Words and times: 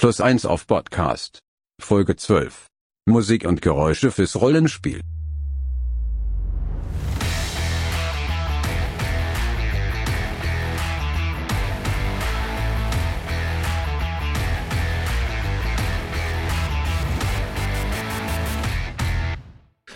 Plus 0.00 0.18
1 0.18 0.46
auf 0.46 0.66
Podcast. 0.66 1.40
Folge 1.78 2.16
12. 2.16 2.68
Musik 3.06 3.44
und 3.44 3.60
Geräusche 3.60 4.10
fürs 4.10 4.40
Rollenspiel. 4.40 5.02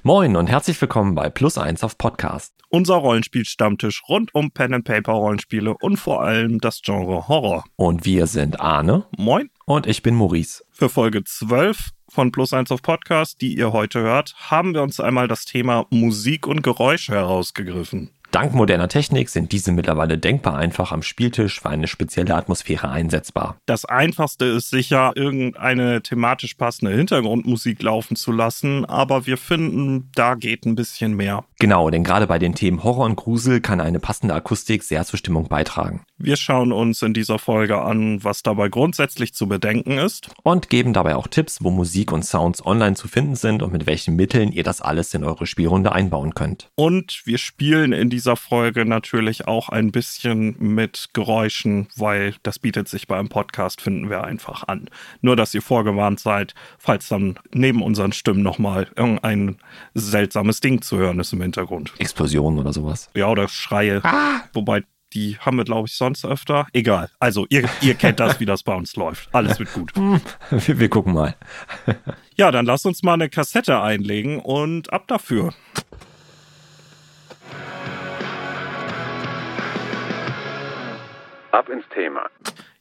Moin 0.03 0.37
und 0.37 0.49
herzlich 0.49 0.79
willkommen 0.83 1.15
bei 1.15 1.31
Plus 1.31 1.57
1 1.57 1.83
auf 1.83 1.97
Podcast. 1.97 2.53
Unser 2.69 2.97
Rollenspiel-Stammtisch 2.97 4.03
rund 4.07 4.35
um 4.35 4.51
Pen 4.51 4.75
and 4.75 4.85
Paper 4.85 5.13
Rollenspiele 5.13 5.75
und 5.81 5.97
vor 5.97 6.21
allem 6.21 6.59
das 6.59 6.83
Genre 6.83 7.27
Horror. 7.27 7.65
Und 7.77 8.05
wir 8.05 8.27
sind 8.27 8.61
Arne. 8.61 9.07
Moin. 9.17 9.49
Und 9.67 9.87
ich 9.87 10.03
bin 10.03 10.15
Maurice. 10.15 10.63
Für 10.71 10.91
Folge 10.91 11.25
12 11.25 11.91
von 12.09 12.33
Plus 12.33 12.53
1 12.53 12.71
auf 12.71 12.83
Podcast, 12.83 13.41
die 13.41 13.57
ihr 13.57 13.73
heute 13.73 14.01
hört, 14.01 14.35
haben 14.37 14.75
wir 14.75 14.83
uns 14.83 15.01
einmal 15.01 15.27
das 15.27 15.47
Thema 15.47 15.87
Musik 15.89 16.47
und 16.47 16.63
Geräusche 16.63 17.13
herausgegriffen. 17.13 18.11
Dank 18.35 18.53
moderner 18.53 18.89
Technik 18.89 19.29
sind 19.29 19.53
diese 19.53 19.71
mittlerweile 19.71 20.19
denkbar 20.19 20.57
einfach 20.57 20.91
am 20.91 21.03
Spieltisch 21.03 21.61
für 21.61 21.71
eine 21.71 21.87
spezielle 21.87 22.35
Atmosphäre 22.35 22.89
einsetzbar. 22.91 23.57
Das 23.65 23.85
einfachste 23.85 24.45
ist 24.47 24.71
sicher, 24.71 25.13
irgendeine 25.15 26.03
thematisch 26.03 26.55
passende 26.55 26.93
Hintergrundmusik 26.97 27.81
laufen 27.81 28.17
zu 28.17 28.33
lassen, 28.33 28.85
aber 28.87 29.27
wir 29.27 29.39
finden, 29.39 30.11
da 30.17 30.35
geht 30.35 30.67
ein 30.67 30.75
bisschen 30.75 31.15
mehr. 31.15 31.45
Genau, 31.61 31.89
denn 31.91 32.03
gerade 32.03 32.27
bei 32.27 32.41
den 32.41 32.57
Themen 32.57 32.83
Horror 32.83 33.05
und 33.07 33.15
Grusel 33.15 33.61
kann 33.61 33.81
eine 33.81 34.01
passende 34.01 34.35
Akustik 34.35 34.83
sehr 34.83 35.05
zur 35.05 35.21
Stimmung 35.21 35.47
beitragen. 35.49 36.03
Wir 36.25 36.37
schauen 36.37 36.73
uns 36.73 37.03
in 37.03 37.13
dieser 37.13 37.39
Folge 37.39 37.83
an, 37.83 38.25
was 38.25 38.43
dabei 38.43 38.71
grundsätzlich 38.71 39.35
zu 39.35 39.47
bedenken 39.47 39.99
ist. 39.99 40.31
Und 40.43 40.71
geben 40.71 40.95
dabei 40.95 41.17
auch 41.17 41.29
Tipps, 41.29 41.63
wo 41.63 41.71
Musik 41.71 42.13
und 42.13 42.25
Sounds 42.25 42.65
online 42.65 42.95
zu 42.95 43.09
finden 43.09 43.37
sind 43.37 43.63
und 43.63 43.75
mit 43.75 43.87
welchen 43.87 44.17
Mitteln 44.17 44.51
ihr 44.51 44.63
das 44.63 44.81
alles 44.81 45.13
in 45.13 45.23
eure 45.23 45.47
Spielrunde 45.47 45.93
einbauen 45.93 46.35
könnt. 46.35 46.71
Und 46.77 47.21
wir 47.27 47.37
spielen 47.37 47.93
in 47.93 48.09
dieser 48.09 48.37
Folge 48.37 48.87
natürlich 48.87 49.47
auch 49.47 49.69
ein 49.69 49.93
bisschen 49.93 50.57
mit 50.59 51.11
Geräuschen, 51.13 51.89
weil 51.95 52.35
das 52.43 52.59
bietet 52.59 52.89
sich 52.89 53.07
beim 53.07 53.29
Podcast, 53.29 53.83
finden 53.83 54.09
wir 54.09 54.25
einfach 54.25 54.67
an. 54.67 54.89
Nur, 55.21 55.37
dass 55.37 55.53
ihr 55.53 55.61
vorgewarnt 55.61 56.21
seid, 56.21 56.55
falls 56.79 57.07
dann 57.09 57.39
neben 57.53 57.83
unseren 57.83 58.13
Stimmen 58.13 58.43
nochmal 58.43 58.89
irgendein 58.97 59.59
seltsames 59.93 60.61
Ding 60.61 60.81
zu 60.81 60.97
hören 60.97 61.21
ist 61.21 61.35
im 61.35 61.43
Hintergrund. 61.43 61.93
Explosionen 61.99 62.59
oder 62.61 62.73
sowas. 62.73 63.11
Ja, 63.15 63.29
oder 63.29 63.47
Schreie. 63.47 64.01
Ah! 64.05 64.41
Wobei 64.55 64.85
die 65.15 65.39
haben 65.39 65.57
wir, 65.57 65.65
glaube 65.65 65.87
ich, 65.89 65.95
sonst 65.95 66.25
öfter. 66.25 66.67
Egal. 66.73 67.09
Also, 67.19 67.47
ihr, 67.49 67.69
ihr 67.81 67.95
kennt 67.95 68.21
das, 68.21 68.41
wie 68.41 68.47
das 68.47 68.63
bei 68.63 68.75
uns 68.75 68.97
läuft. 68.97 69.29
Alles 69.33 69.59
wird 69.59 69.73
gut. 69.73 69.93
Wir, 69.95 70.21
wir 70.81 70.89
gucken 70.89 71.15
mal. 71.15 71.37
ja, 72.37 72.51
dann 72.51 72.67
lasst 72.67 72.87
uns 72.87 73.03
mal 73.03 73.15
eine 73.15 73.29
Kassette 73.29 73.81
einlegen 73.81 74.41
und 74.41 74.93
ab 74.93 75.07
dafür. 75.07 75.55
Ab 81.53 81.69
ins 81.69 81.85
Thema. 81.95 82.27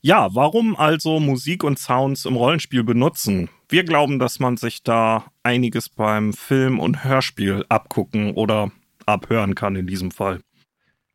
Ja, 0.01 0.33
warum 0.33 0.75
also 0.75 1.19
Musik 1.19 1.63
und 1.63 1.77
Sounds 1.79 2.25
im 2.25 2.35
Rollenspiel 2.35 2.83
benutzen? 2.83 3.49
Wir 3.69 3.83
glauben, 3.83 4.19
dass 4.19 4.39
man 4.39 4.57
sich 4.57 4.83
da 4.83 5.25
einiges 5.43 5.87
beim 5.87 6.33
Film 6.33 6.79
und 6.79 7.03
Hörspiel 7.03 7.65
abgucken 7.69 8.33
oder 8.33 8.71
abhören 9.05 9.55
kann 9.55 9.75
in 9.75 9.87
diesem 9.87 10.11
Fall. 10.11 10.41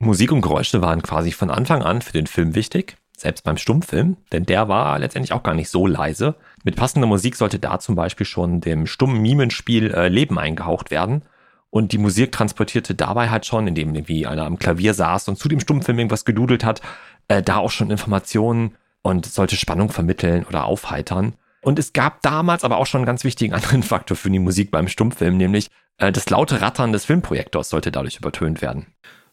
Musik 0.00 0.30
und 0.30 0.42
Geräusche 0.42 0.80
waren 0.80 1.02
quasi 1.02 1.32
von 1.32 1.50
Anfang 1.50 1.82
an 1.82 2.02
für 2.02 2.12
den 2.12 2.28
Film 2.28 2.54
wichtig, 2.54 2.96
selbst 3.16 3.42
beim 3.42 3.56
Stummfilm, 3.56 4.16
denn 4.30 4.46
der 4.46 4.68
war 4.68 4.96
letztendlich 5.00 5.32
auch 5.32 5.42
gar 5.42 5.54
nicht 5.54 5.70
so 5.70 5.88
leise. 5.88 6.36
Mit 6.62 6.76
passender 6.76 7.08
Musik 7.08 7.34
sollte 7.34 7.58
da 7.58 7.80
zum 7.80 7.96
Beispiel 7.96 8.24
schon 8.26 8.60
dem 8.60 8.86
stummen 8.86 9.20
Mimenspiel 9.20 9.92
äh, 9.92 10.08
Leben 10.08 10.38
eingehaucht 10.38 10.92
werden. 10.92 11.22
Und 11.70 11.92
die 11.92 11.98
Musik 11.98 12.30
transportierte 12.30 12.94
dabei 12.94 13.28
halt 13.28 13.44
schon, 13.44 13.66
indem 13.66 13.92
irgendwie 13.94 14.26
einer 14.26 14.46
am 14.46 14.58
Klavier 14.58 14.94
saß 14.94 15.28
und 15.28 15.36
zu 15.36 15.48
dem 15.48 15.60
Stummfilm 15.60 15.98
irgendwas 15.98 16.24
gedudelt 16.24 16.64
hat, 16.64 16.80
äh, 17.26 17.42
da 17.42 17.56
auch 17.56 17.72
schon 17.72 17.90
Informationen 17.90 18.76
und 19.02 19.26
sollte 19.26 19.56
Spannung 19.56 19.90
vermitteln 19.90 20.46
oder 20.48 20.64
aufheitern. 20.64 21.34
Und 21.60 21.80
es 21.80 21.92
gab 21.92 22.22
damals 22.22 22.62
aber 22.62 22.78
auch 22.78 22.86
schon 22.86 23.00
einen 23.00 23.06
ganz 23.06 23.24
wichtigen 23.24 23.52
anderen 23.52 23.82
Faktor 23.82 24.16
für 24.16 24.30
die 24.30 24.38
Musik 24.38 24.70
beim 24.70 24.86
Stummfilm, 24.86 25.36
nämlich 25.36 25.70
äh, 25.98 26.12
das 26.12 26.30
laute 26.30 26.60
Rattern 26.60 26.92
des 26.92 27.04
Filmprojektors 27.04 27.68
sollte 27.68 27.90
dadurch 27.90 28.16
übertönt 28.16 28.62
werden. 28.62 28.86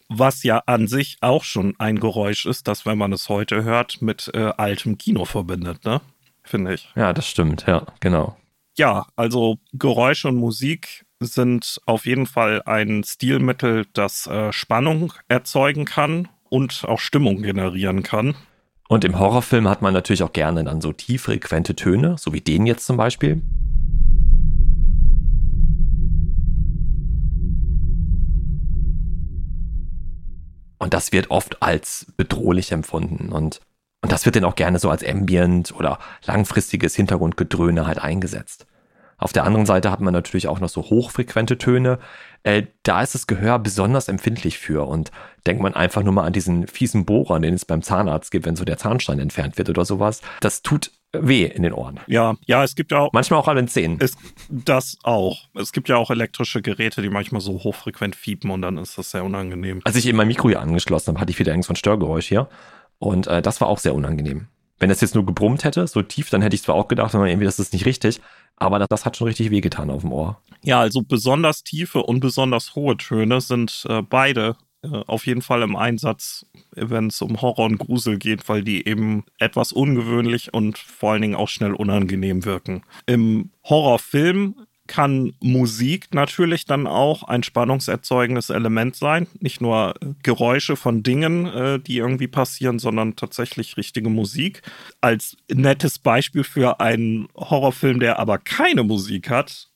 Was 0.08 0.42
ja 0.44 0.62
an 0.66 0.86
sich 0.86 1.16
auch 1.20 1.42
schon 1.42 1.74
ein 1.78 1.98
Geräusch 1.98 2.46
ist, 2.46 2.68
das, 2.68 2.86
wenn 2.86 2.98
man 2.98 3.12
es 3.12 3.28
heute 3.28 3.64
hört, 3.64 4.00
mit 4.02 4.30
äh, 4.34 4.52
altem 4.56 4.98
Kino 4.98 5.24
verbindet, 5.24 5.84
ne? 5.84 6.00
Finde 6.44 6.74
ich. 6.74 6.88
Ja, 6.94 7.12
das 7.12 7.28
stimmt, 7.28 7.66
ja, 7.66 7.86
genau. 7.98 8.36
Ja, 8.76 9.06
also 9.16 9.56
Geräusche 9.72 10.28
und 10.28 10.36
Musik 10.36 11.06
sind 11.18 11.80
auf 11.86 12.06
jeden 12.06 12.26
Fall 12.26 12.62
ein 12.66 13.02
Stilmittel, 13.04 13.86
das 13.94 14.26
äh, 14.26 14.52
Spannung 14.52 15.12
erzeugen 15.28 15.86
kann 15.86 16.28
und 16.48 16.84
auch 16.86 17.00
Stimmung 17.00 17.42
generieren 17.42 18.02
kann. 18.02 18.34
Und 18.88 19.04
im 19.04 19.18
Horrorfilm 19.18 19.68
hat 19.68 19.82
man 19.82 19.92
natürlich 19.92 20.22
auch 20.22 20.32
gerne 20.32 20.62
dann 20.62 20.80
so 20.80 20.92
tieffrequente 20.92 21.74
Töne, 21.74 22.16
so 22.18 22.32
wie 22.32 22.40
den 22.40 22.66
jetzt 22.66 22.86
zum 22.86 22.96
Beispiel. 22.96 23.42
Und 30.78 30.94
das 30.94 31.12
wird 31.12 31.30
oft 31.30 31.62
als 31.62 32.06
bedrohlich 32.16 32.72
empfunden 32.72 33.32
und, 33.32 33.60
und 34.02 34.12
das 34.12 34.26
wird 34.26 34.36
dann 34.36 34.44
auch 34.44 34.56
gerne 34.56 34.78
so 34.78 34.90
als 34.90 35.04
Ambient 35.04 35.74
oder 35.74 35.98
langfristiges 36.24 36.94
Hintergrundgedröhne 36.94 37.86
halt 37.86 37.98
eingesetzt. 37.98 38.66
Auf 39.18 39.32
der 39.32 39.44
anderen 39.44 39.64
Seite 39.64 39.90
hat 39.90 40.00
man 40.00 40.12
natürlich 40.12 40.46
auch 40.46 40.60
noch 40.60 40.68
so 40.68 40.82
hochfrequente 40.82 41.56
Töne. 41.56 41.98
Äh, 42.42 42.64
da 42.82 43.00
ist 43.00 43.14
das 43.14 43.26
Gehör 43.26 43.58
besonders 43.58 44.08
empfindlich 44.08 44.58
für 44.58 44.86
und 44.86 45.10
denkt 45.46 45.62
man 45.62 45.74
einfach 45.74 46.02
nur 46.02 46.12
mal 46.12 46.24
an 46.24 46.34
diesen 46.34 46.66
fiesen 46.66 47.06
Bohrer, 47.06 47.40
den 47.40 47.54
es 47.54 47.64
beim 47.64 47.80
Zahnarzt 47.82 48.30
gibt, 48.30 48.44
wenn 48.44 48.56
so 48.56 48.66
der 48.66 48.76
Zahnstein 48.76 49.18
entfernt 49.18 49.56
wird 49.56 49.70
oder 49.70 49.86
sowas. 49.86 50.20
Das 50.40 50.60
tut 50.60 50.90
weh 51.22 51.44
in 51.44 51.62
den 51.62 51.72
Ohren. 51.72 52.00
Ja, 52.06 52.36
ja, 52.46 52.64
es 52.64 52.74
gibt 52.74 52.92
ja 52.92 52.98
auch. 52.98 53.12
Manchmal 53.12 53.40
auch 53.40 53.48
an 53.48 53.56
den 53.56 53.68
Zähnen. 53.68 53.98
Es, 54.00 54.16
das 54.48 54.98
auch. 55.02 55.48
Es 55.54 55.72
gibt 55.72 55.88
ja 55.88 55.96
auch 55.96 56.10
elektrische 56.10 56.62
Geräte, 56.62 57.02
die 57.02 57.10
manchmal 57.10 57.40
so 57.40 57.52
hochfrequent 57.52 58.16
fiepen 58.16 58.50
und 58.50 58.62
dann 58.62 58.78
ist 58.78 58.98
das 58.98 59.10
sehr 59.10 59.24
unangenehm. 59.24 59.80
Als 59.84 59.96
ich 59.96 60.06
eben 60.06 60.16
mein 60.16 60.28
Mikro 60.28 60.48
hier 60.48 60.60
angeschlossen 60.60 61.08
habe, 61.08 61.20
hatte 61.20 61.30
ich 61.30 61.38
wieder 61.38 61.60
so 61.62 61.72
ein 61.72 61.76
Störgeräusch 61.76 62.26
hier. 62.26 62.48
Und 62.98 63.26
äh, 63.26 63.42
das 63.42 63.60
war 63.60 63.68
auch 63.68 63.78
sehr 63.78 63.94
unangenehm. 63.94 64.48
Wenn 64.78 64.90
es 64.90 65.00
jetzt 65.00 65.14
nur 65.14 65.24
gebrummt 65.24 65.64
hätte, 65.64 65.86
so 65.86 66.02
tief, 66.02 66.28
dann 66.30 66.42
hätte 66.42 66.54
ich 66.54 66.62
zwar 66.62 66.74
auch 66.74 66.88
gedacht, 66.88 67.14
aber 67.14 67.26
irgendwie, 67.26 67.46
das 67.46 67.58
ist 67.58 67.72
nicht 67.72 67.86
richtig. 67.86 68.20
Aber 68.56 68.78
das, 68.78 68.88
das 68.88 69.04
hat 69.04 69.16
schon 69.16 69.26
richtig 69.26 69.50
wehgetan 69.50 69.90
auf 69.90 70.02
dem 70.02 70.12
Ohr. 70.12 70.40
Ja, 70.62 70.80
also 70.80 71.02
besonders 71.02 71.62
tiefe 71.62 72.02
und 72.02 72.20
besonders 72.20 72.74
hohe 72.74 72.96
Töne 72.96 73.40
sind 73.40 73.84
äh, 73.88 74.02
beide 74.02 74.56
auf 74.82 75.26
jeden 75.26 75.42
Fall 75.42 75.62
im 75.62 75.76
Einsatz, 75.76 76.46
wenn 76.72 77.08
es 77.08 77.20
um 77.22 77.40
Horror 77.40 77.66
und 77.66 77.78
Grusel 77.78 78.18
geht, 78.18 78.48
weil 78.48 78.62
die 78.62 78.86
eben 78.86 79.24
etwas 79.38 79.72
ungewöhnlich 79.72 80.54
und 80.54 80.78
vor 80.78 81.12
allen 81.12 81.22
Dingen 81.22 81.34
auch 81.34 81.48
schnell 81.48 81.72
unangenehm 81.72 82.44
wirken. 82.44 82.82
Im 83.06 83.50
Horrorfilm 83.64 84.54
kann 84.86 85.32
Musik 85.40 86.14
natürlich 86.14 86.64
dann 86.64 86.86
auch 86.86 87.24
ein 87.24 87.42
spannungserzeugendes 87.42 88.50
Element 88.50 88.96
sein. 88.96 89.26
Nicht 89.40 89.60
nur 89.60 89.94
Geräusche 90.22 90.76
von 90.76 91.02
Dingen, 91.02 91.46
äh, 91.46 91.80
die 91.80 91.96
irgendwie 91.96 92.28
passieren, 92.28 92.78
sondern 92.78 93.16
tatsächlich 93.16 93.76
richtige 93.76 94.10
Musik. 94.10 94.62
Als 95.00 95.36
nettes 95.52 95.98
Beispiel 95.98 96.44
für 96.44 96.80
einen 96.80 97.28
Horrorfilm, 97.34 98.00
der 98.00 98.18
aber 98.18 98.38
keine 98.38 98.84
Musik 98.84 99.30
hat, 99.30 99.68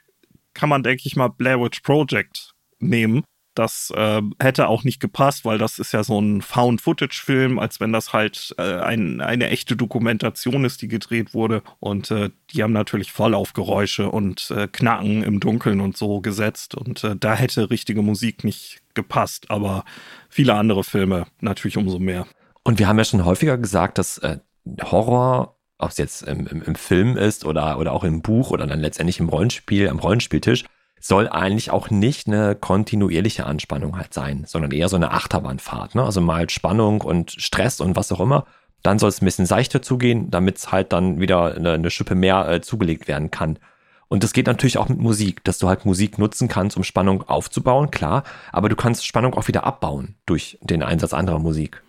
kann 0.55 0.69
man, 0.69 0.83
denke 0.83 1.03
ich 1.07 1.17
mal, 1.17 1.29
Blair 1.29 1.61
Witch 1.61 1.81
Project 1.81 2.55
nehmen. 2.79 3.25
Das 3.61 3.93
äh, 3.95 4.23
hätte 4.41 4.69
auch 4.69 4.85
nicht 4.85 5.01
gepasst, 5.01 5.45
weil 5.45 5.59
das 5.59 5.79
ist 5.79 5.93
ja 5.93 6.03
so 6.03 6.19
ein 6.19 6.41
Found-Footage-Film, 6.41 7.59
als 7.59 7.79
wenn 7.79 7.93
das 7.93 8.15
halt 8.15 8.55
äh, 8.57 8.81
ein, 8.81 9.21
eine 9.21 9.51
echte 9.51 9.77
Dokumentation 9.77 10.65
ist, 10.65 10.81
die 10.81 10.89
gedreht 10.89 11.35
wurde. 11.35 11.63
Und 11.79 12.11
äh, 12.11 12.31
die 12.55 12.63
haben 12.63 12.73
natürlich 12.73 13.13
voll 13.13 13.35
auf 13.35 13.53
Geräusche 13.53 14.11
und 14.11 14.51
äh, 14.51 14.67
Knacken 14.67 15.23
im 15.23 15.41
Dunkeln 15.41 15.83
und 15.83 15.95
so 15.95 16.23
gesetzt. 16.23 16.75
Und 16.75 17.05
äh, 17.05 17.15
da 17.15 17.35
hätte 17.35 17.69
richtige 17.69 18.01
Musik 18.01 18.45
nicht 18.45 18.81
gepasst. 18.95 19.51
Aber 19.51 19.85
viele 20.31 20.55
andere 20.55 20.83
Filme 20.83 21.27
natürlich 21.43 21.77
umso 21.77 21.99
mehr. 21.99 22.27
Und 22.63 22.79
wir 22.79 22.89
haben 22.89 22.97
ja 22.97 23.05
schon 23.05 23.27
häufiger 23.27 23.59
gesagt, 23.59 23.99
dass 23.99 24.17
äh, 24.17 24.39
Horror 24.83 25.55
ob 25.77 25.91
es 25.91 25.99
jetzt 25.99 26.23
im, 26.23 26.47
im, 26.47 26.63
im, 26.63 26.75
Film 26.75 27.17
ist 27.17 27.47
oder, 27.47 27.79
oder 27.79 27.93
auch 27.93 28.05
im 28.05 28.21
Buch 28.21 28.51
oder 28.51 28.67
dann 28.67 28.81
letztendlich 28.81 29.19
im 29.19 29.31
Rollenspiel, 29.31 29.89
am 29.89 29.99
Rollenspieltisch, 29.99 30.65
soll 31.01 31.29
eigentlich 31.29 31.71
auch 31.71 31.91
nicht 31.91 32.29
eine 32.29 32.55
kontinuierliche 32.55 33.47
Anspannung 33.47 33.97
halt 33.97 34.13
sein, 34.13 34.45
sondern 34.47 34.71
eher 34.71 34.89
so 34.89 34.97
eine 34.97 35.11
Achterbahnfahrt. 35.13 35.95
Ne? 35.95 36.05
Also 36.05 36.21
mal 36.21 36.49
Spannung 36.51 37.01
und 37.01 37.33
Stress 37.33 37.81
und 37.81 37.97
was 37.97 38.13
auch 38.13 38.21
immer. 38.21 38.47
Dann 38.83 38.99
soll 38.99 39.09
es 39.09 39.21
ein 39.21 39.25
bisschen 39.25 39.47
seichter 39.47 39.83
zugehen, 39.83 40.31
damit 40.31 40.59
es 40.59 40.73
halt 40.73 40.93
dann 40.93 41.21
wieder 41.21 41.55
eine, 41.55 41.73
eine 41.73 41.91
Schippe 41.91 42.15
mehr 42.15 42.49
äh, 42.49 42.61
zugelegt 42.61 43.09
werden 43.09 43.31
kann. 43.31 43.59
Und 44.09 44.25
das 44.25 44.33
geht 44.33 44.47
natürlich 44.47 44.77
auch 44.77 44.89
mit 44.89 44.99
Musik, 44.99 45.45
dass 45.45 45.59
du 45.59 45.69
halt 45.69 45.87
Musik 45.87 46.19
nutzen 46.19 46.49
kannst, 46.49 46.77
um 46.77 46.83
Spannung 46.83 47.23
aufzubauen, 47.29 47.91
klar, 47.91 48.25
aber 48.51 48.69
du 48.69 48.75
kannst 48.75 49.07
Spannung 49.07 49.35
auch 49.35 49.47
wieder 49.47 49.65
abbauen 49.65 50.17
durch 50.27 50.59
den 50.63 50.83
Einsatz 50.83 51.15
anderer 51.15 51.39
Musik. 51.39 51.83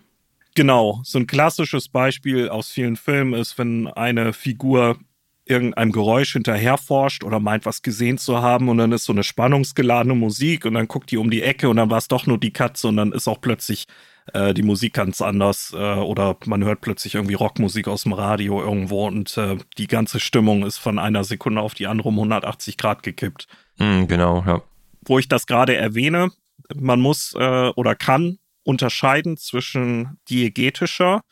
Genau, 0.54 1.00
so 1.02 1.18
ein 1.18 1.26
klassisches 1.26 1.88
Beispiel 1.88 2.48
aus 2.48 2.70
vielen 2.70 2.96
Filmen 2.96 3.34
ist, 3.34 3.58
wenn 3.58 3.88
eine 3.88 4.32
Figur 4.32 4.98
irgendeinem 5.44 5.92
Geräusch 5.92 6.32
hinterherforscht 6.32 7.24
oder 7.24 7.40
meint, 7.40 7.66
was 7.66 7.82
gesehen 7.82 8.18
zu 8.18 8.40
haben 8.40 8.68
und 8.68 8.78
dann 8.78 8.92
ist 8.92 9.04
so 9.04 9.12
eine 9.12 9.24
spannungsgeladene 9.24 10.14
Musik 10.14 10.64
und 10.64 10.74
dann 10.74 10.88
guckt 10.88 11.10
die 11.10 11.16
um 11.16 11.30
die 11.30 11.42
Ecke 11.42 11.68
und 11.68 11.76
dann 11.76 11.90
war 11.90 11.98
es 11.98 12.08
doch 12.08 12.26
nur 12.26 12.38
die 12.38 12.52
Katze 12.52 12.88
und 12.88 12.96
dann 12.96 13.12
ist 13.12 13.28
auch 13.28 13.40
plötzlich 13.40 13.86
äh, 14.32 14.54
die 14.54 14.62
Musik 14.62 14.94
ganz 14.94 15.20
anders 15.20 15.74
äh, 15.76 15.76
oder 15.76 16.36
man 16.46 16.62
hört 16.64 16.80
plötzlich 16.80 17.16
irgendwie 17.16 17.34
Rockmusik 17.34 17.88
aus 17.88 18.04
dem 18.04 18.12
Radio 18.12 18.60
irgendwo 18.60 19.06
und 19.06 19.36
äh, 19.36 19.56
die 19.78 19.88
ganze 19.88 20.20
Stimmung 20.20 20.64
ist 20.64 20.78
von 20.78 20.98
einer 20.98 21.24
Sekunde 21.24 21.60
auf 21.60 21.74
die 21.74 21.88
andere 21.88 22.08
um 22.08 22.16
180 22.16 22.76
Grad 22.76 23.02
gekippt. 23.02 23.48
Mm, 23.78 24.06
genau, 24.06 24.44
ja. 24.46 24.62
Wo 25.04 25.18
ich 25.18 25.28
das 25.28 25.46
gerade 25.46 25.74
erwähne, 25.74 26.30
man 26.74 27.00
muss 27.00 27.34
äh, 27.36 27.68
oder 27.74 27.96
kann 27.96 28.38
unterscheiden 28.62 29.36
zwischen 29.36 30.18
diegetischer 30.30 31.22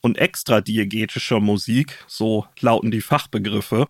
und 0.00 0.18
extradiegetischer 0.18 1.40
Musik, 1.40 2.04
so 2.06 2.46
lauten 2.60 2.90
die 2.90 3.00
Fachbegriffe. 3.00 3.86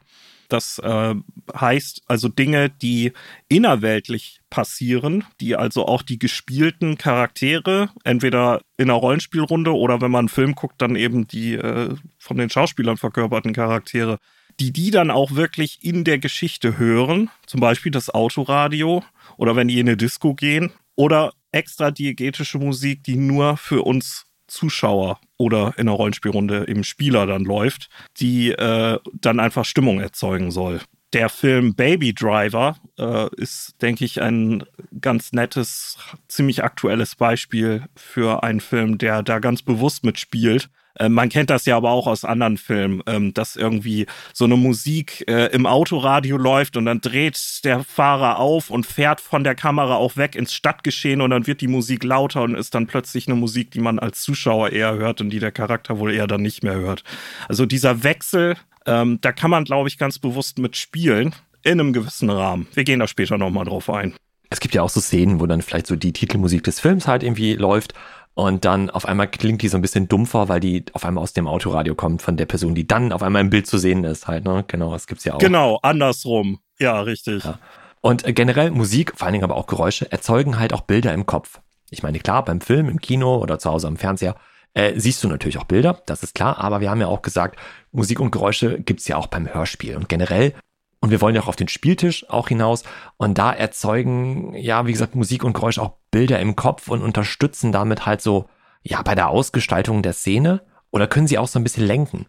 Das 0.50 0.80
äh, 0.80 1.14
heißt 1.54 2.02
also 2.06 2.28
Dinge, 2.28 2.70
die 2.70 3.12
innerweltlich 3.48 4.40
passieren, 4.50 5.24
die 5.40 5.54
also 5.54 5.86
auch 5.86 6.02
die 6.02 6.18
gespielten 6.18 6.98
Charaktere, 6.98 7.90
entweder 8.02 8.60
in 8.76 8.90
einer 8.90 8.98
Rollenspielrunde 8.98 9.72
oder 9.72 10.00
wenn 10.00 10.10
man 10.10 10.20
einen 10.20 10.28
Film 10.28 10.56
guckt, 10.56 10.82
dann 10.82 10.96
eben 10.96 11.28
die 11.28 11.54
äh, 11.54 11.94
von 12.18 12.36
den 12.36 12.50
Schauspielern 12.50 12.96
verkörperten 12.96 13.52
Charaktere, 13.52 14.18
die 14.58 14.72
die 14.72 14.90
dann 14.90 15.12
auch 15.12 15.36
wirklich 15.36 15.78
in 15.82 16.02
der 16.02 16.18
Geschichte 16.18 16.76
hören, 16.78 17.30
zum 17.46 17.60
Beispiel 17.60 17.92
das 17.92 18.10
Autoradio 18.10 19.04
oder 19.36 19.54
wenn 19.54 19.68
die 19.68 19.78
in 19.78 19.88
eine 19.88 19.96
Disco 19.96 20.34
gehen 20.34 20.72
oder 20.96 21.32
extra 21.52 21.92
diegetische 21.92 22.58
Musik, 22.58 23.04
die 23.04 23.16
nur 23.16 23.56
für 23.56 23.82
uns 23.82 24.26
Zuschauer 24.50 25.20
oder 25.38 25.74
in 25.76 25.88
einer 25.88 25.92
Rollenspielrunde 25.92 26.64
im 26.64 26.84
Spieler 26.84 27.26
dann 27.26 27.44
läuft, 27.44 27.88
die 28.18 28.50
äh, 28.50 28.98
dann 29.14 29.40
einfach 29.40 29.64
Stimmung 29.64 30.00
erzeugen 30.00 30.50
soll. 30.50 30.80
Der 31.12 31.28
Film 31.28 31.74
Baby 31.74 32.12
Driver 32.14 32.76
äh, 32.98 33.28
ist, 33.36 33.74
denke 33.82 34.04
ich, 34.04 34.20
ein 34.22 34.64
ganz 35.00 35.32
nettes, 35.32 35.98
ziemlich 36.28 36.62
aktuelles 36.62 37.16
Beispiel 37.16 37.84
für 37.96 38.44
einen 38.44 38.60
Film, 38.60 38.98
der 38.98 39.22
da 39.22 39.40
ganz 39.40 39.62
bewusst 39.62 40.04
mitspielt 40.04 40.70
man 41.08 41.28
kennt 41.28 41.50
das 41.50 41.66
ja 41.66 41.76
aber 41.76 41.90
auch 41.90 42.06
aus 42.06 42.24
anderen 42.24 42.56
Filmen, 42.56 43.02
ähm, 43.06 43.32
dass 43.34 43.56
irgendwie 43.56 44.06
so 44.32 44.44
eine 44.44 44.56
Musik 44.56 45.24
äh, 45.28 45.46
im 45.46 45.66
Autoradio 45.66 46.36
läuft 46.36 46.76
und 46.76 46.86
dann 46.86 47.00
dreht 47.00 47.38
der 47.64 47.84
Fahrer 47.84 48.38
auf 48.38 48.70
und 48.70 48.86
fährt 48.86 49.20
von 49.20 49.44
der 49.44 49.54
Kamera 49.54 49.94
auch 49.94 50.16
weg 50.16 50.34
ins 50.34 50.52
Stadtgeschehen 50.52 51.20
und 51.20 51.30
dann 51.30 51.46
wird 51.46 51.60
die 51.60 51.68
Musik 51.68 52.04
lauter 52.04 52.42
und 52.42 52.54
ist 52.54 52.74
dann 52.74 52.86
plötzlich 52.86 53.28
eine 53.28 53.36
Musik, 53.36 53.70
die 53.70 53.80
man 53.80 53.98
als 53.98 54.22
Zuschauer 54.22 54.70
eher 54.70 54.94
hört 54.94 55.20
und 55.20 55.30
die 55.30 55.38
der 55.38 55.52
Charakter 55.52 55.98
wohl 55.98 56.12
eher 56.12 56.26
dann 56.26 56.42
nicht 56.42 56.62
mehr 56.62 56.74
hört. 56.74 57.04
Also 57.48 57.66
dieser 57.66 58.02
Wechsel, 58.02 58.56
ähm, 58.86 59.18
da 59.20 59.32
kann 59.32 59.50
man, 59.50 59.64
glaube 59.64 59.88
ich, 59.88 59.98
ganz 59.98 60.18
bewusst 60.18 60.58
mitspielen 60.58 61.34
in 61.62 61.80
einem 61.80 61.92
gewissen 61.92 62.30
Rahmen. 62.30 62.66
Wir 62.74 62.84
gehen 62.84 63.00
da 63.00 63.06
später 63.06 63.38
nochmal 63.38 63.64
drauf 63.64 63.90
ein. 63.90 64.14
Es 64.52 64.58
gibt 64.58 64.74
ja 64.74 64.82
auch 64.82 64.90
so 64.90 65.00
Szenen, 65.00 65.38
wo 65.38 65.46
dann 65.46 65.62
vielleicht 65.62 65.86
so 65.86 65.94
die 65.94 66.12
Titelmusik 66.12 66.64
des 66.64 66.80
Films 66.80 67.06
halt 67.06 67.22
irgendwie 67.22 67.54
läuft 67.54 67.94
und 68.34 68.64
dann 68.64 68.90
auf 68.90 69.06
einmal 69.06 69.28
klingt 69.28 69.62
die 69.62 69.68
so 69.68 69.76
ein 69.76 69.82
bisschen 69.82 70.08
dumpfer, 70.08 70.48
weil 70.48 70.60
die 70.60 70.84
auf 70.92 71.04
einmal 71.04 71.22
aus 71.22 71.32
dem 71.32 71.46
Autoradio 71.46 71.94
kommt 71.94 72.22
von 72.22 72.36
der 72.36 72.46
Person, 72.46 72.74
die 72.74 72.86
dann 72.86 73.12
auf 73.12 73.22
einmal 73.22 73.42
im 73.42 73.50
Bild 73.50 73.66
zu 73.66 73.78
sehen 73.78 74.04
ist 74.04 74.28
halt, 74.28 74.44
ne? 74.44 74.64
Genau, 74.66 74.92
das 74.92 75.06
gibt's 75.06 75.24
ja 75.24 75.34
auch. 75.34 75.38
Genau, 75.38 75.78
andersrum. 75.82 76.60
Ja, 76.78 77.00
richtig. 77.00 77.44
Ja. 77.44 77.58
Und 78.00 78.26
äh, 78.26 78.32
generell 78.32 78.70
Musik, 78.70 79.12
vor 79.16 79.26
allen 79.26 79.34
Dingen 79.34 79.44
aber 79.44 79.56
auch 79.56 79.66
Geräusche, 79.66 80.10
erzeugen 80.10 80.58
halt 80.58 80.72
auch 80.72 80.82
Bilder 80.82 81.12
im 81.12 81.26
Kopf. 81.26 81.60
Ich 81.90 82.02
meine, 82.02 82.18
klar, 82.20 82.44
beim 82.44 82.60
Film, 82.60 82.88
im 82.88 83.00
Kino 83.00 83.36
oder 83.38 83.58
zu 83.58 83.70
Hause 83.70 83.88
am 83.88 83.96
Fernseher 83.96 84.36
äh, 84.74 84.92
siehst 84.98 85.22
du 85.24 85.28
natürlich 85.28 85.58
auch 85.58 85.64
Bilder, 85.64 86.00
das 86.06 86.22
ist 86.22 86.34
klar, 86.34 86.58
aber 86.58 86.80
wir 86.80 86.90
haben 86.90 87.00
ja 87.00 87.08
auch 87.08 87.22
gesagt, 87.22 87.58
Musik 87.90 88.20
und 88.20 88.30
Geräusche 88.30 88.80
gibt's 88.80 89.08
ja 89.08 89.16
auch 89.16 89.26
beim 89.26 89.52
Hörspiel. 89.52 89.96
Und 89.96 90.08
generell 90.08 90.54
und 91.00 91.10
wir 91.10 91.20
wollen 91.20 91.34
ja 91.34 91.40
auch 91.42 91.48
auf 91.48 91.56
den 91.56 91.68
Spieltisch 91.68 92.28
auch 92.28 92.48
hinaus. 92.48 92.84
Und 93.16 93.38
da 93.38 93.52
erzeugen, 93.52 94.54
ja, 94.54 94.86
wie 94.86 94.92
gesagt, 94.92 95.14
Musik 95.14 95.44
und 95.44 95.54
Geräusch 95.54 95.78
auch 95.78 95.94
Bilder 96.10 96.38
im 96.40 96.56
Kopf 96.56 96.88
und 96.88 97.02
unterstützen 97.02 97.72
damit 97.72 98.04
halt 98.04 98.20
so, 98.20 98.48
ja, 98.82 99.00
bei 99.02 99.14
der 99.14 99.28
Ausgestaltung 99.28 100.02
der 100.02 100.12
Szene. 100.12 100.62
Oder 100.90 101.06
können 101.06 101.26
sie 101.26 101.38
auch 101.38 101.48
so 101.48 101.58
ein 101.58 101.62
bisschen 101.62 101.86
lenken. 101.86 102.26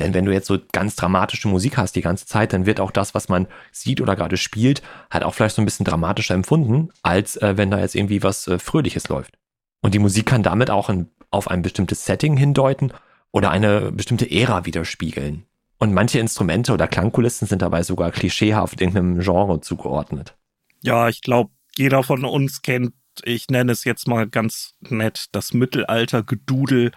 Denn 0.00 0.14
wenn 0.14 0.24
du 0.24 0.32
jetzt 0.32 0.46
so 0.46 0.58
ganz 0.72 0.96
dramatische 0.96 1.48
Musik 1.48 1.76
hast 1.76 1.94
die 1.96 2.02
ganze 2.02 2.26
Zeit, 2.26 2.52
dann 2.52 2.66
wird 2.66 2.80
auch 2.80 2.90
das, 2.90 3.14
was 3.14 3.28
man 3.28 3.46
sieht 3.72 4.00
oder 4.00 4.16
gerade 4.16 4.36
spielt, 4.36 4.82
halt 5.10 5.24
auch 5.24 5.34
vielleicht 5.34 5.56
so 5.56 5.62
ein 5.62 5.64
bisschen 5.64 5.84
dramatischer 5.84 6.34
empfunden, 6.34 6.90
als 7.02 7.36
äh, 7.36 7.56
wenn 7.56 7.70
da 7.70 7.80
jetzt 7.80 7.94
irgendwie 7.94 8.22
was 8.22 8.46
äh, 8.46 8.58
Fröhliches 8.58 9.08
läuft. 9.08 9.38
Und 9.82 9.94
die 9.94 9.98
Musik 9.98 10.26
kann 10.26 10.42
damit 10.42 10.70
auch 10.70 10.88
in, 10.88 11.08
auf 11.30 11.48
ein 11.50 11.62
bestimmtes 11.62 12.04
Setting 12.04 12.36
hindeuten 12.36 12.92
oder 13.32 13.50
eine 13.50 13.92
bestimmte 13.92 14.30
Ära 14.30 14.64
widerspiegeln. 14.66 15.47
Und 15.78 15.94
manche 15.94 16.18
Instrumente 16.18 16.72
oder 16.72 16.88
Klangkulissen 16.88 17.46
sind 17.46 17.62
dabei 17.62 17.84
sogar 17.84 18.10
klischeehaft 18.10 18.80
irgendeinem 18.80 19.20
Genre 19.20 19.60
zugeordnet. 19.60 20.34
Ja, 20.82 21.08
ich 21.08 21.22
glaube, 21.22 21.52
jeder 21.76 22.02
von 22.02 22.24
uns 22.24 22.62
kennt, 22.62 22.94
ich 23.24 23.48
nenne 23.48 23.70
es 23.72 23.84
jetzt 23.84 24.08
mal 24.08 24.28
ganz 24.28 24.74
nett, 24.80 25.26
das 25.32 25.54
Mittelalter-Gedudel, 25.54 26.90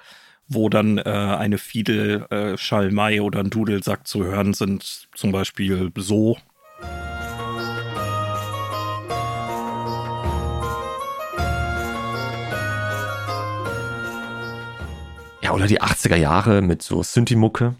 wo 0.47 0.67
dann 0.69 0.97
äh, 0.97 1.01
eine 1.03 1.59
Fiedel, 1.59 2.25
äh, 2.31 2.57
Schalmei 2.57 3.21
oder 3.21 3.39
ein 3.39 3.51
Dudelsack 3.51 4.07
zu 4.07 4.23
hören 4.23 4.53
sind, 4.53 5.07
zum 5.15 5.31
Beispiel 5.31 5.91
so. 5.97 6.37
Ja, 15.43 15.53
oder 15.53 15.67
die 15.67 15.81
80er 15.81 16.15
Jahre 16.15 16.61
mit 16.61 16.81
so 16.81 17.03
Synthi-Mucke. 17.03 17.75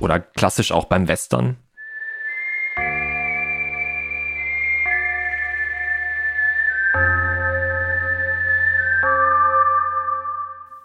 Oder 0.00 0.18
klassisch 0.18 0.72
auch 0.72 0.86
beim 0.86 1.06
Western. 1.06 1.56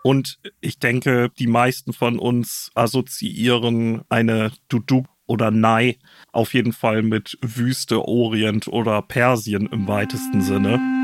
Und 0.03 0.37
ich 0.61 0.77
denke, 0.77 1.31
die 1.39 1.47
meisten 1.47 1.91
von 1.91 2.19
uns 2.19 2.69
assoziieren 2.75 4.03
eine 4.07 4.51
Duduk 4.69 5.07
oder 5.25 5.49
Nai 5.49 5.97
auf 6.31 6.53
jeden 6.53 6.73
Fall 6.73 7.01
mit 7.01 7.39
Wüste, 7.41 8.07
Orient 8.07 8.67
oder 8.67 9.01
Persien 9.01 9.65
im 9.65 9.87
weitesten 9.87 10.41
Sinne. 10.41 10.94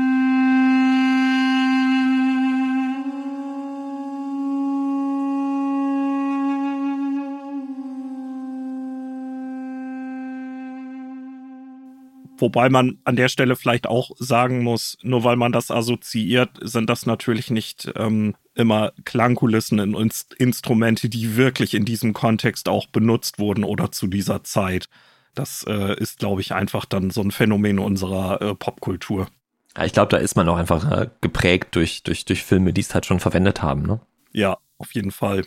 Wobei 12.38 12.70
man 12.70 12.98
an 13.04 13.16
der 13.16 13.28
Stelle 13.28 13.56
vielleicht 13.56 13.86
auch 13.86 14.10
sagen 14.18 14.62
muss, 14.62 14.96
nur 15.02 15.22
weil 15.22 15.36
man 15.36 15.52
das 15.52 15.70
assoziiert, 15.70 16.50
sind 16.60 16.88
das 16.90 17.06
natürlich 17.06 17.50
nicht 17.50 17.92
ähm, 17.94 18.34
immer 18.54 18.92
Klangkulissen 19.04 19.80
und 19.80 19.94
Inst 19.94 20.34
Instrumente, 20.34 21.08
die 21.08 21.36
wirklich 21.36 21.74
in 21.74 21.84
diesem 21.84 22.12
Kontext 22.12 22.68
auch 22.68 22.86
benutzt 22.86 23.38
wurden 23.38 23.64
oder 23.64 23.92
zu 23.92 24.06
dieser 24.06 24.44
Zeit. 24.44 24.88
Das 25.34 25.64
äh, 25.68 25.94
ist, 25.98 26.18
glaube 26.18 26.40
ich, 26.40 26.52
einfach 26.52 26.84
dann 26.84 27.10
so 27.10 27.22
ein 27.22 27.30
Phänomen 27.30 27.78
unserer 27.78 28.42
äh, 28.42 28.54
Popkultur. 28.54 29.28
Ja, 29.76 29.84
ich 29.84 29.92
glaube, 29.92 30.10
da 30.10 30.18
ist 30.18 30.36
man 30.36 30.48
auch 30.48 30.58
einfach 30.58 30.90
äh, 30.90 31.08
geprägt 31.20 31.74
durch, 31.74 32.02
durch, 32.02 32.24
durch 32.24 32.42
Filme, 32.42 32.72
die 32.72 32.82
es 32.82 32.92
halt 32.92 33.06
schon 33.06 33.20
verwendet 33.20 33.62
haben, 33.62 33.82
ne? 33.82 34.00
Ja, 34.32 34.58
auf 34.78 34.94
jeden 34.94 35.10
Fall 35.10 35.44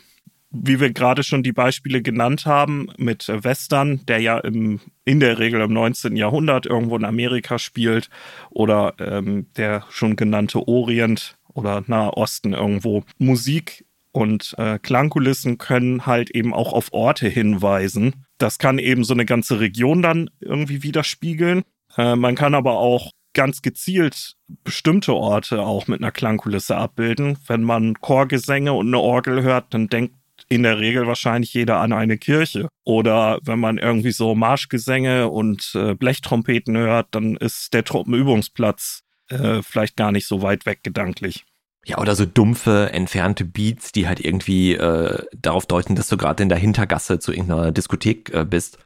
wie 0.64 0.80
wir 0.80 0.92
gerade 0.92 1.24
schon 1.24 1.44
die 1.44 1.52
Beispiele 1.52 2.02
genannt 2.02 2.46
haben, 2.46 2.88
mit 2.98 3.28
Western, 3.28 4.06
der 4.06 4.20
ja 4.20 4.38
im, 4.40 4.80
in 5.04 5.20
der 5.20 5.40
Regel 5.40 5.62
im 5.62 5.74
19. 5.74 6.16
Jahrhundert 6.16 6.66
irgendwo 6.66 6.96
in 6.96 7.06
Amerika 7.06 7.60
spielt, 7.60 8.10
oder 8.50 8.94
ähm, 9.00 9.48
der 9.58 9.84
schon 9.90 10.16
genannte 10.16 10.68
Orient 10.68 11.38
oder 11.54 11.84
Nahe 11.88 12.14
Osten 12.14 12.54
irgendwo. 12.54 13.04
Musik 13.18 13.86
und 14.12 14.56
äh, 14.58 14.80
Klangkulissen 14.80 15.58
können 15.58 16.06
halt 16.06 16.30
eben 16.30 16.54
auch 16.54 16.72
auf 16.74 16.94
Orte 16.94 17.28
hinweisen. 17.28 18.26
Das 18.38 18.58
kann 18.60 18.80
eben 18.80 19.04
so 19.04 19.14
eine 19.14 19.26
ganze 19.26 19.60
Region 19.60 20.02
dann 20.02 20.30
irgendwie 20.40 20.84
widerspiegeln. 20.84 21.64
Äh, 21.98 22.16
man 22.16 22.36
kann 22.36 22.56
aber 22.56 22.78
auch 22.80 23.12
ganz 23.34 23.62
gezielt 23.62 24.36
bestimmte 24.64 25.14
Orte 25.14 25.62
auch 25.62 25.88
mit 25.88 26.02
einer 26.02 26.12
Klangkulisse 26.12 26.78
abbilden. 26.78 27.38
Wenn 27.46 27.64
man 27.64 27.96
Chorgesänge 27.96 28.74
und 28.74 28.88
eine 28.88 29.00
Orgel 29.00 29.44
hört, 29.44 29.74
dann 29.74 29.90
denkt 29.90 30.16
in 30.50 30.64
der 30.64 30.80
Regel 30.80 31.08
wahrscheinlich 31.08 31.54
jeder 31.54 31.80
an 31.80 31.94
eine 31.94 32.18
Kirche. 32.18 32.68
Oder 32.84 33.40
wenn 33.44 33.60
man 33.60 33.78
irgendwie 33.78 34.12
so 34.12 34.36
Marschgesänge 34.36 35.30
und 35.30 35.72
äh, 35.76 35.96
Blechtrompeten 35.96 36.78
hört, 36.78 37.08
dann 37.12 37.36
ist 37.36 37.74
der 37.74 37.84
Truppenübungsplatz 37.84 39.02
äh, 39.30 39.62
vielleicht 39.62 39.98
gar 39.98 40.12
nicht 40.12 40.28
so 40.28 40.42
weit 40.42 40.66
weg 40.66 40.80
gedanklich. 40.84 41.46
Ja, 41.86 42.00
oder 42.00 42.16
so 42.16 42.26
dumpfe, 42.26 42.90
entfernte 42.94 43.46
Beats, 43.46 43.92
die 43.92 44.08
halt 44.08 44.20
irgendwie 44.20 44.74
äh, 44.74 45.24
darauf 45.36 45.68
deuten, 45.68 45.96
dass 45.96 46.08
du 46.08 46.18
gerade 46.18 46.42
in 46.42 46.50
der 46.50 46.58
Hintergasse 46.58 47.20
zu 47.20 47.32
irgendeiner 47.32 47.72
Diskothek 47.72 48.34
äh, 48.34 48.44
bist. 48.44 48.80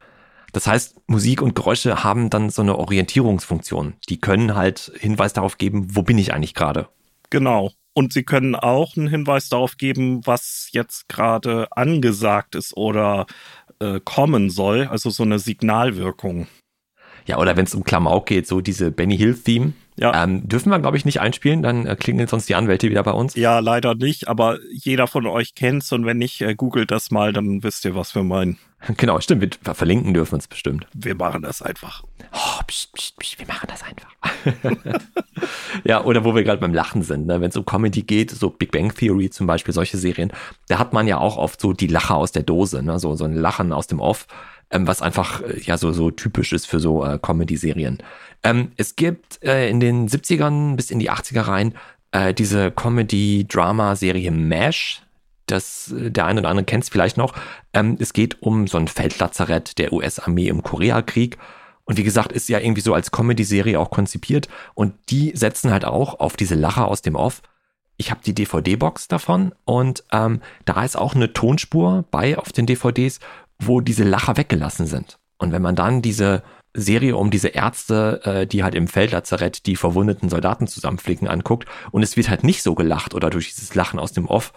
Das 0.52 0.68
heißt, 0.68 0.98
Musik 1.08 1.42
und 1.42 1.56
Geräusche 1.56 2.04
haben 2.04 2.30
dann 2.30 2.50
so 2.50 2.62
eine 2.62 2.78
Orientierungsfunktion. 2.78 3.94
Die 4.10 4.20
können 4.20 4.56
halt 4.56 4.92
Hinweis 5.00 5.32
darauf 5.32 5.58
geben, 5.58 5.96
wo 5.96 6.02
bin 6.02 6.18
ich 6.18 6.34
eigentlich 6.34 6.56
gerade. 6.56 6.90
Genau. 7.30 7.72
Und 7.94 8.14
sie 8.14 8.24
können 8.24 8.56
auch 8.56 8.96
einen 8.96 9.08
Hinweis 9.08 9.50
darauf 9.50 9.78
geben, 9.78 10.26
was 10.26 10.70
jetzt 10.72 11.10
gerade 11.10 11.68
angesagt 11.72 12.56
ist 12.56 12.76
oder 12.78 13.26
äh, 13.80 14.00
kommen 14.04 14.50
soll. 14.50 14.88
Also 14.88 15.10
so 15.10 15.24
eine 15.24 15.40
Signalwirkung. 15.40 16.48
Ja, 17.30 17.38
oder 17.38 17.56
wenn 17.56 17.66
es 17.66 17.76
um 17.76 17.84
Klamauk 17.84 18.26
geht, 18.26 18.48
so 18.48 18.60
diese 18.60 18.90
Benny 18.90 19.16
Hill-Theme. 19.16 19.74
Ja. 19.98 20.24
Ähm, 20.24 20.48
dürfen 20.48 20.72
wir, 20.72 20.80
glaube 20.80 20.98
ich, 20.98 21.06
nicht 21.06 21.22
einspielen, 21.22 21.62
dann 21.62 21.86
äh, 21.86 21.96
klingeln 21.96 22.28
sonst 22.28 22.50
die 22.50 22.56
Anwälte 22.56 22.90
wieder 22.90 23.04
bei 23.04 23.12
uns. 23.12 23.36
Ja, 23.36 23.60
leider 23.60 23.94
nicht, 23.94 24.28
aber 24.28 24.58
jeder 24.72 25.06
von 25.06 25.28
euch 25.28 25.54
kennt's 25.54 25.92
und 25.92 26.08
wenn 26.08 26.18
nicht, 26.18 26.42
äh, 26.42 26.56
googelt 26.56 26.90
das 26.90 27.12
mal, 27.12 27.32
dann 27.32 27.62
wisst 27.62 27.86
ihr, 27.86 27.94
was 27.94 28.16
wir 28.16 28.24
meinen. 28.24 28.58
Genau, 28.98 29.20
stimmt, 29.20 29.60
wir 29.62 29.76
verlinken 29.76 30.14
dürfen 30.14 30.36
uns 30.36 30.48
bestimmt. 30.48 30.88
Wir 30.94 31.14
machen 31.14 31.42
das 31.42 31.62
einfach. 31.62 32.04
Oh, 32.32 32.64
pst, 32.66 32.94
pst, 32.94 33.20
pst, 33.20 33.38
wir 33.38 33.46
machen 33.46 33.68
das 33.68 33.84
einfach. 33.84 34.16
ja, 35.84 36.02
oder 36.06 36.24
wo 36.24 36.34
wir 36.34 36.44
gerade 36.44 36.62
beim 36.62 36.74
Lachen 36.74 37.04
sind, 37.04 37.28
ne? 37.28 37.42
wenn 37.42 37.50
es 37.50 37.58
um 37.58 37.66
Comedy 37.66 38.04
geht, 38.04 38.32
so 38.32 38.50
Big 38.50 38.72
Bang 38.72 38.96
Theory 38.96 39.30
zum 39.30 39.48
Beispiel, 39.48 39.74
solche 39.74 39.98
Serien, 39.98 40.32
da 40.70 40.80
hat 40.80 40.94
man 40.94 41.08
ja 41.08 41.18
auch 41.18 41.36
oft 41.36 41.60
so 41.60 41.74
die 41.74 41.88
Lacher 41.88 42.16
aus 42.16 42.32
der 42.32 42.44
Dose, 42.44 42.82
ne? 42.82 43.00
so, 43.00 43.16
so 43.16 43.26
ein 43.26 43.36
Lachen 43.36 43.74
aus 43.74 43.88
dem 43.88 44.00
Off 44.00 44.28
ähm, 44.72 44.88
was 44.88 45.02
einfach 45.02 45.42
äh, 45.42 45.60
ja 45.62 45.78
so, 45.78 45.92
so 45.92 46.12
typisch 46.12 46.54
ist 46.54 46.68
für 46.68 46.80
so 46.80 47.06
äh, 47.06 47.20
Comedy-Serien. 47.20 48.00
Ähm, 48.44 48.72
es 48.78 48.96
gibt 48.96 49.44
äh, 49.44 49.70
in 49.70 49.80
den 49.80 50.08
70ern 50.08 50.76
bis 50.76 50.92
in 50.92 51.00
die 51.00 51.12
80er 51.12 51.48
rein 51.48 51.74
äh, 52.12 52.34
diese 52.34 52.72
Comedy-Drama-Serie 52.72 54.32
MASH. 54.32 55.02
Das, 55.46 55.92
äh, 55.92 56.12
der 56.12 56.26
eine 56.26 56.42
oder 56.42 56.50
andere 56.50 56.66
kennt 56.66 56.84
es 56.84 56.90
vielleicht 56.90 57.18
noch. 57.18 57.34
Ähm, 57.74 57.98
es 58.00 58.14
geht 58.14 58.42
um 58.42 58.68
so 58.68 58.78
ein 58.78 58.88
Feldlazarett 58.88 59.78
der 59.78 59.94
US-Armee 59.94 60.48
im 60.48 60.64
Koreakrieg. 60.64 61.38
Und 61.86 61.98
wie 61.98 62.04
gesagt, 62.04 62.32
ist 62.32 62.50
ja 62.50 62.60
irgendwie 62.60 62.82
so 62.82 62.94
als 62.94 63.12
Comedy-Serie 63.12 63.80
auch 63.80 63.90
konzipiert. 63.90 64.48
Und 64.76 64.94
die 65.10 65.32
setzen 65.36 65.72
halt 65.72 65.86
auch 65.86 66.20
auf 66.20 66.38
diese 66.38 66.56
Lacher 66.56 66.88
aus 66.88 67.02
dem 67.02 67.16
Off. 67.16 67.42
Ich 67.98 68.12
habe 68.12 68.22
die 68.24 68.34
DVD-Box 68.34 69.10
davon 69.10 69.54
und 69.66 70.06
ähm, 70.14 70.40
da 70.64 70.86
ist 70.86 70.98
auch 70.98 71.16
eine 71.16 71.34
Tonspur 71.34 72.06
bei 72.12 72.38
auf 72.38 72.54
den 72.54 72.66
DVDs, 72.66 73.20
wo 73.60 73.82
diese 73.82 74.04
Lacher 74.04 74.38
weggelassen 74.38 74.86
sind. 74.86 75.20
Und 75.38 75.52
wenn 75.52 75.62
man 75.62 75.76
dann 75.76 76.02
diese 76.02 76.44
Serie 76.74 77.16
um 77.18 77.32
diese 77.32 77.50
Ärzte, 77.50 78.22
äh, 78.24 78.48
die 78.48 78.64
halt 78.64 78.76
im 78.76 78.88
Feldlazarett 78.88 79.66
die 79.66 79.76
verwundeten 79.76 80.30
Soldaten 80.30 80.68
zusammenflicken, 80.68 81.28
anguckt 81.28 81.68
und 81.92 82.04
es 82.04 82.16
wird 82.16 82.30
halt 82.30 82.44
nicht 82.44 82.62
so 82.62 82.76
gelacht 82.76 83.14
oder 83.16 83.30
durch 83.30 83.50
dieses 83.50 83.76
Lachen 83.76 84.00
aus 84.00 84.12
dem 84.12 84.28
Off 84.28 84.54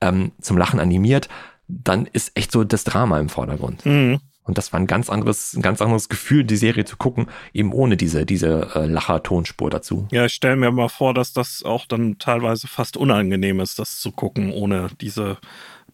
ähm, 0.00 0.32
zum 0.40 0.58
Lachen 0.58 0.80
animiert, 0.80 1.28
dann 1.68 2.06
ist 2.06 2.32
echt 2.34 2.52
so 2.52 2.64
das 2.64 2.84
Drama 2.84 3.18
im 3.18 3.28
Vordergrund. 3.28 3.86
Mhm. 3.86 4.20
Und 4.42 4.58
das 4.58 4.74
war 4.74 4.80
ein 4.80 4.86
ganz 4.86 5.08
anderes, 5.08 5.54
ein 5.54 5.62
ganz 5.62 5.80
anderes 5.80 6.10
Gefühl, 6.10 6.44
die 6.44 6.56
Serie 6.56 6.84
zu 6.84 6.98
gucken, 6.98 7.28
eben 7.54 7.72
ohne 7.72 7.96
diese, 7.96 8.26
diese 8.26 8.70
äh, 8.74 8.84
Lacher-Tonspur 8.84 9.70
dazu. 9.70 10.06
Ja, 10.10 10.26
ich 10.26 10.34
stelle 10.34 10.56
mir 10.56 10.70
mal 10.70 10.90
vor, 10.90 11.14
dass 11.14 11.32
das 11.32 11.62
auch 11.64 11.86
dann 11.86 12.18
teilweise 12.18 12.68
fast 12.68 12.98
unangenehm 12.98 13.60
ist, 13.60 13.78
das 13.78 14.00
zu 14.00 14.12
gucken, 14.12 14.52
ohne 14.52 14.88
diese 15.00 15.38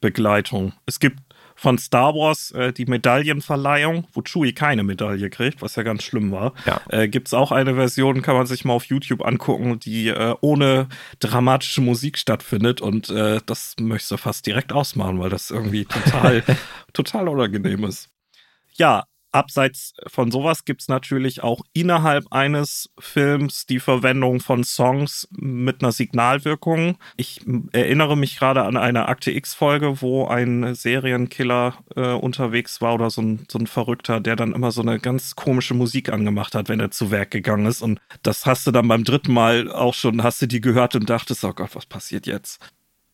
Begleitung. 0.00 0.72
Es 0.84 0.98
gibt 0.98 1.20
von 1.60 1.76
Star 1.76 2.14
Wars 2.14 2.52
äh, 2.52 2.72
die 2.72 2.86
Medaillenverleihung, 2.86 4.06
wo 4.14 4.22
Chewie 4.22 4.54
keine 4.54 4.82
Medaille 4.82 5.28
kriegt, 5.28 5.60
was 5.60 5.76
ja 5.76 5.82
ganz 5.82 6.02
schlimm 6.02 6.32
war. 6.32 6.54
Ja. 6.64 6.80
Äh, 6.88 7.06
Gibt 7.08 7.26
es 7.26 7.34
auch 7.34 7.52
eine 7.52 7.74
Version, 7.74 8.22
kann 8.22 8.34
man 8.34 8.46
sich 8.46 8.64
mal 8.64 8.72
auf 8.72 8.86
YouTube 8.86 9.22
angucken, 9.22 9.78
die 9.78 10.08
äh, 10.08 10.34
ohne 10.40 10.88
dramatische 11.18 11.82
Musik 11.82 12.16
stattfindet 12.16 12.80
und 12.80 13.10
äh, 13.10 13.40
das 13.44 13.74
möchte 13.78 14.14
ich 14.14 14.20
fast 14.22 14.46
direkt 14.46 14.72
ausmachen, 14.72 15.20
weil 15.20 15.28
das 15.28 15.50
irgendwie 15.50 15.84
total, 15.84 16.42
total 16.94 17.28
unangenehm 17.28 17.84
ist. 17.84 18.08
Ja, 18.72 19.04
Abseits 19.32 19.94
von 20.06 20.30
sowas 20.30 20.64
gibt 20.64 20.82
es 20.82 20.88
natürlich 20.88 21.42
auch 21.42 21.60
innerhalb 21.72 22.32
eines 22.32 22.90
Films 22.98 23.66
die 23.66 23.78
Verwendung 23.78 24.40
von 24.40 24.64
Songs 24.64 25.28
mit 25.30 25.82
einer 25.82 25.92
Signalwirkung. 25.92 26.98
Ich 27.16 27.40
erinnere 27.72 28.16
mich 28.16 28.38
gerade 28.38 28.62
an 28.62 28.76
eine 28.76 29.06
Akte 29.06 29.30
X-Folge, 29.30 30.02
wo 30.02 30.26
ein 30.26 30.74
Serienkiller 30.74 31.74
äh, 31.94 32.12
unterwegs 32.12 32.80
war 32.80 32.94
oder 32.94 33.10
so 33.10 33.22
ein, 33.22 33.46
so 33.50 33.58
ein 33.58 33.66
Verrückter, 33.66 34.20
der 34.20 34.36
dann 34.36 34.52
immer 34.52 34.72
so 34.72 34.82
eine 34.82 34.98
ganz 34.98 35.36
komische 35.36 35.74
Musik 35.74 36.08
angemacht 36.08 36.54
hat, 36.54 36.68
wenn 36.68 36.80
er 36.80 36.90
zu 36.90 37.10
Werk 37.10 37.30
gegangen 37.30 37.66
ist. 37.66 37.82
Und 37.82 38.00
das 38.22 38.46
hast 38.46 38.66
du 38.66 38.72
dann 38.72 38.88
beim 38.88 39.04
dritten 39.04 39.32
Mal 39.32 39.70
auch 39.70 39.94
schon, 39.94 40.22
hast 40.22 40.42
du 40.42 40.46
die 40.46 40.60
gehört 40.60 40.96
und 40.96 41.08
dachtest, 41.08 41.44
oh 41.44 41.52
Gott, 41.52 41.76
was 41.76 41.86
passiert 41.86 42.26
jetzt? 42.26 42.60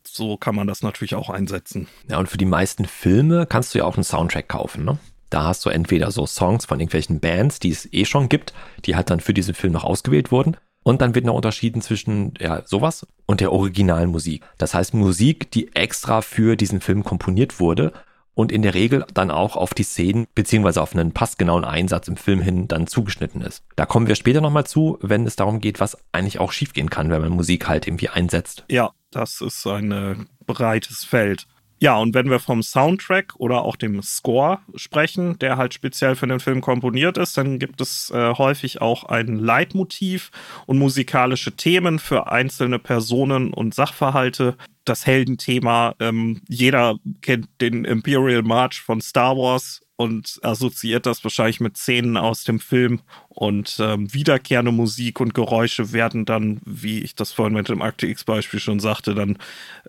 So 0.06 0.36
kann 0.36 0.54
man 0.54 0.66
das 0.66 0.82
natürlich 0.82 1.14
auch 1.14 1.28
einsetzen. 1.28 1.88
Ja, 2.08 2.18
und 2.18 2.28
für 2.28 2.38
die 2.38 2.46
meisten 2.46 2.86
Filme 2.86 3.46
kannst 3.46 3.74
du 3.74 3.78
ja 3.78 3.84
auch 3.84 3.96
einen 3.96 4.04
Soundtrack 4.04 4.48
kaufen, 4.48 4.84
ne? 4.84 4.98
Da 5.36 5.44
hast 5.44 5.66
du 5.66 5.68
entweder 5.68 6.10
so 6.12 6.24
Songs 6.24 6.64
von 6.64 6.80
irgendwelchen 6.80 7.20
Bands, 7.20 7.60
die 7.60 7.68
es 7.68 7.92
eh 7.92 8.06
schon 8.06 8.30
gibt, 8.30 8.54
die 8.86 8.96
halt 8.96 9.10
dann 9.10 9.20
für 9.20 9.34
diesen 9.34 9.52
Film 9.52 9.74
noch 9.74 9.84
ausgewählt 9.84 10.32
wurden. 10.32 10.56
Und 10.82 11.02
dann 11.02 11.14
wird 11.14 11.26
noch 11.26 11.34
unterschieden 11.34 11.82
zwischen 11.82 12.32
ja, 12.40 12.62
sowas 12.64 13.06
und 13.26 13.42
der 13.42 13.52
originalen 13.52 14.08
Musik. 14.08 14.42
Das 14.56 14.72
heißt 14.72 14.94
Musik, 14.94 15.50
die 15.50 15.76
extra 15.76 16.22
für 16.22 16.56
diesen 16.56 16.80
Film 16.80 17.04
komponiert 17.04 17.60
wurde 17.60 17.92
und 18.32 18.50
in 18.50 18.62
der 18.62 18.72
Regel 18.72 19.04
dann 19.12 19.30
auch 19.30 19.56
auf 19.56 19.74
die 19.74 19.82
Szenen 19.82 20.26
beziehungsweise 20.34 20.80
auf 20.80 20.94
einen 20.94 21.12
passgenauen 21.12 21.66
Einsatz 21.66 22.08
im 22.08 22.16
Film 22.16 22.40
hin 22.40 22.66
dann 22.66 22.86
zugeschnitten 22.86 23.42
ist. 23.42 23.62
Da 23.76 23.84
kommen 23.84 24.06
wir 24.06 24.14
später 24.14 24.40
nochmal 24.40 24.64
zu, 24.64 24.96
wenn 25.02 25.26
es 25.26 25.36
darum 25.36 25.60
geht, 25.60 25.80
was 25.80 25.98
eigentlich 26.12 26.40
auch 26.40 26.52
schiefgehen 26.52 26.88
kann, 26.88 27.10
wenn 27.10 27.20
man 27.20 27.32
Musik 27.32 27.68
halt 27.68 27.86
irgendwie 27.86 28.08
einsetzt. 28.08 28.64
Ja, 28.70 28.92
das 29.10 29.42
ist 29.42 29.66
ein 29.66 29.92
äh, 29.92 30.16
breites 30.46 31.04
Feld. 31.04 31.46
Ja, 31.78 31.98
und 31.98 32.14
wenn 32.14 32.30
wir 32.30 32.38
vom 32.38 32.62
Soundtrack 32.62 33.34
oder 33.36 33.62
auch 33.62 33.76
dem 33.76 34.02
Score 34.02 34.60
sprechen, 34.76 35.38
der 35.38 35.58
halt 35.58 35.74
speziell 35.74 36.16
für 36.16 36.26
den 36.26 36.40
Film 36.40 36.62
komponiert 36.62 37.18
ist, 37.18 37.36
dann 37.36 37.58
gibt 37.58 37.82
es 37.82 38.10
äh, 38.10 38.32
häufig 38.34 38.80
auch 38.80 39.04
ein 39.04 39.38
Leitmotiv 39.38 40.30
und 40.64 40.78
musikalische 40.78 41.52
Themen 41.52 41.98
für 41.98 42.32
einzelne 42.32 42.78
Personen 42.78 43.52
und 43.52 43.74
Sachverhalte. 43.74 44.56
Das 44.86 45.04
Heldenthema, 45.04 45.94
ähm, 46.00 46.40
jeder 46.48 46.96
kennt 47.20 47.48
den 47.60 47.84
Imperial 47.84 48.42
March 48.42 48.80
von 48.80 49.02
Star 49.02 49.36
Wars 49.36 49.82
und 49.96 50.38
assoziiert 50.42 51.06
das 51.06 51.24
wahrscheinlich 51.24 51.60
mit 51.60 51.76
Szenen 51.76 52.16
aus 52.16 52.44
dem 52.44 52.60
Film. 52.60 53.00
Und 53.28 53.78
ähm, 53.80 54.12
wiederkehrende 54.12 54.72
Musik 54.72 55.20
und 55.20 55.34
Geräusche 55.34 55.92
werden 55.92 56.24
dann, 56.24 56.60
wie 56.64 57.00
ich 57.00 57.14
das 57.14 57.32
vorhin 57.32 57.54
mit 57.54 57.68
dem 57.68 57.82
Akte 57.82 58.06
X-Beispiel 58.06 58.60
schon 58.60 58.80
sagte, 58.80 59.14
dann 59.14 59.38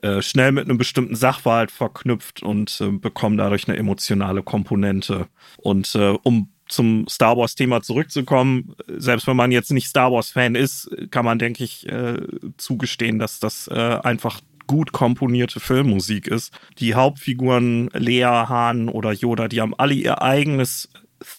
äh, 0.02 0.22
schnell 0.22 0.52
mit 0.54 0.66
einem 0.66 0.78
bestimmten 0.78 1.16
Sachverhalt 1.16 1.72
verknüpft 1.72 2.42
und 2.42 2.80
äh, 2.82 2.92
bekommen 2.92 3.38
dadurch 3.38 3.68
eine 3.68 3.78
emotionale 3.78 4.44
Komponente. 4.44 5.28
Und 5.58 5.94
äh, 5.96 6.16
um 6.24 6.50
zum 6.70 7.08
Star 7.08 7.38
Wars-Thema 7.38 7.82
zurückzukommen, 7.82 8.76
selbst 8.88 9.28
wenn 9.28 9.38
man 9.38 9.52
jetzt 9.52 9.72
nicht 9.72 9.88
Star 9.88 10.12
Wars-Fan 10.12 10.56
ist, 10.56 10.90
kann 11.12 11.26
man, 11.26 11.40
denke 11.40 11.64
ich, 11.64 11.88
äh, 11.88 12.18
zugestehen, 12.58 13.20
dass 13.20 13.40
das 13.40 13.68
äh, 13.70 14.00
einfach 14.04 14.42
gut 14.68 14.92
komponierte 14.92 15.60
Filmmusik 15.60 16.28
ist. 16.28 16.54
Die 16.80 16.96
Hauptfiguren 16.96 17.90
Lea, 17.94 18.24
Hahn 18.24 18.90
oder 18.90 19.12
Yoda, 19.12 19.48
die 19.48 19.62
haben 19.62 19.74
alle 19.78 19.94
ihr 19.94 20.22
eigenes 20.22 20.90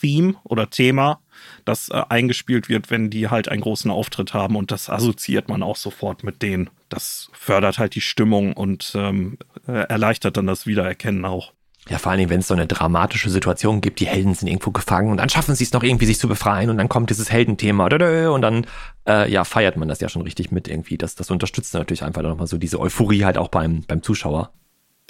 Theme 0.00 0.35
oder 0.44 0.70
Thema, 0.70 1.20
das 1.64 1.88
äh, 1.90 2.02
eingespielt 2.08 2.68
wird, 2.68 2.90
wenn 2.90 3.11
die 3.11 3.28
halt 3.28 3.49
einen 3.49 3.61
großen 3.61 3.90
Auftritt 3.90 4.35
haben 4.35 4.56
und 4.56 4.70
das 4.70 4.90
assoziiert 4.90 5.49
man 5.49 5.62
auch 5.62 5.76
sofort 5.76 6.25
mit 6.25 6.42
denen. 6.42 6.70
Das 6.88 7.30
fördert 7.32 7.78
halt 7.78 7.94
die 7.94 8.00
Stimmung 8.00 8.54
und 8.54 8.92
ähm, 8.94 9.38
äh, 9.66 9.87
erleichtert 9.88 10.37
dann 10.37 10.47
das 10.47 10.66
Wiedererkennen 10.66 11.25
auch. 11.25 11.52
Ja, 11.88 11.97
vor 11.97 12.11
allen 12.11 12.18
Dingen, 12.18 12.30
wenn 12.30 12.40
es 12.40 12.49
so 12.49 12.54
eine 12.54 12.66
dramatische 12.66 13.30
Situation 13.30 13.80
gibt, 13.80 14.00
die 14.00 14.07
Helden 14.07 14.35
sind 14.35 14.49
irgendwo 14.49 14.71
gefangen 14.71 15.11
und 15.11 15.16
dann 15.16 15.30
schaffen 15.30 15.54
sie 15.54 15.64
es 15.64 15.73
noch 15.73 15.83
irgendwie, 15.83 16.04
sich 16.04 16.18
zu 16.18 16.28
befreien 16.28 16.68
und 16.68 16.76
dann 16.76 16.90
kommt 16.90 17.09
dieses 17.09 17.30
Heldenthema 17.30 17.87
und 17.87 18.42
dann 18.42 18.66
äh, 19.07 19.30
ja, 19.30 19.45
feiert 19.45 19.76
man 19.76 19.88
das 19.88 20.00
ja 20.00 20.11
schon 20.11 20.23
richtig 20.23 20.50
mit 20.50 20.68
irgendwie. 20.68 20.99
Das, 20.99 21.14
das 21.14 21.30
unterstützt 21.30 21.73
natürlich 21.73 22.02
einfach 22.02 22.21
nochmal 22.21 22.47
so 22.47 22.59
diese 22.59 22.78
Euphorie 22.78 23.25
halt 23.25 23.38
auch 23.38 23.49
beim, 23.49 23.85
beim 23.87 24.02
Zuschauer. 24.02 24.52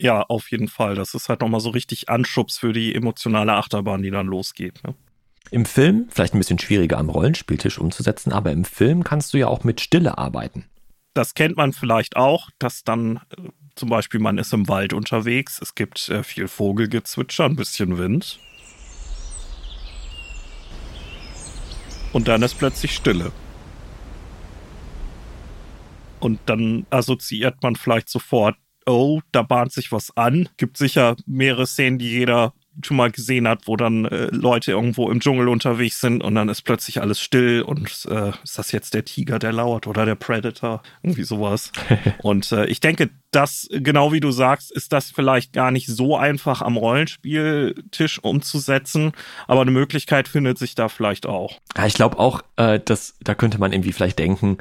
Ja, 0.00 0.22
auf 0.22 0.50
jeden 0.52 0.68
Fall. 0.68 0.94
Das 0.94 1.14
ist 1.14 1.28
halt 1.28 1.40
nochmal 1.40 1.60
so 1.60 1.70
richtig 1.70 2.08
Anschubs 2.08 2.58
für 2.58 2.72
die 2.72 2.94
emotionale 2.94 3.54
Achterbahn, 3.54 4.02
die 4.02 4.10
dann 4.10 4.28
losgeht. 4.28 4.80
Ne? 4.84 4.94
Im 5.50 5.64
Film, 5.64 6.06
vielleicht 6.10 6.34
ein 6.34 6.38
bisschen 6.38 6.58
schwieriger 6.58 6.98
am 6.98 7.08
Rollenspieltisch 7.08 7.78
umzusetzen, 7.78 8.32
aber 8.32 8.52
im 8.52 8.64
Film 8.64 9.02
kannst 9.02 9.32
du 9.32 9.38
ja 9.38 9.48
auch 9.48 9.64
mit 9.64 9.80
Stille 9.80 10.18
arbeiten. 10.18 10.66
Das 11.14 11.34
kennt 11.34 11.56
man 11.56 11.72
vielleicht 11.72 12.16
auch, 12.16 12.50
dass 12.58 12.84
dann 12.84 13.20
äh, 13.36 13.48
zum 13.78 13.88
Beispiel 13.88 14.20
man 14.20 14.38
ist 14.38 14.52
im 14.52 14.68
Wald 14.68 14.92
unterwegs, 14.92 15.60
es 15.62 15.74
gibt 15.74 16.08
äh, 16.08 16.22
viel 16.22 16.48
Vogelgezwitscher, 16.48 17.44
ein 17.44 17.56
bisschen 17.56 17.96
Wind. 17.96 18.40
Und 22.12 22.26
dann 22.26 22.42
ist 22.42 22.54
plötzlich 22.54 22.94
Stille. 22.94 23.32
Und 26.20 26.40
dann 26.46 26.86
assoziiert 26.90 27.62
man 27.62 27.76
vielleicht 27.76 28.08
sofort, 28.08 28.56
oh, 28.86 29.20
da 29.30 29.42
bahnt 29.42 29.72
sich 29.72 29.92
was 29.92 30.16
an. 30.16 30.48
Gibt 30.56 30.76
sicher 30.76 31.16
mehrere 31.26 31.66
Szenen, 31.66 31.98
die 31.98 32.10
jeder 32.10 32.54
schon 32.84 32.96
mal 32.96 33.10
gesehen 33.10 33.48
hat, 33.48 33.66
wo 33.66 33.76
dann 33.76 34.04
äh, 34.04 34.28
Leute 34.30 34.72
irgendwo 34.72 35.10
im 35.10 35.20
Dschungel 35.20 35.48
unterwegs 35.48 36.00
sind 36.00 36.22
und 36.22 36.34
dann 36.34 36.48
ist 36.48 36.62
plötzlich 36.62 37.00
alles 37.00 37.20
still 37.20 37.62
und 37.62 38.06
äh, 38.10 38.30
ist 38.42 38.58
das 38.58 38.72
jetzt 38.72 38.94
der 38.94 39.04
Tiger, 39.04 39.38
der 39.38 39.52
lauert 39.52 39.86
oder 39.86 40.04
der 40.04 40.14
Predator? 40.14 40.82
Irgendwie 41.02 41.24
sowas. 41.24 41.72
und 42.22 42.50
äh, 42.52 42.66
ich 42.66 42.80
denke, 42.80 43.10
das, 43.30 43.68
genau 43.70 44.12
wie 44.12 44.20
du 44.20 44.30
sagst, 44.30 44.72
ist 44.72 44.92
das 44.92 45.10
vielleicht 45.10 45.52
gar 45.52 45.70
nicht 45.70 45.86
so 45.86 46.16
einfach 46.16 46.62
am 46.62 46.76
Rollenspieltisch 46.76 48.22
umzusetzen, 48.22 49.12
aber 49.46 49.62
eine 49.62 49.70
Möglichkeit 49.70 50.28
findet 50.28 50.58
sich 50.58 50.74
da 50.74 50.88
vielleicht 50.88 51.26
auch. 51.26 51.58
Ja, 51.76 51.86
ich 51.86 51.94
glaube 51.94 52.18
auch, 52.18 52.42
äh, 52.56 52.80
dass 52.80 53.16
da 53.22 53.34
könnte 53.34 53.58
man 53.58 53.72
irgendwie 53.72 53.92
vielleicht 53.92 54.18
denken, 54.18 54.58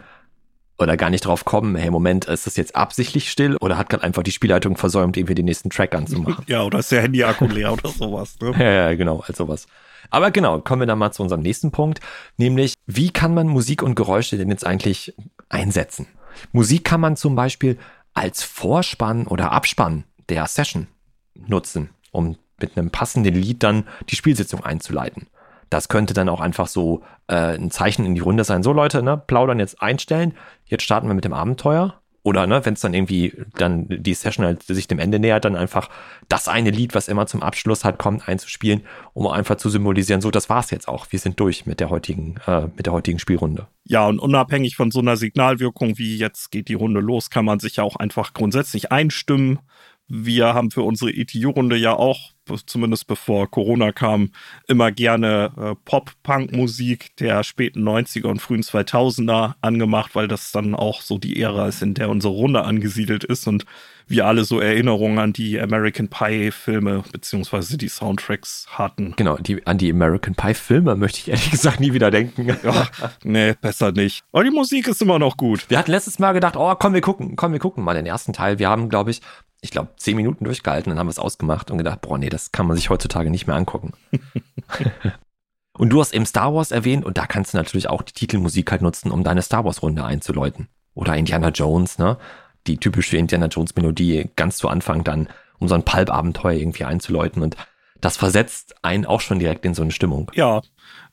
oder 0.77 0.97
gar 0.97 1.09
nicht 1.09 1.25
drauf 1.25 1.45
kommen, 1.45 1.75
hey 1.75 1.89
Moment, 1.89 2.25
ist 2.25 2.45
das 2.45 2.55
jetzt 2.55 2.75
absichtlich 2.75 3.31
still 3.31 3.57
oder 3.57 3.77
hat 3.77 3.89
gerade 3.89 4.03
einfach 4.03 4.23
die 4.23 4.31
Spielleitung 4.31 4.77
versäumt, 4.77 5.17
irgendwie 5.17 5.35
den 5.35 5.45
nächsten 5.45 5.69
Track 5.69 5.95
anzumachen? 5.95 6.43
ja, 6.47 6.63
oder 6.63 6.79
ist 6.79 6.91
der 6.91 7.01
Handy-Akku 7.01 7.45
leer 7.47 7.73
oder 7.73 7.89
sowas. 7.89 8.37
Ne? 8.41 8.51
ja, 8.57 8.71
ja, 8.71 8.95
genau, 8.95 9.21
also 9.21 9.45
sowas. 9.45 9.67
Aber 10.09 10.31
genau, 10.31 10.59
kommen 10.59 10.81
wir 10.81 10.85
dann 10.85 10.99
mal 10.99 11.11
zu 11.11 11.23
unserem 11.23 11.41
nächsten 11.41 11.71
Punkt, 11.71 11.99
nämlich 12.37 12.73
wie 12.85 13.09
kann 13.09 13.33
man 13.33 13.47
Musik 13.47 13.81
und 13.81 13.95
Geräusche 13.95 14.37
denn 14.37 14.49
jetzt 14.49 14.65
eigentlich 14.65 15.13
einsetzen? 15.49 16.07
Musik 16.51 16.83
kann 16.83 17.01
man 17.01 17.17
zum 17.17 17.35
Beispiel 17.35 17.77
als 18.13 18.43
Vorspann 18.43 19.27
oder 19.27 19.51
Abspann 19.51 20.03
der 20.29 20.47
Session 20.47 20.87
nutzen, 21.35 21.89
um 22.11 22.37
mit 22.59 22.77
einem 22.77 22.89
passenden 22.89 23.35
Lied 23.35 23.63
dann 23.63 23.85
die 24.09 24.15
Spielsitzung 24.15 24.63
einzuleiten. 24.63 25.27
Das 25.69 25.89
könnte 25.89 26.13
dann 26.13 26.29
auch 26.29 26.41
einfach 26.41 26.67
so 26.67 27.03
äh, 27.27 27.55
ein 27.55 27.71
Zeichen 27.71 28.05
in 28.05 28.15
die 28.15 28.21
Runde 28.21 28.43
sein. 28.43 28.63
So 28.63 28.73
Leute, 28.73 29.03
ne, 29.03 29.17
plaudern 29.17 29.59
jetzt 29.59 29.81
einstellen. 29.81 30.33
Jetzt 30.65 30.83
starten 30.83 31.07
wir 31.07 31.13
mit 31.13 31.25
dem 31.25 31.33
Abenteuer. 31.33 32.01
Oder 32.27 32.45
ne, 32.45 32.65
wenn 32.65 32.73
es 32.73 32.81
dann 32.81 32.93
irgendwie 32.93 33.33
dann 33.55 33.85
die 33.87 34.13
Session 34.13 34.45
halt 34.45 34.63
sich 34.63 34.85
dem 34.89 34.99
Ende 34.99 35.17
nähert, 35.17 35.45
dann 35.45 35.55
einfach 35.55 35.89
das 36.27 36.49
eine 36.49 36.71
Lied, 36.71 36.93
was 36.93 37.07
immer 37.07 37.25
zum 37.25 37.41
Abschluss 37.41 37.85
halt 37.85 37.99
kommt, 37.99 38.27
einzuspielen, 38.27 38.81
um 39.13 39.27
einfach 39.27 39.55
zu 39.55 39.69
symbolisieren, 39.69 40.19
so 40.19 40.29
das 40.29 40.49
war's 40.49 40.69
jetzt 40.71 40.89
auch. 40.89 41.05
Wir 41.09 41.19
sind 41.19 41.39
durch 41.39 41.65
mit 41.65 41.79
der 41.79 41.89
heutigen, 41.89 42.35
äh, 42.45 42.63
mit 42.75 42.85
der 42.85 42.91
heutigen 42.91 43.19
Spielrunde. 43.19 43.67
Ja, 43.85 44.05
und 44.07 44.19
unabhängig 44.19 44.75
von 44.75 44.91
so 44.91 44.99
einer 44.99 45.15
Signalwirkung 45.15 45.97
wie 45.97 46.17
jetzt 46.17 46.51
geht 46.51 46.67
die 46.67 46.73
Runde 46.73 46.99
los, 46.99 47.29
kann 47.29 47.45
man 47.45 47.59
sich 47.59 47.77
ja 47.77 47.85
auch 47.85 47.95
einfach 47.95 48.33
grundsätzlich 48.33 48.91
einstimmen 48.91 49.59
wir 50.07 50.53
haben 50.53 50.71
für 50.71 50.83
unsere 50.83 51.11
ETU-Runde 51.11 51.75
ja 51.75 51.93
auch, 51.93 52.31
zumindest 52.65 53.07
bevor 53.07 53.51
Corona 53.51 53.91
kam, 53.91 54.31
immer 54.67 54.91
gerne 54.91 55.51
äh, 55.57 55.75
Pop-Punk-Musik 55.83 57.15
der 57.17 57.43
späten 57.43 57.87
90er 57.87 58.27
und 58.27 58.41
frühen 58.41 58.61
2000er 58.61 59.55
angemacht, 59.59 60.15
weil 60.15 60.29
das 60.29 60.51
dann 60.53 60.75
auch 60.75 61.01
so 61.01 61.17
die 61.17 61.41
Ära 61.41 61.67
ist, 61.67 61.81
in 61.81 61.93
der 61.93 62.09
unsere 62.09 62.33
Runde 62.33 62.63
angesiedelt 62.63 63.25
ist 63.25 63.47
und 63.47 63.65
wir 64.07 64.25
alle 64.25 64.45
so 64.45 64.61
Erinnerungen 64.61 65.19
an 65.19 65.33
die 65.33 65.59
American 65.59 66.07
Pie-Filme 66.07 67.03
beziehungsweise 67.11 67.77
die 67.77 67.89
Soundtracks 67.89 68.67
hatten. 68.69 69.13
Genau, 69.17 69.35
die, 69.35 69.67
an 69.67 69.77
die 69.77 69.91
American 69.91 70.33
Pie-Filme 70.33 70.95
möchte 70.95 71.19
ich 71.19 71.27
ehrlich 71.27 71.51
gesagt 71.51 71.81
nie 71.81 71.93
wieder 71.93 72.09
denken. 72.09 72.47
Ja, 72.63 72.87
nee, 73.23 73.55
besser 73.59 73.91
nicht. 73.91 74.23
Aber 74.31 74.45
die 74.45 74.51
Musik 74.51 74.87
ist 74.87 75.01
immer 75.01 75.19
noch 75.19 75.35
gut. 75.35 75.69
Wir 75.69 75.77
hatten 75.77 75.91
letztes 75.91 76.19
Mal 76.19 76.31
gedacht, 76.31 76.55
oh, 76.55 76.73
komm, 76.75 76.93
wir 76.93 77.01
gucken, 77.01 77.35
komm, 77.35 77.51
wir 77.51 77.59
gucken 77.59 77.83
mal 77.83 77.95
den 77.95 78.05
ersten 78.05 78.31
Teil. 78.31 78.59
Wir 78.59 78.69
haben, 78.69 78.87
glaube 78.87 79.11
ich, 79.11 79.21
ich 79.61 79.71
glaube, 79.71 79.89
zehn 79.97 80.15
Minuten 80.15 80.45
durchgehalten, 80.45 80.89
dann 80.91 80.99
haben 80.99 81.07
wir 81.07 81.11
es 81.11 81.19
ausgemacht 81.19 81.71
und 81.71 81.77
gedacht, 81.77 82.01
boah, 82.01 82.17
nee, 82.17 82.29
das 82.29 82.51
kann 82.51 82.67
man 82.67 82.75
sich 82.75 82.89
heutzutage 82.89 83.29
nicht 83.29 83.47
mehr 83.47 83.55
angucken. 83.55 83.93
und 85.77 85.89
du 85.89 85.99
hast 85.99 86.13
eben 86.13 86.25
Star 86.25 86.53
Wars 86.53 86.71
erwähnt 86.71 87.05
und 87.05 87.17
da 87.17 87.25
kannst 87.25 87.53
du 87.53 87.57
natürlich 87.57 87.89
auch 87.89 88.01
die 88.01 88.13
Titelmusik 88.13 88.71
halt 88.71 88.81
nutzen, 88.81 89.11
um 89.11 89.23
deine 89.23 89.41
Star 89.41 89.65
Wars 89.65 89.81
Runde 89.81 90.03
einzuläuten. 90.03 90.67
Oder 90.93 91.15
Indiana 91.15 91.49
Jones, 91.49 91.97
ne? 91.97 92.17
Die 92.65 92.77
typische 92.77 93.17
Indiana 93.17 93.47
Jones 93.47 93.75
Melodie 93.75 94.29
ganz 94.35 94.57
zu 94.57 94.67
Anfang 94.67 95.03
dann, 95.03 95.29
um 95.59 95.67
so 95.67 95.75
ein 95.75 95.83
Pulp-Abenteuer 95.83 96.53
irgendwie 96.53 96.83
einzuläuten 96.83 97.41
und 97.41 97.55
das 98.01 98.17
versetzt 98.17 98.75
einen 98.83 99.05
auch 99.05 99.21
schon 99.21 99.39
direkt 99.39 99.65
in 99.65 99.73
so 99.73 99.81
eine 99.81 99.91
Stimmung. 99.91 100.31
Ja, 100.35 100.61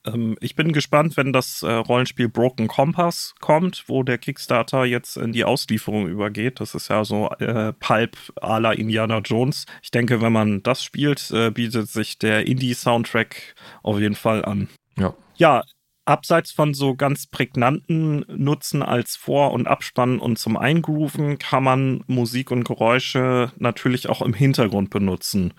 ähm, 0.04 0.36
ich 0.40 0.54
bin 0.54 0.72
gespannt, 0.72 1.16
wenn 1.16 1.32
das 1.32 1.62
äh, 1.62 1.72
Rollenspiel 1.72 2.28
Broken 2.28 2.68
Compass 2.68 3.34
kommt, 3.40 3.84
wo 3.86 4.02
der 4.02 4.18
Kickstarter 4.18 4.84
jetzt 4.84 5.16
in 5.16 5.32
die 5.32 5.44
Auslieferung 5.44 6.08
übergeht. 6.08 6.60
Das 6.60 6.74
ist 6.74 6.88
ja 6.88 7.04
so 7.04 7.30
äh, 7.38 7.72
Pulp 7.72 8.16
à 8.40 8.58
la 8.58 8.72
Indiana 8.72 9.18
Jones. 9.18 9.66
Ich 9.82 9.90
denke, 9.90 10.20
wenn 10.20 10.32
man 10.32 10.62
das 10.62 10.82
spielt, 10.84 11.30
äh, 11.30 11.50
bietet 11.50 11.88
sich 11.88 12.18
der 12.18 12.46
Indie-Soundtrack 12.46 13.54
auf 13.82 13.98
jeden 13.98 14.14
Fall 14.16 14.44
an. 14.44 14.68
Ja. 14.96 15.14
Ja, 15.36 15.62
abseits 16.04 16.52
von 16.52 16.74
so 16.74 16.94
ganz 16.94 17.26
prägnanten 17.26 18.24
Nutzen 18.28 18.82
als 18.82 19.16
Vor- 19.16 19.52
und 19.52 19.66
Abspann 19.66 20.18
und 20.18 20.38
zum 20.38 20.56
Eingrooven 20.56 21.38
kann 21.38 21.64
man 21.64 22.04
Musik 22.06 22.50
und 22.50 22.64
Geräusche 22.64 23.52
natürlich 23.56 24.08
auch 24.08 24.22
im 24.22 24.34
Hintergrund 24.34 24.90
benutzen. 24.90 25.54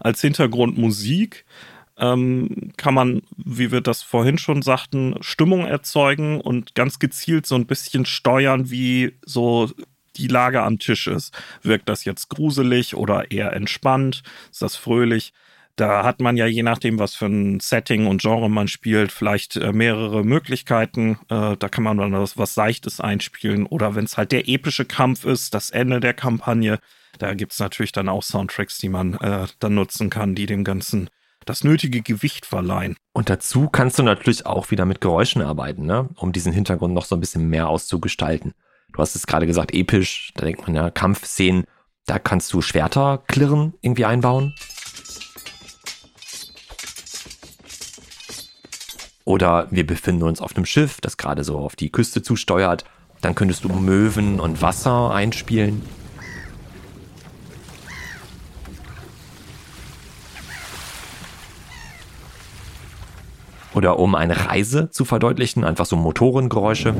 Als 0.00 0.20
Hintergrundmusik 0.22 1.44
ähm, 2.00 2.72
kann 2.76 2.94
man, 2.94 3.22
wie 3.36 3.70
wir 3.70 3.80
das 3.80 4.02
vorhin 4.02 4.38
schon 4.38 4.62
sagten, 4.62 5.16
Stimmung 5.20 5.66
erzeugen 5.66 6.40
und 6.40 6.74
ganz 6.74 6.98
gezielt 6.98 7.46
so 7.46 7.54
ein 7.54 7.66
bisschen 7.66 8.06
steuern, 8.06 8.70
wie 8.70 9.12
so 9.24 9.70
die 10.16 10.26
Lage 10.26 10.62
am 10.62 10.78
Tisch 10.78 11.06
ist. 11.06 11.36
Wirkt 11.62 11.88
das 11.88 12.04
jetzt 12.04 12.28
gruselig 12.28 12.94
oder 12.94 13.30
eher 13.30 13.52
entspannt? 13.52 14.22
Ist 14.50 14.62
das 14.62 14.76
fröhlich? 14.76 15.32
Da 15.76 16.04
hat 16.04 16.20
man 16.20 16.36
ja 16.36 16.46
je 16.46 16.62
nachdem, 16.62 16.98
was 16.98 17.14
für 17.14 17.26
ein 17.26 17.60
Setting 17.60 18.06
und 18.06 18.20
Genre 18.20 18.50
man 18.50 18.68
spielt, 18.68 19.12
vielleicht 19.12 19.56
äh, 19.56 19.72
mehrere 19.72 20.24
Möglichkeiten. 20.24 21.18
Äh, 21.28 21.56
da 21.56 21.68
kann 21.70 21.84
man 21.84 21.96
dann 21.96 22.12
was, 22.12 22.54
Seichtes 22.54 23.00
einspielen. 23.00 23.66
Oder 23.66 23.94
wenn 23.94 24.04
es 24.04 24.18
halt 24.18 24.32
der 24.32 24.48
epische 24.48 24.84
Kampf 24.84 25.24
ist, 25.24 25.54
das 25.54 25.70
Ende 25.70 26.00
der 26.00 26.12
Kampagne, 26.12 26.80
da 27.18 27.34
gibt 27.34 27.52
es 27.52 27.60
natürlich 27.60 27.92
dann 27.92 28.08
auch 28.08 28.22
Soundtracks, 28.22 28.78
die 28.78 28.88
man 28.88 29.14
äh, 29.14 29.46
dann 29.58 29.74
nutzen 29.74 30.10
kann, 30.10 30.34
die 30.34 30.46
dem 30.46 30.64
Ganzen 30.64 31.08
das 31.50 31.64
nötige 31.64 32.00
Gewicht 32.00 32.46
verleihen. 32.46 32.96
Und 33.12 33.28
dazu 33.28 33.68
kannst 33.68 33.98
du 33.98 34.02
natürlich 34.02 34.46
auch 34.46 34.70
wieder 34.70 34.84
mit 34.84 35.00
Geräuschen 35.00 35.42
arbeiten, 35.42 35.84
ne? 35.84 36.08
um 36.16 36.32
diesen 36.32 36.52
Hintergrund 36.52 36.94
noch 36.94 37.04
so 37.04 37.16
ein 37.16 37.20
bisschen 37.20 37.48
mehr 37.48 37.68
auszugestalten. 37.68 38.54
Du 38.92 39.00
hast 39.00 39.14
es 39.14 39.26
gerade 39.26 39.46
gesagt, 39.46 39.74
episch, 39.74 40.32
da 40.36 40.44
denkt 40.44 40.62
man 40.62 40.74
ja, 40.74 40.90
Kampfszenen, 40.90 41.64
da 42.06 42.18
kannst 42.18 42.52
du 42.52 42.62
Schwerter 42.62 43.22
klirren 43.26 43.74
irgendwie 43.80 44.04
einbauen. 44.04 44.54
Oder 49.24 49.68
wir 49.70 49.86
befinden 49.86 50.24
uns 50.24 50.40
auf 50.40 50.56
einem 50.56 50.66
Schiff, 50.66 51.00
das 51.00 51.16
gerade 51.16 51.44
so 51.44 51.58
auf 51.58 51.76
die 51.76 51.90
Küste 51.90 52.22
zusteuert. 52.22 52.84
Dann 53.20 53.34
könntest 53.34 53.64
du 53.64 53.68
Möwen 53.68 54.40
und 54.40 54.62
Wasser 54.62 55.12
einspielen. 55.12 55.82
Oder 63.74 63.98
um 63.98 64.14
eine 64.14 64.46
Reise 64.46 64.90
zu 64.90 65.04
verdeutlichen, 65.04 65.64
einfach 65.64 65.86
so 65.86 65.96
Motorengeräusche. 65.96 66.94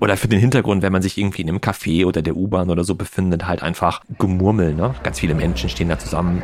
Oder 0.00 0.16
für 0.18 0.28
den 0.28 0.40
Hintergrund, 0.40 0.82
wenn 0.82 0.92
man 0.92 1.00
sich 1.00 1.16
irgendwie 1.16 1.42
in 1.42 1.48
einem 1.48 1.60
Café 1.60 2.04
oder 2.04 2.20
der 2.20 2.36
U-Bahn 2.36 2.68
oder 2.68 2.84
so 2.84 2.94
befindet, 2.94 3.46
halt 3.46 3.62
einfach 3.62 4.02
Gemurmel, 4.18 4.74
ne? 4.74 4.94
Ganz 5.02 5.20
viele 5.20 5.34
Menschen 5.34 5.70
stehen 5.70 5.88
da 5.88 5.98
zusammen. 5.98 6.42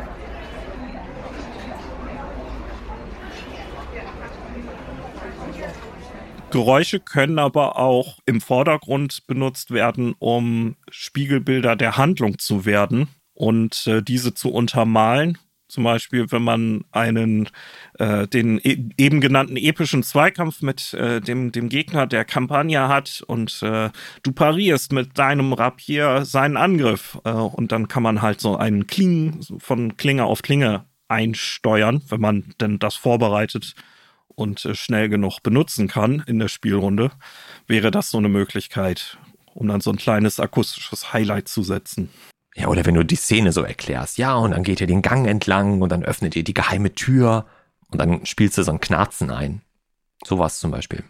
Geräusche 6.49 6.99
können 6.99 7.39
aber 7.39 7.77
auch 7.77 8.19
im 8.25 8.41
Vordergrund 8.41 9.27
benutzt 9.27 9.71
werden, 9.71 10.15
um 10.19 10.75
Spiegelbilder 10.89 11.75
der 11.75 11.97
Handlung 11.97 12.39
zu 12.39 12.65
werden 12.65 13.07
und 13.41 13.87
äh, 13.87 14.03
diese 14.03 14.35
zu 14.35 14.51
untermalen. 14.51 15.39
Zum 15.67 15.83
Beispiel, 15.83 16.31
wenn 16.31 16.43
man 16.43 16.83
einen, 16.91 17.49
äh, 17.97 18.27
den 18.27 18.59
e 18.59 18.77
eben 18.97 19.19
genannten 19.19 19.57
epischen 19.57 20.03
Zweikampf 20.03 20.61
mit 20.61 20.93
äh, 20.93 21.21
dem, 21.21 21.51
dem 21.51 21.67
Gegner 21.67 22.05
der 22.05 22.23
Kampagne 22.23 22.87
hat 22.87 23.23
und 23.25 23.63
äh, 23.63 23.89
du 24.21 24.31
parierst 24.31 24.91
mit 24.91 25.17
deinem 25.17 25.53
Rapier 25.53 26.23
seinen 26.23 26.55
Angriff. 26.55 27.17
Äh, 27.23 27.31
und 27.31 27.71
dann 27.71 27.87
kann 27.87 28.03
man 28.03 28.21
halt 28.21 28.41
so 28.41 28.57
einen 28.57 28.85
Kling 28.85 29.41
von 29.57 29.97
Klinge 29.97 30.25
auf 30.25 30.43
Klinge 30.43 30.85
einsteuern, 31.07 32.03
wenn 32.09 32.21
man 32.21 32.53
denn 32.61 32.77
das 32.77 32.95
vorbereitet 32.95 33.73
und 34.27 34.63
äh, 34.65 34.75
schnell 34.75 35.09
genug 35.09 35.41
benutzen 35.41 35.87
kann 35.87 36.21
in 36.27 36.37
der 36.37 36.47
Spielrunde, 36.47 37.11
wäre 37.65 37.89
das 37.89 38.11
so 38.11 38.19
eine 38.19 38.29
Möglichkeit, 38.29 39.17
um 39.55 39.67
dann 39.67 39.81
so 39.81 39.89
ein 39.89 39.97
kleines 39.97 40.39
akustisches 40.39 41.11
Highlight 41.11 41.47
zu 41.47 41.63
setzen. 41.63 42.09
Ja, 42.55 42.67
oder 42.67 42.85
wenn 42.85 42.95
du 42.95 43.03
die 43.03 43.15
Szene 43.15 43.51
so 43.51 43.63
erklärst, 43.63 44.17
ja, 44.17 44.35
und 44.35 44.51
dann 44.51 44.63
geht 44.63 44.81
ihr 44.81 44.87
den 44.87 45.01
Gang 45.01 45.27
entlang 45.27 45.81
und 45.81 45.89
dann 45.89 46.03
öffnet 46.03 46.35
ihr 46.35 46.43
die 46.43 46.53
geheime 46.53 46.93
Tür 46.93 47.45
und 47.89 47.99
dann 47.99 48.25
spielst 48.25 48.57
du 48.57 48.63
so 48.63 48.71
ein 48.71 48.81
Knarzen 48.81 49.31
ein. 49.31 49.61
Sowas 50.23 50.59
zum 50.59 50.71
Beispiel. 50.71 51.03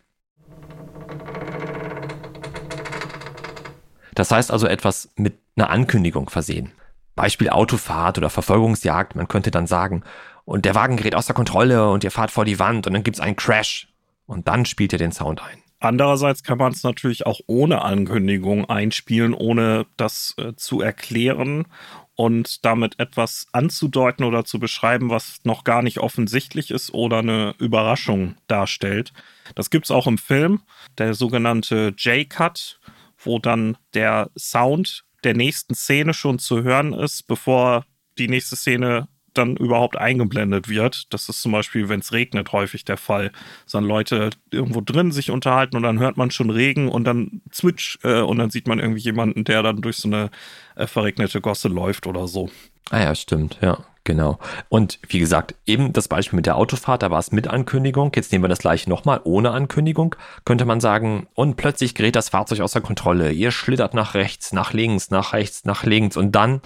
Das 4.13 4.32
heißt 4.32 4.51
also 4.51 4.67
etwas 4.67 5.10
mit 5.15 5.39
einer 5.56 5.69
Ankündigung 5.69 6.30
versehen. 6.30 6.71
Beispiel 7.15 7.49
Autofahrt 7.49 8.17
oder 8.17 8.30
Verfolgungsjagd. 8.30 9.15
Man 9.15 9.27
könnte 9.27 9.51
dann 9.51 9.67
sagen, 9.67 10.04
und 10.45 10.65
der 10.65 10.75
Wagen 10.75 10.97
gerät 10.97 11.15
außer 11.15 11.34
Kontrolle 11.34 11.89
und 11.89 12.04
ihr 12.04 12.12
fahrt 12.12 12.32
vor 12.32 12.45
die 12.45 12.60
Wand 12.60 12.88
und 12.88 12.93
dann 12.93 13.04
gibt's 13.04 13.19
einen 13.19 13.36
Crash. 13.36 13.88
Und 14.25 14.47
dann 14.47 14.65
spielt 14.65 14.93
ihr 14.93 14.99
den 14.99 15.12
Sound 15.12 15.41
ein. 15.41 15.62
Andererseits 15.82 16.44
kann 16.44 16.60
man 16.60 16.72
es 16.72 16.84
natürlich 16.84 17.26
auch 17.26 17.41
ohne 17.48 17.82
Ankündigung 17.82 18.70
einspielen, 18.70 19.34
ohne 19.34 19.88
das 19.98 20.36
äh, 20.38 20.56
zu 20.56 20.80
erklären 20.80 21.65
und 22.13 22.63
damit 22.63 23.00
etwas 23.00 23.48
anzudeuten 23.52 24.24
oder 24.24 24.46
zu 24.46 24.60
beschreiben, 24.60 25.10
was 25.10 25.39
noch 25.44 25.63
gar 25.63 25.82
nicht 25.82 25.98
offensichtlich 25.98 26.70
ist 26.70 26.94
oder 26.94 27.17
eine 27.20 27.56
Überraschung 27.58 28.36
darstellt. 28.46 29.12
Das 29.56 29.72
gibt 29.72 29.86
es 29.86 29.91
auch 29.91 30.06
im 30.06 30.20
Film, 30.20 30.62
der 31.00 31.15
sogenannte 31.15 31.96
J-Cut, 31.98 32.80
wo 33.17 33.39
dann 33.39 33.76
der 33.96 34.30
Sound 34.38 35.04
der 35.24 35.34
nächsten 35.34 35.74
Szene 35.74 36.13
schon 36.13 36.38
zu 36.38 36.62
hören 36.62 36.94
ist, 36.94 37.26
bevor 37.26 37.86
die 38.20 38.28
nächste 38.28 38.56
Szene 38.56 39.08
dann 39.34 39.56
überhaupt 39.56 39.98
eingeblendet 39.98 40.70
wird. 40.70 41.13
Das 41.13 41.30
ist 41.30 41.41
zum 41.41 41.52
Beispiel, 41.52 41.89
wenn 41.89 42.00
es 42.00 42.12
regnet, 42.12 42.52
häufig 42.52 42.86
der 42.86 42.98
Fall. 42.98 43.32
Sondern 43.65 43.89
Leute 43.89 44.30
irgendwo 44.52 44.82
drin 44.82 45.12
sich 45.12 45.32
unterhalten 45.32 45.76
und 45.78 45.84
dann 45.84 46.00
hört 46.00 46.17
man 46.17 46.32
schon 46.32 46.50
Regen 46.50 46.89
und 46.89 47.06
dann 47.06 47.41
zwitsch 47.52 47.98
äh, 48.04 48.22
und 48.22 48.38
dann 48.38 48.50
sieht 48.50 48.67
man 48.67 48.80
irgendwie 48.80 49.02
jemanden, 49.02 49.44
der 49.44 49.63
dann 49.63 49.82
durch 49.82 49.98
so 49.98 50.08
eine 50.08 50.30
äh, 50.76 50.88
verregnete 50.88 51.41
Gosse 51.41 51.67
läuft 51.67 52.08
oder 52.08 52.28
so. 52.28 52.50
Ah 52.89 53.02
ja, 53.02 53.15
stimmt, 53.15 53.60
ja. 53.62 53.86
Genau. 54.04 54.39
Und 54.67 55.00
wie 55.08 55.20
gesagt, 55.20 55.54
eben 55.67 55.94
das 55.94 56.08
Beispiel 56.08 56.38
mit 56.38 56.48
der 56.48 56.58
Autofahrt, 56.58 57.04
da 57.04 57.12
war 57.12 57.20
es 57.20 57.32
mit 57.32 57.48
Ankündigung. 57.48 58.12
Jetzt 58.15 58.32
nehmen 58.32 58.44
wir 58.44 58.50
das 58.50 58.60
gleiche 58.60 58.89
nochmal 58.89 59.22
ohne 59.24 59.52
Ankündigung. 59.52 60.15
Könnte 60.44 60.65
man 60.65 60.80
sagen, 60.82 61.28
und 61.36 61.56
plötzlich 61.56 61.94
gerät 61.94 62.15
das 62.15 62.30
Fahrzeug 62.30 62.62
außer 62.62 62.82
Kontrolle. 62.82 63.32
Ihr 63.32 63.52
schlittert 63.52 63.94
nach 63.94 64.15
rechts, 64.15 64.54
nach 64.54 64.74
links, 64.74 65.12
nach 65.12 65.34
rechts, 65.34 65.65
nach 65.65 65.84
links 65.84 66.17
und 66.17 66.32
dann 66.32 66.62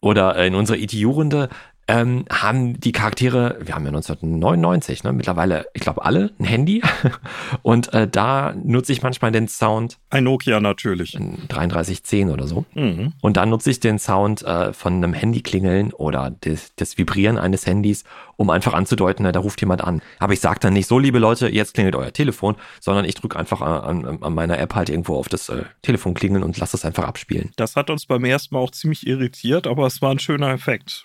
oder 0.00 0.36
äh, 0.36 0.46
in 0.46 0.54
unserer 0.54 0.78
ETU-Runde 0.78 1.48
ähm, 1.90 2.24
haben 2.30 2.78
die 2.78 2.92
Charaktere, 2.92 3.58
wir 3.60 3.74
haben 3.74 3.84
ja 3.84 3.88
1999, 3.88 5.02
ne, 5.02 5.12
mittlerweile, 5.12 5.66
ich 5.74 5.80
glaube, 5.80 6.04
alle 6.04 6.30
ein 6.38 6.44
Handy. 6.44 6.82
Und 7.62 7.92
äh, 7.92 8.06
da 8.06 8.54
nutze 8.54 8.92
ich 8.92 9.02
manchmal 9.02 9.32
den 9.32 9.48
Sound. 9.48 9.98
Ein 10.08 10.24
Nokia 10.24 10.60
natürlich. 10.60 11.12
3310 11.12 12.30
oder 12.30 12.46
so. 12.46 12.64
Mhm. 12.74 13.14
Und 13.20 13.36
dann 13.36 13.50
nutze 13.50 13.70
ich 13.70 13.80
den 13.80 13.98
Sound 13.98 14.42
äh, 14.42 14.72
von 14.72 14.94
einem 14.94 15.14
Handy 15.14 15.40
klingeln 15.40 15.92
oder 15.92 16.30
des, 16.30 16.74
des 16.76 16.96
Vibrieren 16.96 17.38
eines 17.38 17.66
Handys, 17.66 18.04
um 18.40 18.48
einfach 18.48 18.72
anzudeuten, 18.72 19.30
da 19.30 19.38
ruft 19.38 19.60
jemand 19.60 19.84
an. 19.84 20.00
Aber 20.18 20.32
ich 20.32 20.40
sage 20.40 20.60
dann 20.60 20.72
nicht 20.72 20.86
so, 20.86 20.98
liebe 20.98 21.18
Leute, 21.18 21.48
jetzt 21.48 21.74
klingelt 21.74 21.94
euer 21.94 22.10
Telefon, 22.10 22.56
sondern 22.80 23.04
ich 23.04 23.14
drücke 23.14 23.38
einfach 23.38 23.60
an, 23.60 24.22
an, 24.22 24.32
meiner 24.32 24.58
App 24.58 24.74
halt 24.74 24.88
irgendwo 24.88 25.16
auf 25.16 25.28
das 25.28 25.50
äh, 25.50 25.64
Telefon 25.82 26.14
klingeln 26.14 26.42
und 26.42 26.56
lasse 26.56 26.74
es 26.74 26.86
einfach 26.86 27.04
abspielen. 27.04 27.50
Das 27.56 27.76
hat 27.76 27.90
uns 27.90 28.06
beim 28.06 28.24
ersten 28.24 28.54
Mal 28.54 28.62
auch 28.62 28.70
ziemlich 28.70 29.06
irritiert, 29.06 29.66
aber 29.66 29.86
es 29.86 30.00
war 30.00 30.12
ein 30.12 30.18
schöner 30.20 30.48
Effekt. 30.52 31.04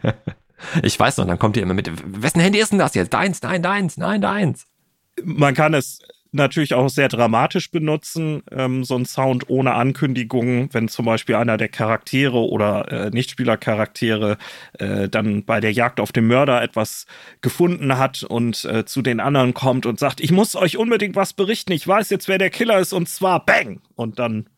ich 0.82 1.00
weiß 1.00 1.16
noch, 1.16 1.26
dann 1.26 1.38
kommt 1.38 1.56
ihr 1.56 1.62
immer 1.62 1.72
mit, 1.72 1.90
wessen 2.22 2.40
Handy 2.40 2.58
ist 2.58 2.70
denn 2.70 2.78
das 2.78 2.94
jetzt? 2.94 3.14
Deins, 3.14 3.40
nein, 3.40 3.62
deins, 3.62 3.96
nein, 3.96 4.20
deins. 4.20 4.66
Man 5.24 5.54
kann 5.54 5.72
es 5.72 6.00
natürlich 6.32 6.74
auch 6.74 6.88
sehr 6.88 7.08
dramatisch 7.08 7.70
benutzen, 7.70 8.42
ähm, 8.50 8.84
so 8.84 8.96
ein 8.96 9.04
Sound 9.04 9.48
ohne 9.48 9.74
Ankündigung, 9.74 10.72
wenn 10.72 10.88
zum 10.88 11.04
Beispiel 11.04 11.34
einer 11.34 11.56
der 11.56 11.68
Charaktere 11.68 12.38
oder 12.38 12.90
äh, 12.90 13.10
Nichtspielercharaktere 13.10 14.38
äh, 14.78 15.08
dann 15.08 15.44
bei 15.44 15.60
der 15.60 15.72
Jagd 15.72 16.00
auf 16.00 16.12
den 16.12 16.26
Mörder 16.26 16.62
etwas 16.62 17.06
gefunden 17.42 17.98
hat 17.98 18.22
und 18.22 18.64
äh, 18.64 18.84
zu 18.84 19.02
den 19.02 19.20
anderen 19.20 19.54
kommt 19.54 19.86
und 19.86 19.98
sagt, 19.98 20.20
ich 20.20 20.32
muss 20.32 20.56
euch 20.56 20.78
unbedingt 20.78 21.16
was 21.16 21.34
berichten, 21.34 21.72
ich 21.72 21.86
weiß 21.86 22.10
jetzt, 22.10 22.28
wer 22.28 22.38
der 22.38 22.50
Killer 22.50 22.78
ist 22.78 22.92
und 22.92 23.08
zwar 23.08 23.44
Bang! 23.44 23.80
Und 23.94 24.18
dann 24.18 24.48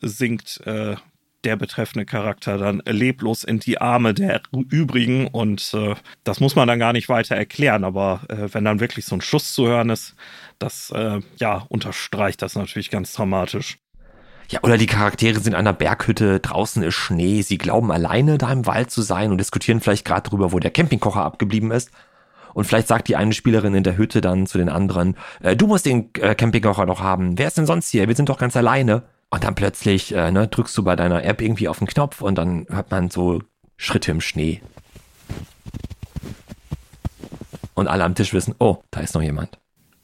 singt 0.00 0.60
äh, 0.66 0.96
der 1.44 1.56
betreffende 1.56 2.04
Charakter 2.04 2.58
dann 2.58 2.82
leblos 2.84 3.44
in 3.44 3.60
die 3.60 3.80
Arme 3.80 4.12
der 4.12 4.42
übrigen 4.70 5.28
und 5.28 5.72
äh, 5.72 5.94
das 6.24 6.40
muss 6.40 6.56
man 6.56 6.66
dann 6.66 6.78
gar 6.78 6.92
nicht 6.92 7.08
weiter 7.08 7.36
erklären, 7.36 7.84
aber 7.84 8.22
äh, 8.28 8.52
wenn 8.52 8.64
dann 8.64 8.80
wirklich 8.80 9.04
so 9.04 9.14
ein 9.14 9.20
Schuss 9.20 9.52
zu 9.54 9.66
hören 9.66 9.90
ist, 9.90 10.16
das 10.58 10.90
äh, 10.90 11.20
ja 11.36 11.64
unterstreicht 11.68 12.42
das 12.42 12.54
natürlich 12.54 12.90
ganz 12.90 13.12
dramatisch. 13.12 13.78
Ja, 14.50 14.60
oder 14.62 14.78
die 14.78 14.86
Charaktere 14.86 15.40
sind 15.40 15.52
in 15.52 15.58
einer 15.58 15.74
Berghütte, 15.74 16.40
draußen 16.40 16.82
ist 16.82 16.94
Schnee, 16.94 17.42
sie 17.42 17.58
glauben 17.58 17.92
alleine 17.92 18.38
da 18.38 18.50
im 18.50 18.64
Wald 18.64 18.90
zu 18.90 19.02
sein 19.02 19.30
und 19.30 19.38
diskutieren 19.38 19.80
vielleicht 19.80 20.06
gerade 20.06 20.30
darüber, 20.30 20.52
wo 20.52 20.58
der 20.58 20.70
Campingkocher 20.70 21.22
abgeblieben 21.22 21.70
ist. 21.70 21.90
Und 22.54 22.64
vielleicht 22.64 22.88
sagt 22.88 23.08
die 23.08 23.16
eine 23.16 23.34
Spielerin 23.34 23.74
in 23.74 23.84
der 23.84 23.98
Hütte 23.98 24.22
dann 24.22 24.46
zu 24.46 24.56
den 24.56 24.70
anderen, 24.70 25.16
äh, 25.40 25.54
du 25.54 25.66
musst 25.66 25.84
den 25.84 26.14
äh, 26.14 26.34
Campingkocher 26.34 26.86
doch 26.86 27.00
haben, 27.00 27.38
wer 27.38 27.48
ist 27.48 27.58
denn 27.58 27.66
sonst 27.66 27.90
hier? 27.90 28.08
Wir 28.08 28.16
sind 28.16 28.30
doch 28.30 28.38
ganz 28.38 28.56
alleine. 28.56 29.02
Und 29.30 29.44
dann 29.44 29.54
plötzlich 29.54 30.14
äh, 30.14 30.30
ne, 30.30 30.48
drückst 30.48 30.76
du 30.78 30.82
bei 30.82 30.96
deiner 30.96 31.22
App 31.22 31.42
irgendwie 31.42 31.68
auf 31.68 31.78
den 31.78 31.86
Knopf 31.86 32.22
und 32.22 32.36
dann 32.36 32.66
hört 32.70 32.90
man 32.90 33.10
so 33.10 33.42
Schritte 33.76 34.10
im 34.10 34.22
Schnee. 34.22 34.62
Und 37.74 37.86
alle 37.86 38.04
am 38.04 38.14
Tisch 38.14 38.32
wissen, 38.32 38.54
oh, 38.58 38.78
da 38.90 39.00
ist 39.00 39.14
noch 39.14 39.22
jemand. 39.22 39.58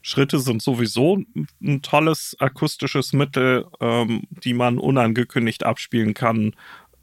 Schritte 0.07 0.37
sind 0.37 0.61
sowieso 0.61 1.23
ein 1.63 1.81
tolles 1.81 2.35
akustisches 2.37 3.11
Mittel, 3.11 3.65
ähm, 3.81 4.21
die 4.29 4.53
man 4.53 4.77
unangekündigt 4.77 5.65
abspielen 5.65 6.13
kann, 6.13 6.55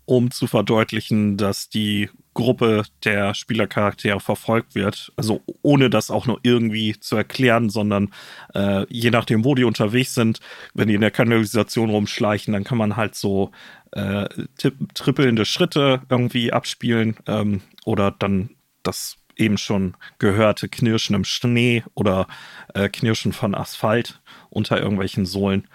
um 0.05 0.31
zu 0.31 0.47
verdeutlichen, 0.47 1.37
dass 1.37 1.69
die 1.69 2.11
Gruppe 2.33 2.85
der 3.03 3.35
Spielercharaktere 3.35 4.21
verfolgt 4.21 4.77
wird. 4.77 5.13
Also 5.17 5.43
ohne 5.63 5.91
das 5.91 6.13
auch 6.13 6.27
nur 6.27 6.39
irgendwie 6.45 6.95
zu 7.01 7.17
erklären, 7.17 7.71
sondern 7.71 8.13
äh, 8.55 8.87
je 8.89 9.11
nachdem, 9.11 9.45
wo 9.45 9.57
die 9.57 9.65
unterwegs 9.65 10.15
sind, 10.15 10.39
wenn 10.73 10.87
die 10.87 10.95
in 10.95 11.01
der 11.01 11.11
Kanalisation 11.11 11.91
rumschleichen, 11.91 12.53
dann 12.53 12.63
kann 12.63 12.79
man 12.79 12.95
halt 12.95 13.17
so 13.17 13.51
äh, 13.91 14.29
trippelnde 14.95 15.45
Schritte 15.45 16.03
irgendwie 16.09 16.53
abspielen 16.53 17.17
ähm, 17.27 17.63
oder 17.85 18.13
dann 18.13 18.51
das 18.85 19.17
eben 19.43 19.59
schon 19.59 19.95
gehörte 20.19 20.69
Knirschen 20.69 21.15
im 21.15 21.25
Schnee 21.25 21.85
oder 21.95 22.27
äh, 22.75 22.89
Knirschen 22.89 23.33
von 23.33 23.55
Asphalt 23.55 24.21
unter 24.51 24.81
irgendwelchen 24.81 25.27
Sohlen. 25.27 25.69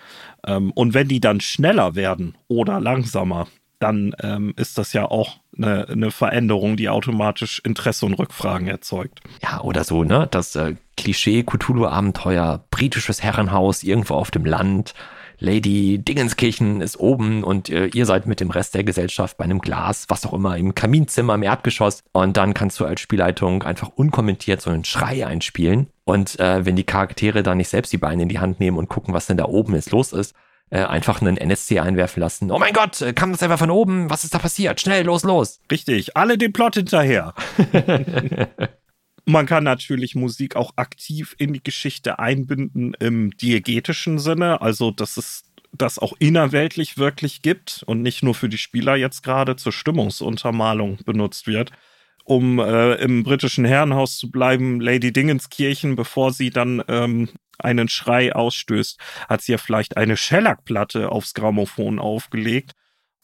Ähm, 0.45 0.71
und 0.71 0.93
wenn 0.93 1.08
die 1.08 1.19
dann 1.19 1.41
schneller 1.41 1.95
werden 1.95 2.36
oder 2.47 2.80
langsamer, 2.80 3.47
dann 3.80 4.15
ähm, 4.21 4.53
ist 4.56 4.77
das 4.77 4.93
ja 4.93 5.06
auch 5.06 5.38
eine, 5.56 5.88
eine, 5.88 6.12
Veränderung, 6.12 6.77
die 6.77 6.89
automatisch 6.89 7.60
Interesse 7.63 8.06
und 8.06 8.15
Rückfragen 8.15 8.67
erzeugt. 8.67 9.21
Ja, 9.43 9.62
oder 9.62 9.84
so, 9.84 10.03
ne? 10.03 10.27
Das 10.32 10.56
äh, 10.56 10.75
Klischee 10.95 11.43
Cthulhu-Abenteuer, 11.43 12.63
britisches 12.71 13.21
Herrenhaus 13.21 13.84
irgendwo 13.84 14.15
auf 14.15 14.32
dem 14.32 14.45
Land. 14.45 14.95
Lady 15.39 16.00
Dingenskirchen 16.00 16.82
ist 16.82 17.00
oben 17.00 17.43
und 17.43 17.69
äh, 17.69 17.88
ihr 17.88 18.06
seid 18.06 18.26
mit 18.26 18.39
dem 18.39 18.50
Rest 18.50 18.73
der 18.76 18.84
Gesellschaft 18.84 19.38
bei 19.38 19.43
einem 19.43 19.60
Glas, 19.60 20.06
was 20.08 20.26
auch 20.26 20.34
immer, 20.34 20.58
im 20.58 20.73
Kaminzimmer 20.73 21.36
im 21.36 21.43
Erdgeschoss. 21.43 22.04
Und 22.12 22.38
dann 22.38 22.54
kannst 22.54 22.80
du 22.80 22.86
als 22.86 23.02
Spielleitung 23.02 23.63
einfach 23.63 23.89
unkommentiert 23.89 24.62
so 24.62 24.69
einen 24.69 24.84
Schrei 24.84 25.26
einspielen. 25.28 25.88
Und 26.06 26.39
äh, 26.39 26.65
wenn 26.65 26.76
die 26.76 26.86
Charaktere 26.86 27.43
da 27.43 27.54
nicht 27.54 27.69
selbst 27.69 27.93
die 27.93 27.97
Beine 27.97 28.23
in 28.23 28.30
die 28.30 28.39
Hand 28.39 28.60
nehmen 28.60 28.78
und 28.78 28.89
gucken, 28.89 29.13
was 29.13 29.28
denn 29.28 29.38
da 29.38 29.45
oben 29.45 29.76
jetzt 29.76 29.91
los 29.91 30.13
ist, 30.13 30.34
äh, 30.69 30.84
einfach 30.84 31.21
einen 31.21 31.38
NSC 31.38 31.80
einwerfen 31.80 32.19
lassen. 32.19 32.52
Oh 32.52 32.60
mein 32.60 32.73
Gott, 32.73 33.02
äh, 33.02 33.13
kam 33.13 33.32
das 33.32 33.43
einfach 33.43 33.60
von 33.60 33.71
oben? 33.71 34.10
Was 34.10 34.23
ist 34.23 34.34
da 34.34 34.39
passiert? 34.39 34.82
Schnell, 34.82 35.06
los, 35.06 35.23
los. 35.23 35.60
Richtig, 35.71 36.17
alle 36.17 36.38
den 36.38 36.52
Plot 36.52 36.76
hinterher. 36.76 37.34
Man 39.29 39.45
kann 39.45 39.65
natürlich 39.65 40.15
Musik 40.15 40.55
auch 40.55 40.73
aktiv 40.77 41.35
in 41.37 41.51
die 41.53 41.61
Geschichte 41.61 42.17
einbinden 42.17 42.93
im 42.93 43.35
diegetischen 43.35 44.19
Sinne, 44.19 44.61
also 44.61 44.91
dass 44.91 45.17
es 45.17 45.43
das 45.73 45.99
auch 45.99 46.13
innerweltlich 46.19 46.97
wirklich 46.97 47.41
gibt 47.41 47.83
und 47.85 48.01
nicht 48.01 48.23
nur 48.23 48.33
für 48.33 48.47
die 48.47 48.57
Spieler 48.57 48.95
jetzt 48.95 49.23
gerade 49.23 49.57
zur 49.57 49.73
Stimmungsuntermalung 49.73 50.99
benutzt 51.05 51.45
wird 51.45 51.71
um 52.27 52.59
äh, 52.59 52.95
im 52.95 53.23
britischen 53.23 53.63
Herrenhaus 53.63 54.17
zu 54.17 54.29
bleiben, 54.29 54.81
Lady 54.81 55.13
Dingenskirchen, 55.13 55.95
bevor 55.95 56.33
sie 56.33 56.49
dann 56.49 56.83
ähm, 56.89 57.29
einen 57.57 57.87
Schrei 57.87 58.35
ausstößt, 58.35 58.99
hat 59.29 59.41
sie 59.41 59.53
ja 59.53 59.57
vielleicht 59.57 59.95
eine 59.95 60.17
Schellackplatte 60.17 61.09
aufs 61.09 61.33
Grammophon 61.33 61.99
aufgelegt, 61.99 62.73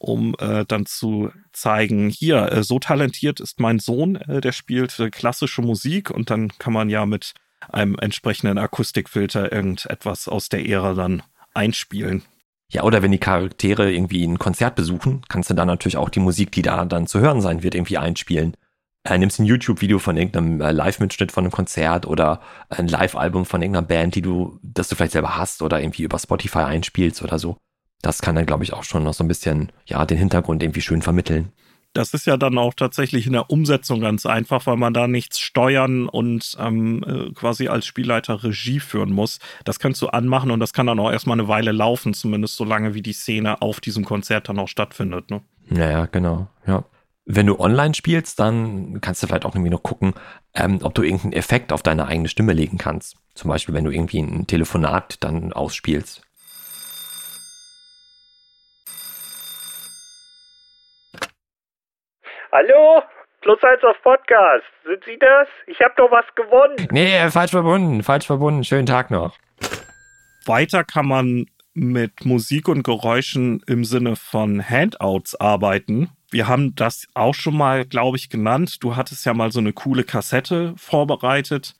um 0.04 0.36
äh, 0.40 0.66
dann 0.68 0.86
zu 0.86 1.32
zeigen, 1.52 2.10
hier, 2.10 2.52
äh, 2.52 2.64
so 2.64 2.80
talentiert 2.80 3.40
ist 3.40 3.60
mein 3.60 3.80
Sohn, 3.80 4.16
äh, 4.16 4.42
der 4.42 4.52
spielt 4.52 5.00
äh, 5.00 5.10
klassische 5.10 5.62
Musik 5.62 6.10
und 6.10 6.30
dann 6.30 6.50
kann 6.60 6.74
man 6.74 6.90
ja 6.90 7.06
mit 7.06 7.34
einem 7.70 7.96
entsprechenden 8.00 8.58
Akustikfilter 8.58 9.52
irgendetwas 9.52 10.28
aus 10.28 10.50
der 10.50 10.68
Ära 10.68 10.94
dann 10.94 11.24
einspielen. 11.54 12.24
Ja, 12.70 12.84
oder 12.84 13.02
wenn 13.02 13.12
die 13.12 13.20
Charaktere 13.20 13.92
irgendwie 13.92 14.26
ein 14.26 14.40
Konzert 14.40 14.76
besuchen, 14.76 15.22
kannst 15.30 15.50
du 15.50 15.54
dann 15.54 15.68
natürlich 15.68 15.98
auch 15.98 16.10
die 16.10 16.20
Musik, 16.20 16.52
die 16.52 16.64
da 16.64 16.86
dann 16.86 17.08
zu 17.08 17.20
hören 17.20 17.42
sein 17.42 17.64
wird, 17.64 17.76
irgendwie 17.76 17.98
einspielen 17.98 18.58
äh, 19.04 19.18
nimmst 19.18 19.40
ein 19.40 19.46
YouTube-Video 19.46 20.00
von 20.00 20.18
irgendeinem 20.18 20.62
äh, 20.62 20.72
Live-Mitschnitt 20.72 21.32
von 21.32 21.44
einem 21.44 21.52
Konzert 21.52 22.06
oder 22.06 22.42
ein 22.70 22.88
Live-Album 22.88 23.46
von 23.46 23.62
irgendeiner 23.62 23.86
Band, 23.86 24.16
die 24.16 24.22
du, 24.22 24.60
das 24.64 24.88
du 24.88 24.96
vielleicht 24.96 25.12
selber 25.14 25.36
hast 25.38 25.62
oder 25.62 25.82
irgendwie 25.82 26.04
über 26.04 26.20
Spotify 26.20 26.60
einspielst 26.60 27.22
oder 27.22 27.40
so. 27.40 27.58
Das 28.04 28.22
kann 28.22 28.36
dann, 28.36 28.46
glaube 28.46 28.66
ich, 28.66 28.74
auch 28.74 28.84
schon 28.84 29.04
noch 29.04 29.14
so 29.14 29.24
ein 29.24 29.30
bisschen, 29.30 29.72
ja, 29.86 30.06
den 30.06 30.18
Hintergrund 30.18 30.62
irgendwie 30.62 30.82
schön 30.82 31.02
vermitteln. 31.02 31.52
Das 31.94 32.14
ist 32.14 32.26
ja 32.26 32.38
dann 32.38 32.58
auch 32.58 32.74
tatsächlich 32.74 33.28
in 33.28 33.34
der 33.34 33.50
Umsetzung 33.50 34.02
ganz 34.02 34.26
einfach, 34.26 34.66
weil 34.68 34.78
man 34.78 34.94
da 34.94 35.08
nichts 35.08 35.40
steuern 35.40 36.10
und 36.10 36.58
ähm, 36.60 37.04
äh, 37.08 37.32
quasi 37.34 37.70
als 37.70 37.86
Spielleiter 37.86 38.44
Regie 38.44 38.80
führen 38.80 39.14
muss. 39.14 39.40
Das 39.64 39.80
kannst 39.80 40.02
du 40.02 40.08
anmachen 40.08 40.52
und 40.52 40.60
das 40.60 40.74
kann 40.74 40.88
dann 40.88 41.00
auch 41.00 41.12
erstmal 41.12 41.40
eine 41.40 41.48
Weile 41.48 41.72
laufen, 41.72 42.14
zumindest 42.14 42.58
so 42.58 42.66
lange 42.66 42.94
wie 42.94 43.04
die 43.04 43.14
Szene 43.14 43.62
auf 43.62 43.80
diesem 43.80 44.04
Konzert 44.04 44.50
dann 44.50 44.60
auch 44.60 44.68
stattfindet. 44.68 45.30
Ne? 45.30 45.42
Ja, 45.70 45.90
ja, 45.90 46.06
genau, 46.08 46.48
ja. 46.68 46.84
Wenn 47.26 47.46
du 47.46 47.58
online 47.58 47.94
spielst, 47.94 48.38
dann 48.40 49.00
kannst 49.00 49.24
du 49.24 49.28
vielleicht 49.28 49.46
auch 49.46 49.56
irgendwie 49.56 49.72
noch 49.72 49.84
gucken, 49.84 50.14
ähm, 50.56 50.80
ob 50.82 50.94
du 50.94 51.04
irgendeinen 51.04 51.34
Effekt 51.34 51.72
auf 51.72 51.84
deine 51.84 52.08
eigene 52.08 52.28
Stimme 52.28 52.52
legen 52.52 52.78
kannst. 52.78 53.16
Zum 53.34 53.50
Beispiel, 53.50 53.74
wenn 53.74 53.86
du 53.86 53.92
irgendwie 53.92 54.20
ein 54.20 54.46
Telefonat 54.46 55.24
dann 55.24 55.54
ausspielst. 55.54 56.22
Hallo? 62.54 63.02
Plus 63.42 63.58
eins 63.64 63.84
auf 63.84 64.00
Podcast. 64.04 64.64
Sind 64.86 65.04
Sie 65.06 65.18
das? 65.18 65.48
Ich 65.66 65.80
habe 65.82 65.96
doch 65.98 66.12
was 66.12 66.26
gewonnen. 66.36 66.88
Nee, 66.92 67.28
falsch 67.32 67.50
verbunden, 67.50 68.04
falsch 68.04 68.28
verbunden. 68.28 68.64
Schönen 68.64 68.86
Tag 68.86 69.10
noch. 69.10 69.36
Weiter 70.46 70.84
kann 70.84 71.08
man 71.08 71.48
mit 71.74 72.26
Musik 72.26 72.68
und 72.68 72.84
Geräuschen 72.84 73.64
im 73.66 73.84
Sinne 73.84 74.16
von 74.16 74.62
Handouts 74.70 75.34
arbeiten. 75.34 76.12
Wir 76.30 76.48
haben 76.48 76.76
das 76.76 77.08
auch 77.16 77.34
schon 77.34 77.58
mal, 77.58 77.86
glaube 77.86 78.18
ich, 78.18 78.30
genannt. 78.30 78.84
Du 78.84 78.96
hattest 78.96 79.26
ja 79.26 79.34
mal 79.34 79.52
so 79.52 79.60
eine 79.60 79.74
coole 79.74 80.04
Kassette 80.04 80.76
vorbereitet, 80.78 81.74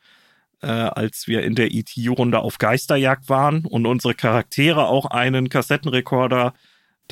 äh, 0.64 0.68
als 0.70 1.28
wir 1.28 1.44
in 1.44 1.54
der 1.54 1.72
ETU-Runde 1.72 2.40
auf 2.40 2.58
Geisterjagd 2.58 3.30
waren 3.30 3.64
und 3.68 3.86
unsere 3.86 4.16
Charaktere 4.16 4.88
auch 4.88 5.06
einen 5.12 5.50
Kassettenrekorder 5.50 6.56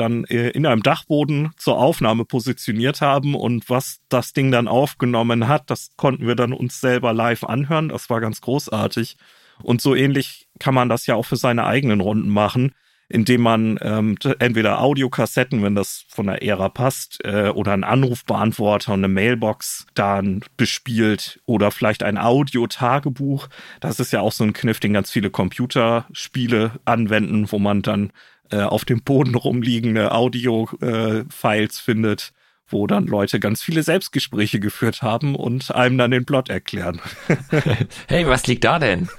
dann 0.02 0.26
äh, 0.26 0.50
in 0.50 0.66
einem 0.66 0.84
Dachboden 0.84 1.52
zur 1.58 1.78
Aufnahme 1.78 2.26
positioniert 2.26 3.02
haben 3.02 3.36
und 3.36 3.70
was 3.70 4.00
das 4.10 4.34
Ding 4.34 4.52
dann 4.52 4.68
aufgenommen 4.68 5.48
hat, 5.48 5.70
das 5.70 5.92
konnten 5.96 6.28
wir 6.28 6.36
dann 6.36 6.54
uns 6.54 6.82
selber 6.82 7.14
live 7.14 7.44
anhören. 7.44 7.90
Das 7.90 8.10
war 8.10 8.20
ganz 8.20 8.42
großartig. 8.42 9.16
Und 9.64 9.82
so 9.82 9.96
ähnlich 9.96 10.48
kann 10.60 10.74
man 10.74 10.90
das 10.90 11.06
ja 11.06 11.16
auch 11.16 11.26
für 11.26 11.36
seine 11.36 11.66
eigenen 11.66 12.02
Runden 12.02 12.30
machen, 12.30 12.74
indem 13.10 13.42
man 13.42 13.78
ähm, 13.82 14.18
entweder 14.40 14.82
Audiokassetten, 14.82 15.62
wenn 15.64 15.76
das 15.76 16.06
von 16.08 16.28
der 16.28 16.42
Ära 16.44 16.70
passt, 16.70 17.20
äh, 17.24 17.50
oder 17.50 17.74
einen 17.74 17.84
Anrufbeantworter 17.84 18.94
und 18.94 19.02
eine 19.02 19.14
Mailbox 19.14 19.86
dann 19.94 20.42
bespielt 20.58 21.42
oder 21.46 21.72
vielleicht 21.72 22.04
ein 22.04 22.18
Audio-Tagebuch. 22.18 23.50
Das 23.82 24.00
ist 24.00 24.14
ja 24.14 24.22
auch 24.22 24.32
so 24.32 24.44
ein 24.44 24.54
Kniff, 24.54 24.80
den 24.80 24.94
ganz 24.94 25.12
viele 25.12 25.30
Computerspiele 25.30 26.80
anwenden, 26.86 27.52
wo 27.52 27.60
man 27.60 27.82
dann 27.82 28.12
äh, 28.52 28.62
auf 28.62 28.86
dem 28.86 29.02
Boden 29.04 29.36
rumliegende 29.36 30.12
Audio-Files 30.12 31.80
äh, 31.80 31.82
findet 31.82 32.34
wo 32.72 32.88
dann 32.88 33.06
Leute 33.06 33.40
ganz 33.40 33.62
viele 33.62 33.84
Selbstgespräche 33.84 34.60
geführt 34.60 35.02
haben 35.02 35.36
und 35.36 35.72
einem 35.72 35.98
dann 35.98 36.12
den 36.12 36.26
Plot 36.26 36.50
erklären. 36.50 37.02
hey, 38.08 38.28
was 38.28 38.48
liegt 38.48 38.64
da 38.64 38.80
denn? 38.80 39.10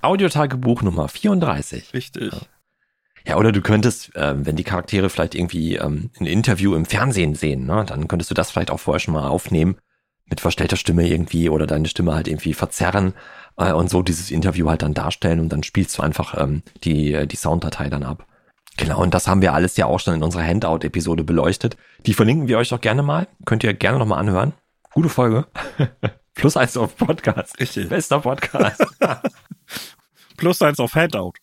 Audiotagebuch 0.00 0.82
Nummer 0.82 1.08
34. 1.08 1.94
Richtig. 1.94 2.32
Ja. 2.32 2.40
Ja, 3.24 3.36
oder 3.36 3.52
du 3.52 3.60
könntest, 3.60 4.16
äh, 4.16 4.34
wenn 4.44 4.56
die 4.56 4.64
Charaktere 4.64 5.08
vielleicht 5.08 5.36
irgendwie 5.36 5.76
ähm, 5.76 6.10
ein 6.18 6.26
Interview 6.26 6.74
im 6.74 6.84
Fernsehen 6.84 7.36
sehen, 7.36 7.66
ne, 7.66 7.84
dann 7.86 8.08
könntest 8.08 8.32
du 8.32 8.34
das 8.34 8.50
vielleicht 8.50 8.72
auch 8.72 8.80
vorher 8.80 8.98
schon 8.98 9.14
mal 9.14 9.28
aufnehmen 9.28 9.76
mit 10.26 10.40
verstellter 10.40 10.76
Stimme 10.76 11.08
irgendwie 11.08 11.48
oder 11.48 11.68
deine 11.68 11.86
Stimme 11.86 12.14
halt 12.14 12.26
irgendwie 12.26 12.52
verzerren 12.52 13.14
äh, 13.56 13.70
und 13.70 13.90
so 13.90 14.02
dieses 14.02 14.32
Interview 14.32 14.68
halt 14.68 14.82
dann 14.82 14.92
darstellen 14.92 15.38
und 15.38 15.50
dann 15.50 15.62
spielst 15.62 15.96
du 15.96 16.02
einfach 16.02 16.36
ähm, 16.36 16.64
die, 16.82 17.28
die 17.28 17.36
Sounddatei 17.36 17.88
dann 17.90 18.02
ab. 18.02 18.26
Genau, 18.78 19.02
und 19.02 19.12
das 19.12 19.28
haben 19.28 19.42
wir 19.42 19.52
alles 19.52 19.76
ja 19.76 19.86
auch 19.86 20.00
schon 20.00 20.14
in 20.14 20.22
unserer 20.22 20.44
Handout-Episode 20.44 21.24
beleuchtet. 21.24 21.76
Die 22.06 22.14
verlinken 22.14 22.48
wir 22.48 22.58
euch 22.58 22.72
auch 22.72 22.80
gerne 22.80 23.02
mal. 23.02 23.28
Könnt 23.44 23.64
ihr 23.64 23.74
gerne 23.74 23.98
nochmal 23.98 24.18
anhören. 24.18 24.54
Gute 24.94 25.08
Folge. 25.08 25.46
Plus 26.34 26.56
eins 26.56 26.76
auf 26.76 26.96
Podcast. 26.96 27.58
Richtig. 27.60 27.88
Bester 27.88 28.20
Podcast. 28.20 28.82
Plus 30.36 30.62
eins 30.62 30.80
auf 30.80 30.94
Handout. 30.94 31.34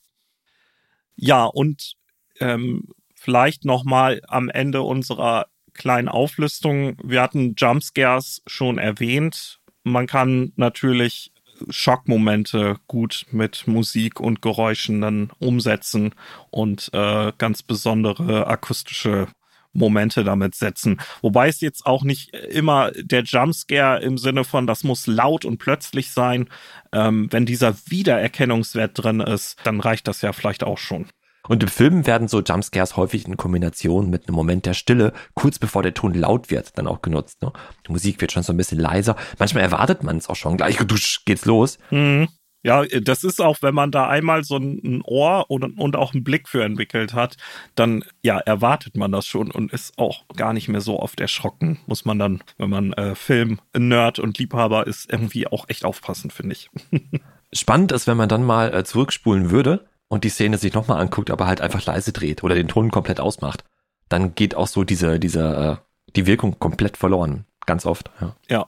Ja, 1.15 1.45
und 1.45 1.93
ähm, 2.39 2.87
vielleicht 3.13 3.65
nochmal 3.65 4.21
am 4.27 4.49
Ende 4.49 4.81
unserer 4.81 5.47
kleinen 5.73 6.09
Auflistung. 6.09 6.97
Wir 7.03 7.21
hatten 7.21 7.53
Jumpscares 7.55 8.41
schon 8.47 8.77
erwähnt. 8.77 9.59
Man 9.83 10.07
kann 10.07 10.53
natürlich 10.55 11.31
Schockmomente 11.69 12.77
gut 12.87 13.25
mit 13.31 13.67
Musik 13.67 14.19
und 14.19 14.41
Geräuschen 14.41 15.01
dann 15.01 15.31
umsetzen 15.39 16.13
und 16.49 16.89
äh, 16.93 17.31
ganz 17.37 17.63
besondere 17.63 18.47
akustische 18.47 19.27
Momente 19.73 20.23
damit 20.23 20.55
setzen. 20.55 20.99
Wobei 21.21 21.47
es 21.47 21.61
jetzt 21.61 21.85
auch 21.85 22.03
nicht 22.03 22.35
immer 22.35 22.91
der 22.91 23.23
Jumpscare 23.23 24.01
im 24.01 24.17
Sinne 24.17 24.43
von, 24.43 24.67
das 24.67 24.83
muss 24.83 25.07
laut 25.07 25.45
und 25.45 25.57
plötzlich 25.57 26.11
sein. 26.11 26.49
Ähm, 26.91 27.27
wenn 27.31 27.45
dieser 27.45 27.75
Wiedererkennungswert 27.85 28.91
drin 28.95 29.19
ist, 29.19 29.57
dann 29.63 29.79
reicht 29.79 30.07
das 30.07 30.21
ja 30.21 30.33
vielleicht 30.33 30.63
auch 30.63 30.77
schon. 30.77 31.07
Und 31.49 31.63
im 31.63 31.69
Film 31.69 32.05
werden 32.05 32.27
so 32.27 32.41
Jumpscares 32.41 32.95
häufig 32.95 33.27
in 33.27 33.35
Kombination 33.35 34.09
mit 34.09 34.27
einem 34.27 34.35
Moment 34.35 34.67
der 34.67 34.75
Stille, 34.75 35.13
kurz 35.33 35.57
bevor 35.57 35.81
der 35.81 35.95
Ton 35.95 36.13
laut 36.13 36.51
wird, 36.51 36.77
dann 36.77 36.87
auch 36.87 37.01
genutzt. 37.01 37.41
Ne? 37.41 37.51
Die 37.87 37.91
Musik 37.91 38.21
wird 38.21 38.31
schon 38.31 38.43
so 38.43 38.53
ein 38.53 38.57
bisschen 38.57 38.79
leiser. 38.79 39.15
Manchmal 39.39 39.63
erwartet 39.63 40.03
man 40.03 40.17
es 40.17 40.29
auch 40.29 40.35
schon. 40.35 40.57
Gleich 40.57 40.77
dusch, 40.87 41.25
geht's 41.25 41.45
los. 41.45 41.79
Mhm. 41.89 42.27
Ja, 42.61 42.83
das 42.85 43.23
ist 43.23 43.41
auch, 43.41 43.61
wenn 43.61 43.73
man 43.73 43.89
da 43.89 44.09
einmal 44.09 44.43
so 44.43 44.57
ein 44.57 45.01
Ohr 45.05 45.45
und, 45.49 45.63
und 45.79 45.95
auch 45.95 46.13
einen 46.13 46.25
Blick 46.25 46.47
für 46.49 46.63
entwickelt 46.63 47.13
hat, 47.13 47.37
dann 47.73 48.03
ja, 48.21 48.37
erwartet 48.37 48.97
man 48.97 49.11
das 49.11 49.25
schon 49.25 49.49
und 49.49 49.71
ist 49.71 49.97
auch 49.97 50.27
gar 50.35 50.53
nicht 50.53 50.67
mehr 50.67 50.81
so 50.81 50.99
oft 50.99 51.19
erschrocken. 51.21 51.79
Muss 51.87 52.03
man 52.03 52.19
dann, 52.19 52.43
wenn 52.57 52.69
man 52.69 52.93
äh, 52.93 53.15
Film-Nerd 53.15 54.19
und 54.19 54.37
Liebhaber 54.37 54.85
ist, 54.85 55.09
irgendwie 55.09 55.47
auch 55.47 55.69
echt 55.69 55.85
aufpassen, 55.85 56.29
finde 56.31 56.53
ich. 56.53 56.69
Spannend 57.53 57.93
ist, 57.93 58.05
wenn 58.07 58.17
man 58.17 58.29
dann 58.29 58.43
mal 58.43 58.73
äh, 58.73 58.83
zurückspulen 58.83 59.49
würde 59.51 59.87
und 60.09 60.25
die 60.25 60.29
Szene 60.29 60.57
sich 60.57 60.73
nochmal 60.73 60.99
anguckt, 60.99 61.31
aber 61.31 61.47
halt 61.47 61.61
einfach 61.61 61.85
leise 61.85 62.11
dreht 62.11 62.43
oder 62.43 62.55
den 62.55 62.67
Ton 62.67 62.91
komplett 62.91 63.19
ausmacht, 63.19 63.63
dann 64.09 64.35
geht 64.35 64.55
auch 64.55 64.67
so 64.67 64.83
diese, 64.83 65.19
diese, 65.19 65.79
äh, 65.79 66.11
die 66.15 66.25
Wirkung 66.25 66.59
komplett 66.59 66.97
verloren. 66.97 67.45
Ganz 67.65 67.85
oft, 67.85 68.11
ja. 68.19 68.35
Ja. 68.49 68.67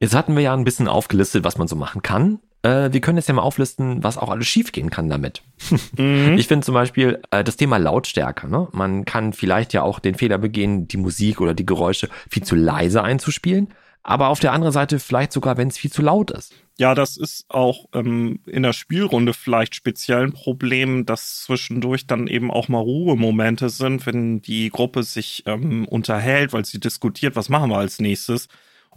Jetzt 0.00 0.14
hatten 0.14 0.34
wir 0.34 0.42
ja 0.42 0.54
ein 0.54 0.64
bisschen 0.64 0.88
aufgelistet, 0.88 1.44
was 1.44 1.58
man 1.58 1.68
so 1.68 1.76
machen 1.76 2.02
kann. 2.02 2.40
Äh, 2.62 2.92
wir 2.92 3.00
können 3.00 3.18
jetzt 3.18 3.28
ja 3.28 3.34
mal 3.34 3.42
auflisten, 3.42 4.02
was 4.02 4.16
auch 4.16 4.30
alles 4.30 4.46
schiefgehen 4.46 4.90
kann 4.90 5.08
damit. 5.08 5.42
Mhm. 5.96 6.38
Ich 6.38 6.46
finde 6.46 6.64
zum 6.64 6.74
Beispiel 6.74 7.20
äh, 7.30 7.42
das 7.42 7.56
Thema 7.56 7.76
Lautstärke. 7.76 8.48
Ne? 8.48 8.68
Man 8.72 9.04
kann 9.04 9.32
vielleicht 9.32 9.72
ja 9.72 9.82
auch 9.82 9.98
den 9.98 10.14
Fehler 10.14 10.38
begehen, 10.38 10.88
die 10.88 10.96
Musik 10.96 11.40
oder 11.40 11.54
die 11.54 11.66
Geräusche 11.66 12.08
viel 12.30 12.44
zu 12.44 12.54
leise 12.54 13.02
einzuspielen 13.02 13.68
aber 14.08 14.28
auf 14.28 14.40
der 14.40 14.52
anderen 14.52 14.72
Seite 14.72 14.98
vielleicht 14.98 15.32
sogar, 15.32 15.58
wenn 15.58 15.68
es 15.68 15.76
viel 15.76 15.92
zu 15.92 16.00
laut 16.00 16.30
ist. 16.30 16.54
Ja, 16.80 16.94
das 16.94 17.16
ist 17.16 17.44
auch 17.48 17.86
ähm, 17.92 18.38
in 18.46 18.62
der 18.62 18.72
Spielrunde 18.72 19.34
vielleicht 19.34 19.74
speziell 19.74 20.22
ein 20.22 20.32
Problem, 20.32 21.06
dass 21.06 21.42
zwischendurch 21.42 22.06
dann 22.06 22.28
eben 22.28 22.52
auch 22.52 22.68
mal 22.68 22.78
Ruhemomente 22.78 23.68
sind, 23.68 24.06
wenn 24.06 24.40
die 24.42 24.68
Gruppe 24.70 25.02
sich 25.02 25.42
ähm, 25.46 25.86
unterhält, 25.88 26.52
weil 26.52 26.64
sie 26.64 26.78
diskutiert, 26.78 27.34
was 27.34 27.48
machen 27.48 27.70
wir 27.70 27.78
als 27.78 27.98
nächstes. 27.98 28.46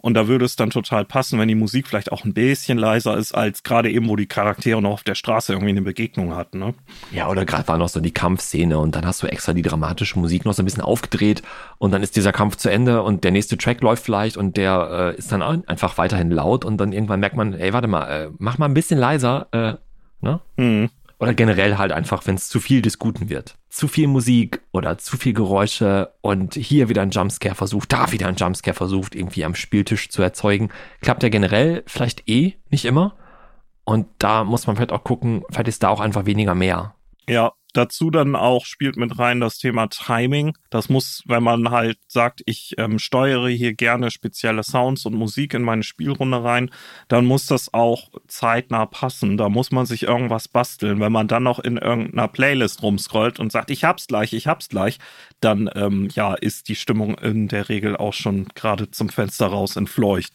Und 0.02 0.14
da 0.14 0.28
würde 0.28 0.44
es 0.44 0.56
dann 0.56 0.70
total 0.70 1.04
passen, 1.04 1.38
wenn 1.38 1.48
die 1.48 1.54
Musik 1.54 1.86
vielleicht 1.88 2.12
auch 2.12 2.24
ein 2.24 2.34
bisschen 2.34 2.76
leiser 2.76 3.16
ist, 3.16 3.32
als 3.32 3.62
gerade 3.62 3.90
eben, 3.90 4.08
wo 4.08 4.16
die 4.16 4.26
Charaktere 4.26 4.82
noch 4.82 4.90
auf 4.90 5.04
der 5.04 5.14
Straße 5.14 5.52
irgendwie 5.52 5.70
eine 5.70 5.82
Begegnung 5.82 6.34
hatten. 6.34 6.58
Ne? 6.58 6.74
Ja, 7.12 7.28
oder 7.28 7.44
gerade 7.44 7.68
war 7.68 7.78
noch 7.78 7.88
so 7.88 8.00
die 8.00 8.10
Kampfszene 8.12 8.78
und 8.78 8.94
dann 8.96 9.06
hast 9.06 9.22
du 9.22 9.28
extra 9.28 9.52
die 9.52 9.62
dramatische 9.62 10.18
Musik 10.18 10.44
noch 10.44 10.54
so 10.54 10.62
ein 10.62 10.66
bisschen 10.66 10.82
aufgedreht 10.82 11.42
und 11.78 11.92
dann 11.92 12.02
ist 12.02 12.16
dieser 12.16 12.32
Kampf 12.32 12.56
zu 12.56 12.68
Ende 12.68 13.02
und 13.02 13.22
der 13.22 13.30
nächste 13.30 13.56
Track 13.56 13.80
läuft 13.80 14.04
vielleicht 14.04 14.36
und 14.36 14.56
der 14.56 15.14
äh, 15.14 15.18
ist 15.18 15.30
dann 15.30 15.40
einfach 15.40 15.96
weiterhin 15.98 16.30
laut 16.30 16.64
und 16.64 16.78
dann 16.78 16.92
irgendwann 16.92 17.20
merkt 17.20 17.36
man, 17.36 17.54
ey, 17.54 17.72
warte 17.72 17.86
mal, 17.88 18.08
äh, 18.08 18.28
mach 18.38 18.58
mal 18.58 18.66
ein 18.66 18.74
bisschen 18.74 18.98
leiser, 18.98 19.46
äh, 19.52 19.74
ne? 20.20 20.40
Mhm. 20.56 20.90
Oder 21.22 21.34
generell 21.34 21.78
halt 21.78 21.92
einfach, 21.92 22.26
wenn 22.26 22.34
es 22.34 22.48
zu 22.48 22.58
viel 22.58 22.82
des 22.82 22.98
Guten 22.98 23.28
wird. 23.28 23.56
Zu 23.68 23.86
viel 23.86 24.08
Musik 24.08 24.60
oder 24.72 24.98
zu 24.98 25.16
viel 25.16 25.32
Geräusche 25.32 26.12
und 26.20 26.54
hier 26.54 26.88
wieder 26.88 27.02
ein 27.02 27.10
Jumpscare 27.10 27.54
versucht, 27.54 27.92
da 27.92 28.10
wieder 28.10 28.26
ein 28.26 28.34
Jumpscare 28.34 28.74
versucht, 28.74 29.14
irgendwie 29.14 29.44
am 29.44 29.54
Spieltisch 29.54 30.08
zu 30.08 30.20
erzeugen. 30.20 30.70
Klappt 31.00 31.22
ja 31.22 31.28
generell 31.28 31.84
vielleicht 31.86 32.28
eh 32.28 32.54
nicht 32.70 32.84
immer. 32.84 33.14
Und 33.84 34.08
da 34.18 34.42
muss 34.42 34.66
man 34.66 34.74
vielleicht 34.74 34.90
auch 34.90 35.04
gucken, 35.04 35.44
vielleicht 35.48 35.68
ist 35.68 35.84
da 35.84 35.90
auch 35.90 36.00
einfach 36.00 36.26
weniger 36.26 36.56
mehr. 36.56 36.96
Ja, 37.28 37.52
Dazu 37.72 38.10
dann 38.10 38.36
auch 38.36 38.66
spielt 38.66 38.96
mit 38.96 39.18
rein 39.18 39.40
das 39.40 39.58
Thema 39.58 39.86
Timing. 39.88 40.56
Das 40.68 40.88
muss, 40.88 41.22
wenn 41.26 41.42
man 41.42 41.70
halt 41.70 41.98
sagt, 42.06 42.42
ich 42.44 42.74
ähm, 42.76 42.98
steuere 42.98 43.48
hier 43.48 43.72
gerne 43.72 44.10
spezielle 44.10 44.62
Sounds 44.62 45.06
und 45.06 45.14
Musik 45.14 45.54
in 45.54 45.62
meine 45.62 45.82
Spielrunde 45.82 46.44
rein, 46.44 46.70
dann 47.08 47.24
muss 47.24 47.46
das 47.46 47.72
auch 47.72 48.10
zeitnah 48.28 48.84
passen. 48.86 49.38
Da 49.38 49.48
muss 49.48 49.70
man 49.70 49.86
sich 49.86 50.02
irgendwas 50.02 50.48
basteln. 50.48 51.00
Wenn 51.00 51.12
man 51.12 51.28
dann 51.28 51.44
noch 51.44 51.58
in 51.58 51.78
irgendeiner 51.78 52.28
Playlist 52.28 52.82
rumscrollt 52.82 53.40
und 53.40 53.50
sagt, 53.50 53.70
ich 53.70 53.84
hab's 53.84 54.06
gleich, 54.06 54.34
ich 54.34 54.46
hab's 54.46 54.68
gleich, 54.68 54.98
dann 55.40 55.70
ähm, 55.74 56.08
ja, 56.14 56.34
ist 56.34 56.68
die 56.68 56.76
Stimmung 56.76 57.16
in 57.16 57.48
der 57.48 57.68
Regel 57.70 57.96
auch 57.96 58.12
schon 58.12 58.48
gerade 58.54 58.90
zum 58.90 59.08
Fenster 59.08 59.46
raus 59.46 59.76
entfleucht. 59.76 60.32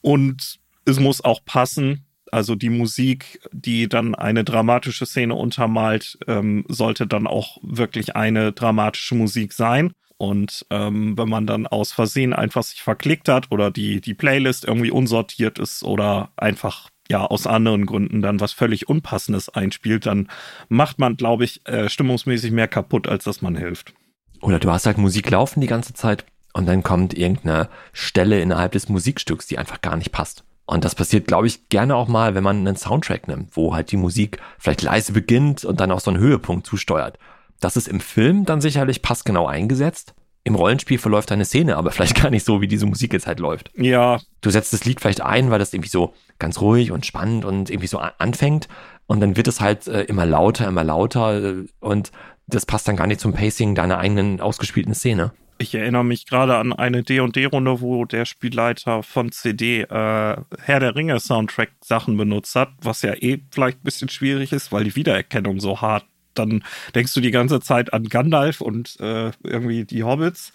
Und 0.00 0.58
es 0.84 0.98
muss 0.98 1.22
auch 1.22 1.44
passen, 1.44 2.06
also 2.32 2.54
die 2.54 2.70
Musik, 2.70 3.40
die 3.52 3.88
dann 3.88 4.14
eine 4.14 4.44
dramatische 4.44 5.06
Szene 5.06 5.34
untermalt, 5.34 6.18
ähm, 6.26 6.64
sollte 6.68 7.06
dann 7.06 7.26
auch 7.26 7.58
wirklich 7.62 8.16
eine 8.16 8.52
dramatische 8.52 9.14
Musik 9.14 9.52
sein. 9.52 9.92
Und 10.16 10.66
ähm, 10.68 11.16
wenn 11.16 11.30
man 11.30 11.46
dann 11.46 11.66
aus 11.66 11.92
Versehen 11.92 12.34
einfach 12.34 12.62
sich 12.62 12.82
verklickt 12.82 13.28
hat 13.28 13.50
oder 13.50 13.70
die, 13.70 14.02
die 14.02 14.12
Playlist 14.12 14.66
irgendwie 14.66 14.90
unsortiert 14.90 15.58
ist 15.58 15.82
oder 15.82 16.30
einfach 16.36 16.90
ja 17.08 17.24
aus 17.24 17.46
anderen 17.46 17.86
Gründen 17.86 18.20
dann 18.20 18.38
was 18.38 18.52
völlig 18.52 18.88
Unpassendes 18.88 19.48
einspielt, 19.48 20.04
dann 20.04 20.28
macht 20.68 20.98
man, 20.98 21.16
glaube 21.16 21.44
ich, 21.44 21.66
äh, 21.66 21.88
stimmungsmäßig 21.88 22.52
mehr 22.52 22.68
kaputt, 22.68 23.08
als 23.08 23.24
dass 23.24 23.40
man 23.40 23.56
hilft. 23.56 23.94
Oder 24.42 24.58
du 24.58 24.70
hast 24.70 24.86
halt 24.86 24.98
Musik 24.98 25.30
laufen 25.30 25.60
die 25.60 25.66
ganze 25.66 25.94
Zeit 25.94 26.26
und 26.52 26.66
dann 26.66 26.82
kommt 26.82 27.14
irgendeine 27.14 27.68
Stelle 27.92 28.40
innerhalb 28.40 28.72
des 28.72 28.88
Musikstücks, 28.88 29.46
die 29.46 29.58
einfach 29.58 29.80
gar 29.80 29.96
nicht 29.96 30.12
passt. 30.12 30.44
Und 30.70 30.84
das 30.84 30.94
passiert, 30.94 31.26
glaube 31.26 31.48
ich, 31.48 31.68
gerne 31.68 31.96
auch 31.96 32.06
mal, 32.06 32.36
wenn 32.36 32.44
man 32.44 32.58
einen 32.58 32.76
Soundtrack 32.76 33.26
nimmt, 33.26 33.56
wo 33.56 33.74
halt 33.74 33.90
die 33.90 33.96
Musik 33.96 34.38
vielleicht 34.56 34.82
leise 34.82 35.12
beginnt 35.12 35.64
und 35.64 35.80
dann 35.80 35.90
auch 35.90 35.98
so 35.98 36.12
einen 36.12 36.20
Höhepunkt 36.20 36.64
zusteuert. 36.64 37.18
Das 37.58 37.76
ist 37.76 37.88
im 37.88 37.98
Film 37.98 38.44
dann 38.44 38.60
sicherlich 38.60 39.02
passgenau 39.02 39.48
eingesetzt. 39.48 40.14
Im 40.44 40.54
Rollenspiel 40.54 40.98
verläuft 40.98 41.32
eine 41.32 41.44
Szene, 41.44 41.76
aber 41.76 41.90
vielleicht 41.90 42.22
gar 42.22 42.30
nicht 42.30 42.46
so, 42.46 42.60
wie 42.60 42.68
diese 42.68 42.86
Musik 42.86 43.12
jetzt 43.12 43.26
halt 43.26 43.40
läuft. 43.40 43.72
Ja. 43.74 44.20
Du 44.42 44.50
setzt 44.50 44.72
das 44.72 44.84
Lied 44.84 45.00
vielleicht 45.00 45.22
ein, 45.22 45.50
weil 45.50 45.58
das 45.58 45.74
irgendwie 45.74 45.90
so 45.90 46.14
ganz 46.38 46.60
ruhig 46.60 46.92
und 46.92 47.04
spannend 47.04 47.44
und 47.44 47.68
irgendwie 47.68 47.88
so 47.88 47.98
anfängt. 47.98 48.68
Und 49.08 49.18
dann 49.18 49.36
wird 49.36 49.48
es 49.48 49.60
halt 49.60 49.88
äh, 49.88 50.02
immer 50.02 50.24
lauter, 50.24 50.68
immer 50.68 50.84
lauter. 50.84 51.42
Äh, 51.42 51.64
und 51.80 52.12
das 52.46 52.64
passt 52.64 52.86
dann 52.86 52.94
gar 52.94 53.08
nicht 53.08 53.20
zum 53.20 53.32
Pacing 53.32 53.74
deiner 53.74 53.98
eigenen 53.98 54.40
ausgespielten 54.40 54.94
Szene. 54.94 55.32
Ich 55.60 55.74
erinnere 55.74 56.06
mich 56.06 56.24
gerade 56.24 56.56
an 56.56 56.72
eine 56.72 57.02
D&D-Runde, 57.02 57.82
wo 57.82 58.06
der 58.06 58.24
Spielleiter 58.24 59.02
von 59.02 59.30
CD 59.30 59.82
äh, 59.82 59.86
Herr 59.90 60.80
der 60.80 60.96
Ringe 60.96 61.20
Soundtrack 61.20 61.72
Sachen 61.84 62.16
benutzt 62.16 62.54
hat, 62.54 62.70
was 62.80 63.02
ja 63.02 63.12
eh 63.12 63.42
vielleicht 63.50 63.80
ein 63.80 63.84
bisschen 63.84 64.08
schwierig 64.08 64.52
ist, 64.52 64.72
weil 64.72 64.84
die 64.84 64.96
Wiedererkennung 64.96 65.60
so 65.60 65.82
hart. 65.82 66.06
Dann 66.32 66.64
denkst 66.94 67.12
du 67.12 67.20
die 67.20 67.30
ganze 67.30 67.60
Zeit 67.60 67.92
an 67.92 68.04
Gandalf 68.04 68.62
und 68.62 68.98
äh, 69.00 69.32
irgendwie 69.42 69.84
die 69.84 70.02
Hobbits. 70.02 70.54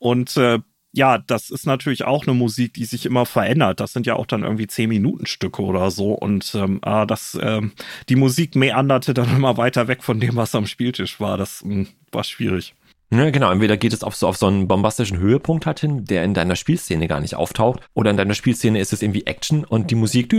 Und 0.00 0.36
äh, 0.36 0.58
ja, 0.90 1.18
das 1.18 1.50
ist 1.50 1.64
natürlich 1.64 2.02
auch 2.02 2.26
eine 2.26 2.34
Musik, 2.34 2.74
die 2.74 2.84
sich 2.84 3.06
immer 3.06 3.26
verändert. 3.26 3.78
Das 3.78 3.92
sind 3.92 4.06
ja 4.08 4.16
auch 4.16 4.26
dann 4.26 4.42
irgendwie 4.42 4.66
zehn 4.66 4.88
Minuten 4.88 5.26
Stücke 5.26 5.62
oder 5.62 5.92
so. 5.92 6.14
Und 6.14 6.52
ähm, 6.56 6.80
ah, 6.82 7.06
das, 7.06 7.38
ähm, 7.40 7.74
die 8.08 8.16
Musik 8.16 8.56
meanderte 8.56 9.14
dann 9.14 9.36
immer 9.36 9.56
weiter 9.56 9.86
weg 9.86 10.02
von 10.02 10.18
dem, 10.18 10.34
was 10.34 10.56
am 10.56 10.66
Spieltisch 10.66 11.20
war. 11.20 11.38
Das 11.38 11.64
mh, 11.64 11.74
hm, 11.74 11.88
war 12.10 12.24
schwierig. 12.24 12.74
Ja, 13.12 13.28
genau. 13.28 13.52
Entweder 13.52 13.76
geht 13.76 13.92
es 13.92 14.02
auf 14.02 14.16
so, 14.16 14.26
auf 14.26 14.38
so 14.38 14.46
einen 14.46 14.68
bombastischen 14.68 15.18
Höhepunkt 15.18 15.66
halt 15.66 15.80
hin, 15.80 16.06
der 16.06 16.24
in 16.24 16.32
deiner 16.32 16.56
Spielszene 16.56 17.08
gar 17.08 17.20
nicht 17.20 17.34
auftaucht, 17.34 17.80
oder 17.92 18.10
in 18.10 18.16
deiner 18.16 18.32
Spielszene 18.32 18.80
ist 18.80 18.94
es 18.94 19.02
irgendwie 19.02 19.26
Action 19.26 19.64
und 19.64 19.90
die 19.90 19.94
Musik 19.94 20.30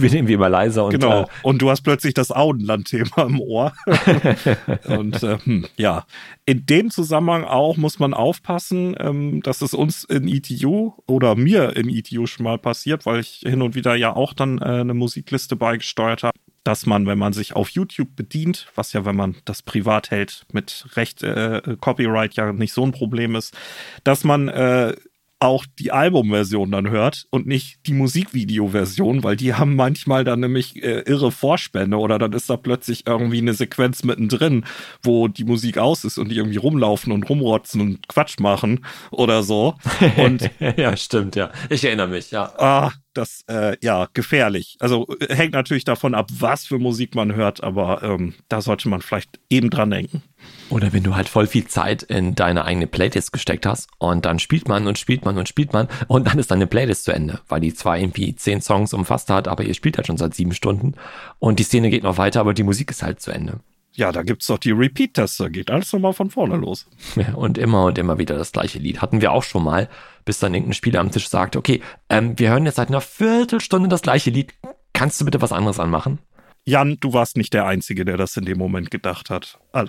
wird 0.00 0.14
irgendwie 0.14 0.32
immer 0.32 0.48
leiser. 0.48 0.86
Und, 0.86 0.92
genau. 0.92 1.22
Äh, 1.22 1.26
und 1.42 1.60
du 1.60 1.68
hast 1.68 1.82
plötzlich 1.82 2.14
das 2.14 2.30
Auenland-Thema 2.30 3.24
im 3.26 3.40
Ohr. 3.40 3.74
und 4.88 5.22
äh, 5.22 5.38
hm, 5.44 5.66
ja, 5.76 6.06
in 6.46 6.64
dem 6.64 6.90
Zusammenhang 6.90 7.44
auch 7.44 7.76
muss 7.76 7.98
man 7.98 8.14
aufpassen, 8.14 8.96
ähm, 8.98 9.42
dass 9.42 9.60
es 9.60 9.74
uns 9.74 10.04
in 10.04 10.28
ETU 10.28 10.94
oder 11.06 11.34
mir 11.34 11.76
in 11.76 11.90
ETU 11.90 12.26
schon 12.26 12.44
mal 12.44 12.56
passiert, 12.56 13.04
weil 13.04 13.20
ich 13.20 13.42
hin 13.44 13.60
und 13.60 13.74
wieder 13.74 13.94
ja 13.96 14.16
auch 14.16 14.32
dann 14.32 14.58
äh, 14.58 14.80
eine 14.80 14.94
Musikliste 14.94 15.56
beigesteuert 15.56 16.22
habe 16.22 16.38
dass 16.64 16.86
man, 16.86 17.06
wenn 17.06 17.18
man 17.18 17.32
sich 17.32 17.54
auf 17.54 17.70
YouTube 17.70 18.14
bedient, 18.16 18.68
was 18.74 18.92
ja, 18.92 19.04
wenn 19.04 19.16
man 19.16 19.36
das 19.44 19.62
privat 19.62 20.10
hält, 20.10 20.44
mit 20.52 20.86
Recht, 20.94 21.22
äh, 21.22 21.76
Copyright 21.80 22.34
ja 22.34 22.52
nicht 22.52 22.72
so 22.72 22.84
ein 22.84 22.92
Problem 22.92 23.34
ist, 23.34 23.56
dass 24.04 24.24
man 24.24 24.48
äh, 24.48 24.94
auch 25.40 25.64
die 25.78 25.90
Albumversion 25.90 26.70
dann 26.70 26.90
hört 26.90 27.26
und 27.30 27.46
nicht 27.46 27.78
die 27.86 27.94
Musikvideo-Version, 27.94 29.24
weil 29.24 29.36
die 29.36 29.54
haben 29.54 29.74
manchmal 29.74 30.22
dann 30.22 30.40
nämlich 30.40 30.82
äh, 30.82 31.00
irre 31.00 31.32
Vorspänne 31.32 31.96
oder 31.96 32.18
dann 32.18 32.34
ist 32.34 32.50
da 32.50 32.58
plötzlich 32.58 33.06
irgendwie 33.06 33.38
eine 33.38 33.54
Sequenz 33.54 34.04
mittendrin, 34.04 34.66
wo 35.02 35.28
die 35.28 35.44
Musik 35.44 35.78
aus 35.78 36.04
ist 36.04 36.18
und 36.18 36.28
die 36.28 36.36
irgendwie 36.36 36.58
rumlaufen 36.58 37.10
und 37.10 37.28
rumrotzen 37.28 37.80
und 37.80 38.06
Quatsch 38.06 38.38
machen 38.38 38.84
oder 39.10 39.42
so. 39.42 39.74
Und 40.16 40.50
ja, 40.76 40.96
stimmt, 40.96 41.36
ja. 41.36 41.50
Ich 41.70 41.84
erinnere 41.84 42.08
mich, 42.08 42.30
ja. 42.30 42.52
Ah, 42.58 42.92
das, 43.14 43.44
äh, 43.48 43.76
ja, 43.82 44.08
gefährlich. 44.12 44.76
Also 44.80 45.06
äh, 45.20 45.34
hängt 45.34 45.52
natürlich 45.52 45.84
davon 45.84 46.14
ab, 46.14 46.28
was 46.38 46.66
für 46.66 46.78
Musik 46.78 47.14
man 47.14 47.34
hört, 47.34 47.62
aber 47.62 48.02
ähm, 48.02 48.34
da 48.48 48.60
sollte 48.60 48.88
man 48.88 49.02
vielleicht 49.02 49.40
eben 49.48 49.70
dran 49.70 49.90
denken. 49.90 50.22
Oder 50.70 50.92
wenn 50.92 51.02
du 51.02 51.16
halt 51.16 51.28
voll 51.28 51.46
viel 51.46 51.66
Zeit 51.66 52.02
in 52.02 52.34
deine 52.34 52.64
eigene 52.64 52.86
Playlist 52.86 53.32
gesteckt 53.32 53.66
hast 53.66 53.88
und 53.98 54.24
dann 54.24 54.38
spielt 54.38 54.68
man 54.68 54.86
und 54.86 54.98
spielt 54.98 55.24
man 55.24 55.36
und 55.36 55.48
spielt 55.48 55.72
man 55.72 55.88
und 56.06 56.28
dann 56.28 56.38
ist 56.38 56.50
deine 56.50 56.66
Playlist 56.66 57.04
zu 57.04 57.12
Ende, 57.12 57.40
weil 57.48 57.60
die 57.60 57.74
zwar 57.74 57.98
irgendwie 57.98 58.34
zehn 58.36 58.60
Songs 58.60 58.94
umfasst 58.94 59.30
hat, 59.30 59.48
aber 59.48 59.64
ihr 59.64 59.74
spielt 59.74 59.96
halt 59.96 60.06
schon 60.06 60.16
seit 60.16 60.34
sieben 60.34 60.52
Stunden 60.52 60.94
und 61.38 61.58
die 61.58 61.64
Szene 61.64 61.90
geht 61.90 62.04
noch 62.04 62.18
weiter, 62.18 62.40
aber 62.40 62.54
die 62.54 62.62
Musik 62.62 62.90
ist 62.90 63.02
halt 63.02 63.20
zu 63.20 63.32
Ende. 63.32 63.60
Ja, 63.92 64.12
da 64.12 64.22
gibt's 64.22 64.46
doch 64.46 64.58
die 64.58 64.70
Repeat-Taste, 64.70 65.50
geht 65.50 65.70
alles 65.70 65.92
nochmal 65.92 66.12
von 66.12 66.30
vorne 66.30 66.56
los. 66.56 66.86
Ja, 67.16 67.34
und 67.34 67.58
immer 67.58 67.86
und 67.86 67.98
immer 67.98 68.18
wieder 68.18 68.38
das 68.38 68.52
gleiche 68.52 68.78
Lied. 68.78 69.02
Hatten 69.02 69.20
wir 69.20 69.32
auch 69.32 69.42
schon 69.42 69.64
mal, 69.64 69.88
bis 70.24 70.38
dann 70.38 70.54
irgendein 70.54 70.74
Spieler 70.74 71.00
am 71.00 71.10
Tisch 71.10 71.28
sagte, 71.28 71.58
okay, 71.58 71.82
ähm, 72.08 72.38
wir 72.38 72.50
hören 72.50 72.66
jetzt 72.66 72.76
seit 72.76 72.88
einer 72.88 73.00
Viertelstunde 73.00 73.88
das 73.88 74.02
gleiche 74.02 74.30
Lied. 74.30 74.54
Kannst 74.92 75.20
du 75.20 75.24
bitte 75.24 75.42
was 75.42 75.52
anderes 75.52 75.80
anmachen? 75.80 76.20
Jan, 76.64 76.98
du 77.00 77.12
warst 77.12 77.36
nicht 77.36 77.52
der 77.52 77.66
Einzige, 77.66 78.04
der 78.04 78.16
das 78.16 78.36
in 78.36 78.44
dem 78.44 78.58
Moment 78.58 78.90
gedacht 78.90 79.30
hat. 79.30 79.58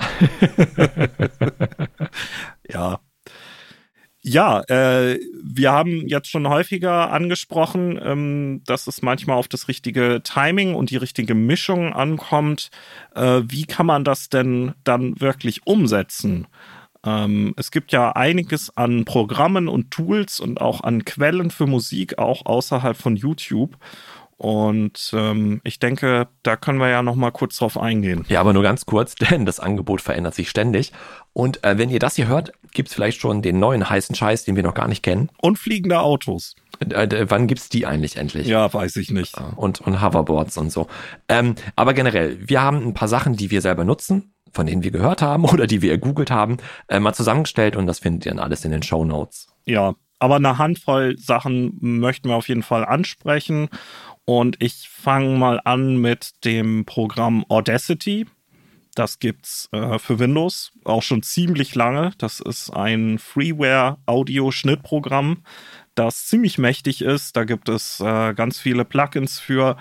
Ja. 2.68 3.00
Ja, 4.24 4.62
äh, 4.68 5.20
wir 5.44 5.72
haben 5.72 6.08
jetzt 6.08 6.30
schon 6.30 6.48
häufiger 6.48 7.12
angesprochen, 7.12 8.00
ähm, 8.04 8.62
dass 8.66 8.86
es 8.86 9.02
manchmal 9.02 9.38
auf 9.38 9.48
das 9.48 9.68
richtige 9.68 10.22
Timing 10.24 10.76
und 10.76 10.92
die 10.92 10.98
richtige 10.98 11.34
Mischung 11.34 11.94
ankommt. 11.94 12.70
Äh, 13.16 13.42
wie 13.48 13.66
kann 13.66 13.88
man 13.88 14.04
das 14.04 14.30
denn 14.30 14.74
dann 14.84 15.20
wirklich 15.20 15.66
umsetzen? 15.66 16.48
Ähm, 17.04 17.56
es 17.58 17.72
gibt 17.72 17.92
ja 17.92 18.12
einiges 18.12 18.76
an 18.78 19.06
Programmen 19.06 19.68
und 19.68 19.90
Tools 19.90 20.40
und 20.40 20.62
auch 20.62 20.82
an 20.82 21.04
Quellen 21.04 21.50
für 21.50 21.66
Musik, 21.66 22.20
auch 22.20 22.46
außerhalb 22.46 22.96
von 22.96 23.16
YouTube. 23.16 23.76
Und 24.38 25.12
ähm, 25.14 25.62
ich 25.64 25.78
denke, 25.78 26.28
da 26.42 26.56
können 26.56 26.80
wir 26.80 26.90
ja 26.90 27.04
noch 27.04 27.14
mal 27.16 27.30
kurz 27.30 27.58
drauf 27.58 27.78
eingehen. 27.78 28.26
Ja, 28.28 28.40
aber 28.40 28.54
nur 28.54 28.64
ganz 28.64 28.88
kurz, 28.88 29.14
denn 29.30 29.46
das 29.46 29.60
Angebot 29.60 30.02
verändert 30.02 30.34
sich 30.34 30.50
ständig. 30.50 30.94
Und 31.34 31.64
äh, 31.64 31.78
wenn 31.78 31.92
ihr 31.92 32.00
das 32.00 32.16
hier 32.16 32.28
hört, 32.28 32.52
gibt's 32.72 32.94
vielleicht 32.94 33.20
schon 33.20 33.42
den 33.42 33.60
neuen 33.60 33.90
heißen 33.90 34.16
Scheiß, 34.16 34.46
den 34.46 34.56
wir 34.56 34.64
noch 34.64 34.74
gar 34.74 34.88
nicht 34.88 35.04
kennen. 35.04 35.30
Und 35.42 35.60
fliegende 35.60 36.00
Autos. 36.00 36.56
Äh, 36.80 37.04
äh, 37.04 37.30
wann 37.30 37.48
gibt's 37.48 37.70
die 37.70 37.86
eigentlich 37.86 38.18
endlich? 38.18 38.48
Ja, 38.48 38.74
weiß 38.74 38.96
ich 38.98 39.12
nicht. 39.12 39.36
Und, 39.56 39.82
und 39.82 40.02
Hoverboards 40.02 40.58
und 40.58 40.72
so. 40.72 40.88
Ähm, 41.28 41.56
aber 41.76 41.94
generell, 41.94 42.38
wir 42.42 42.62
haben 42.62 42.86
ein 42.88 42.94
paar 42.94 43.08
Sachen, 43.08 43.36
die 43.36 43.52
wir 43.52 43.62
selber 43.62 43.84
nutzen, 43.84 44.34
von 44.52 44.66
denen 44.66 44.84
wir 44.84 44.92
gehört 44.92 45.22
haben 45.22 45.46
oder 45.50 45.68
die 45.68 45.82
wir 45.82 45.98
gegoogelt 45.98 46.32
haben, 46.32 46.58
äh, 46.88 47.00
mal 47.00 47.14
zusammengestellt 47.14 47.76
und 47.76 47.88
das 47.88 48.00
findet 48.00 48.26
ihr 48.26 48.32
dann 48.32 48.40
alles 48.40 48.66
in 48.66 48.72
den 48.72 48.84
Show 48.84 49.06
Notes. 49.06 49.48
Ja, 49.66 49.96
aber 50.20 50.36
eine 50.36 50.58
Handvoll 50.58 51.18
Sachen 51.18 51.78
möchten 51.82 52.30
wir 52.30 52.36
auf 52.36 52.48
jeden 52.48 52.64
Fall 52.64 52.86
ansprechen. 52.86 53.70
Und 54.26 54.58
ich 54.60 54.88
fange 54.88 55.38
mal 55.38 55.60
an 55.66 55.98
mit 55.98 56.46
dem 56.46 56.86
Programm 56.86 57.44
Audacity. 57.50 58.28
Das 58.96 59.20
gibt's 59.20 59.70
äh, 59.72 60.00
für 60.00 60.20
Windows 60.20 60.74
auch 60.84 61.02
schon 61.02 61.24
ziemlich 61.24 61.76
lange. 61.76 62.12
Das 62.18 62.42
ist 62.42 62.72
ein 62.72 63.20
Freeware-Audio-Schnittprogramm, 63.20 65.44
das 65.96 66.26
ziemlich 66.26 66.58
mächtig 66.58 67.02
ist. 67.02 67.38
Da 67.38 67.46
gibt 67.46 67.70
es 67.70 68.02
äh, 68.02 68.34
ganz 68.34 68.60
viele 68.60 68.84
Plugins 68.84 69.40
für 69.40 69.78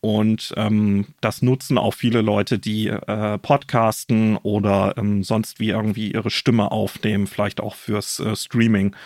und 0.00 0.54
ähm, 0.56 1.08
das 1.20 1.42
nutzen 1.42 1.76
auch 1.76 1.92
viele 1.92 2.22
Leute, 2.22 2.58
die 2.58 2.88
äh, 2.88 3.36
podcasten 3.38 4.38
oder 4.38 4.94
ähm, 4.96 5.22
sonst 5.24 5.60
wie 5.60 5.68
irgendwie 5.68 6.12
ihre 6.12 6.30
Stimme 6.30 6.72
aufnehmen, 6.72 7.26
vielleicht 7.26 7.60
auch 7.60 7.74
fürs 7.74 8.18
äh, 8.20 8.34
Streaming. 8.34 8.96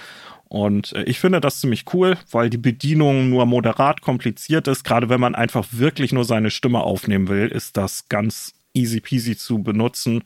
Und 0.48 0.92
äh, 0.92 1.02
ich 1.04 1.18
finde 1.18 1.40
das 1.40 1.60
ziemlich 1.60 1.84
cool, 1.92 2.16
weil 2.30 2.50
die 2.50 2.58
Bedienung 2.58 3.28
nur 3.28 3.46
moderat 3.46 4.02
kompliziert 4.02 4.68
ist. 4.68 4.84
Gerade 4.84 5.08
wenn 5.08 5.20
man 5.20 5.34
einfach 5.34 5.66
wirklich 5.72 6.12
nur 6.12 6.24
seine 6.24 6.50
Stimme 6.50 6.80
aufnehmen 6.80 7.28
will, 7.28 7.48
ist 7.48 7.76
das 7.76 8.08
ganz 8.08 8.54
easy 8.74 9.00
peasy 9.00 9.36
zu 9.36 9.62
benutzen. 9.62 10.22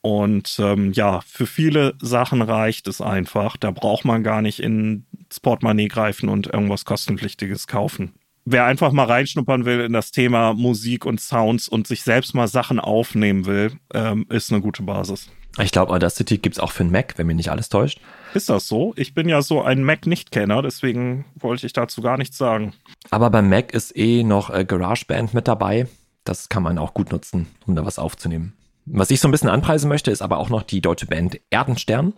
Und 0.00 0.56
ähm, 0.60 0.92
ja, 0.92 1.20
für 1.26 1.46
viele 1.46 1.94
Sachen 2.00 2.40
reicht 2.42 2.86
es 2.86 3.00
einfach. 3.00 3.56
Da 3.56 3.70
braucht 3.70 4.04
man 4.04 4.22
gar 4.22 4.42
nicht 4.42 4.60
ins 4.60 5.40
Portemonnaie 5.42 5.88
greifen 5.88 6.28
und 6.28 6.46
irgendwas 6.46 6.84
kostenpflichtiges 6.84 7.66
kaufen. 7.66 8.14
Wer 8.44 8.64
einfach 8.64 8.92
mal 8.92 9.04
reinschnuppern 9.04 9.66
will 9.66 9.80
in 9.80 9.92
das 9.92 10.10
Thema 10.10 10.54
Musik 10.54 11.04
und 11.04 11.20
Sounds 11.20 11.68
und 11.68 11.86
sich 11.86 12.02
selbst 12.02 12.34
mal 12.34 12.48
Sachen 12.48 12.80
aufnehmen 12.80 13.44
will, 13.44 13.72
ähm, 13.92 14.24
ist 14.30 14.50
eine 14.50 14.62
gute 14.62 14.82
Basis. 14.82 15.30
Ich 15.60 15.72
glaube, 15.72 15.92
Audacity 15.92 16.38
gibt's 16.38 16.60
auch 16.60 16.70
für 16.70 16.84
den 16.84 16.92
Mac, 16.92 17.14
wenn 17.16 17.26
mich 17.26 17.36
nicht 17.36 17.50
alles 17.50 17.68
täuscht. 17.68 18.00
Ist 18.32 18.48
das 18.48 18.68
so? 18.68 18.94
Ich 18.96 19.12
bin 19.12 19.28
ja 19.28 19.42
so 19.42 19.62
ein 19.62 19.82
Mac-Nicht-Kenner, 19.82 20.62
deswegen 20.62 21.24
wollte 21.34 21.66
ich 21.66 21.72
dazu 21.72 22.00
gar 22.00 22.16
nichts 22.16 22.38
sagen. 22.38 22.72
Aber 23.10 23.28
beim 23.30 23.48
Mac 23.48 23.74
ist 23.74 23.96
eh 23.96 24.22
noch 24.22 24.50
äh, 24.50 24.64
GarageBand 24.64 25.34
mit 25.34 25.48
dabei. 25.48 25.88
Das 26.28 26.50
kann 26.50 26.62
man 26.62 26.76
auch 26.76 26.92
gut 26.92 27.10
nutzen, 27.10 27.46
um 27.66 27.74
da 27.74 27.86
was 27.86 27.98
aufzunehmen. 27.98 28.52
Was 28.84 29.10
ich 29.10 29.18
so 29.18 29.28
ein 29.28 29.30
bisschen 29.30 29.48
anpreisen 29.48 29.88
möchte, 29.88 30.10
ist 30.10 30.20
aber 30.20 30.36
auch 30.36 30.50
noch 30.50 30.62
die 30.62 30.82
deutsche 30.82 31.06
Band 31.06 31.40
Erdenstern. 31.48 32.12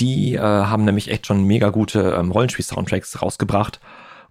Die 0.00 0.34
äh, 0.34 0.40
haben 0.40 0.84
nämlich 0.84 1.08
echt 1.08 1.26
schon 1.26 1.44
mega 1.44 1.70
gute 1.70 2.16
ähm, 2.18 2.32
Rollenspiel-Soundtracks 2.32 3.22
rausgebracht. 3.22 3.78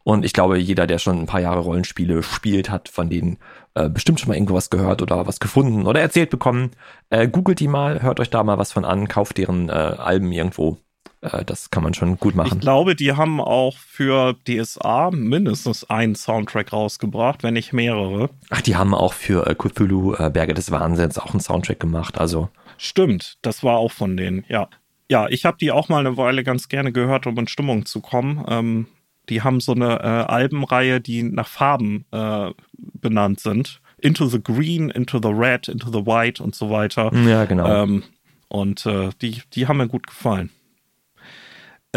Und 0.04 0.26
ich 0.26 0.34
glaube, 0.34 0.58
jeder, 0.58 0.88
der 0.88 1.00
schon 1.00 1.20
ein 1.20 1.26
paar 1.26 1.40
Jahre 1.40 1.60
Rollenspiele 1.60 2.22
spielt, 2.22 2.70
hat 2.70 2.90
von 2.90 3.10
denen 3.10 3.38
äh, 3.76 3.90
bestimmt 3.90 4.20
schon 4.20 4.28
mal 4.28 4.36
irgendwo 4.36 4.56
was 4.56 4.70
gehört 4.70 5.02
oder 5.02 5.26
was 5.26 5.40
gefunden 5.40 5.86
oder 5.86 6.02
erzählt 6.02 6.30
bekommen. 6.30 6.72
Äh, 7.10 7.30
googelt 7.30 7.62
die 7.62 7.70
mal, 7.70 8.02
hört 8.02 8.20
euch 8.20 8.30
da 8.30 8.44
mal 8.44 8.58
was 8.58 8.74
von 8.74 8.84
an, 8.84 9.08
kauft 9.08 9.38
deren 9.38 9.70
äh, 9.70 9.72
Alben 9.72 10.34
irgendwo. 10.34 10.78
Äh, 11.22 11.44
das 11.46 11.70
kann 11.70 11.84
man 11.84 11.94
schon 11.94 12.18
gut 12.18 12.36
machen. 12.36 12.54
Ich 12.54 12.60
glaube, 12.60 12.96
die 12.96 13.14
haben 13.14 13.40
auch 13.42 13.78
für 13.78 14.36
DSA 14.48 15.12
mindestens 15.12 15.90
einen 15.90 16.16
Soundtrack 16.16 16.74
rausgebracht, 16.74 17.44
wenn 17.44 17.54
nicht 17.54 17.74
mehrere. 17.74 18.30
Ach, 18.50 18.62
die 18.62 18.76
haben 18.76 18.94
auch 18.94 19.14
für 19.14 19.48
äh, 19.48 19.56
Cthulhu 19.56 20.14
äh, 20.14 20.30
Berge 20.30 20.54
des 20.54 20.72
Wahnsinns 20.72 21.18
auch 21.18 21.32
einen 21.32 21.42
Soundtrack 21.42 21.80
gemacht, 21.80 22.18
also. 22.18 22.50
Stimmt, 22.78 23.38
das 23.42 23.64
war 23.64 23.78
auch 23.78 23.92
von 23.92 24.18
denen, 24.18 24.46
ja. 24.48 24.68
Ja, 25.10 25.28
ich 25.30 25.46
habe 25.46 25.58
die 25.58 25.72
auch 25.72 25.88
mal 25.90 26.06
eine 26.06 26.18
Weile 26.18 26.44
ganz 26.44 26.68
gerne 26.68 26.92
gehört, 26.92 27.28
um 27.28 27.38
in 27.38 27.48
Stimmung 27.48 27.86
zu 27.86 28.02
kommen. 28.02 28.44
Ähm, 28.48 28.88
die 29.30 29.42
haben 29.42 29.60
so 29.60 29.74
eine 29.74 30.00
äh, 30.00 30.32
Albenreihe, 30.32 31.02
die 31.02 31.24
nach 31.24 31.48
Farben 31.48 32.06
äh, 32.12 32.52
benannt 32.74 33.40
sind. 33.40 33.82
Into 34.00 34.28
the 34.28 34.42
Green, 34.42 34.90
Into 34.90 35.20
the 35.22 35.30
Red, 35.30 35.70
Into 35.70 35.88
the 35.92 36.06
White 36.06 36.44
und 36.44 36.56
so 36.56 36.70
weiter. 36.70 37.12
Ja, 37.26 37.46
genau. 37.46 37.84
Ähm, 37.84 38.04
und 38.50 38.86
äh, 38.86 39.10
die, 39.22 39.42
die 39.54 39.68
haben 39.68 39.78
mir 39.78 39.88
gut 39.88 40.08
gefallen. 40.08 40.52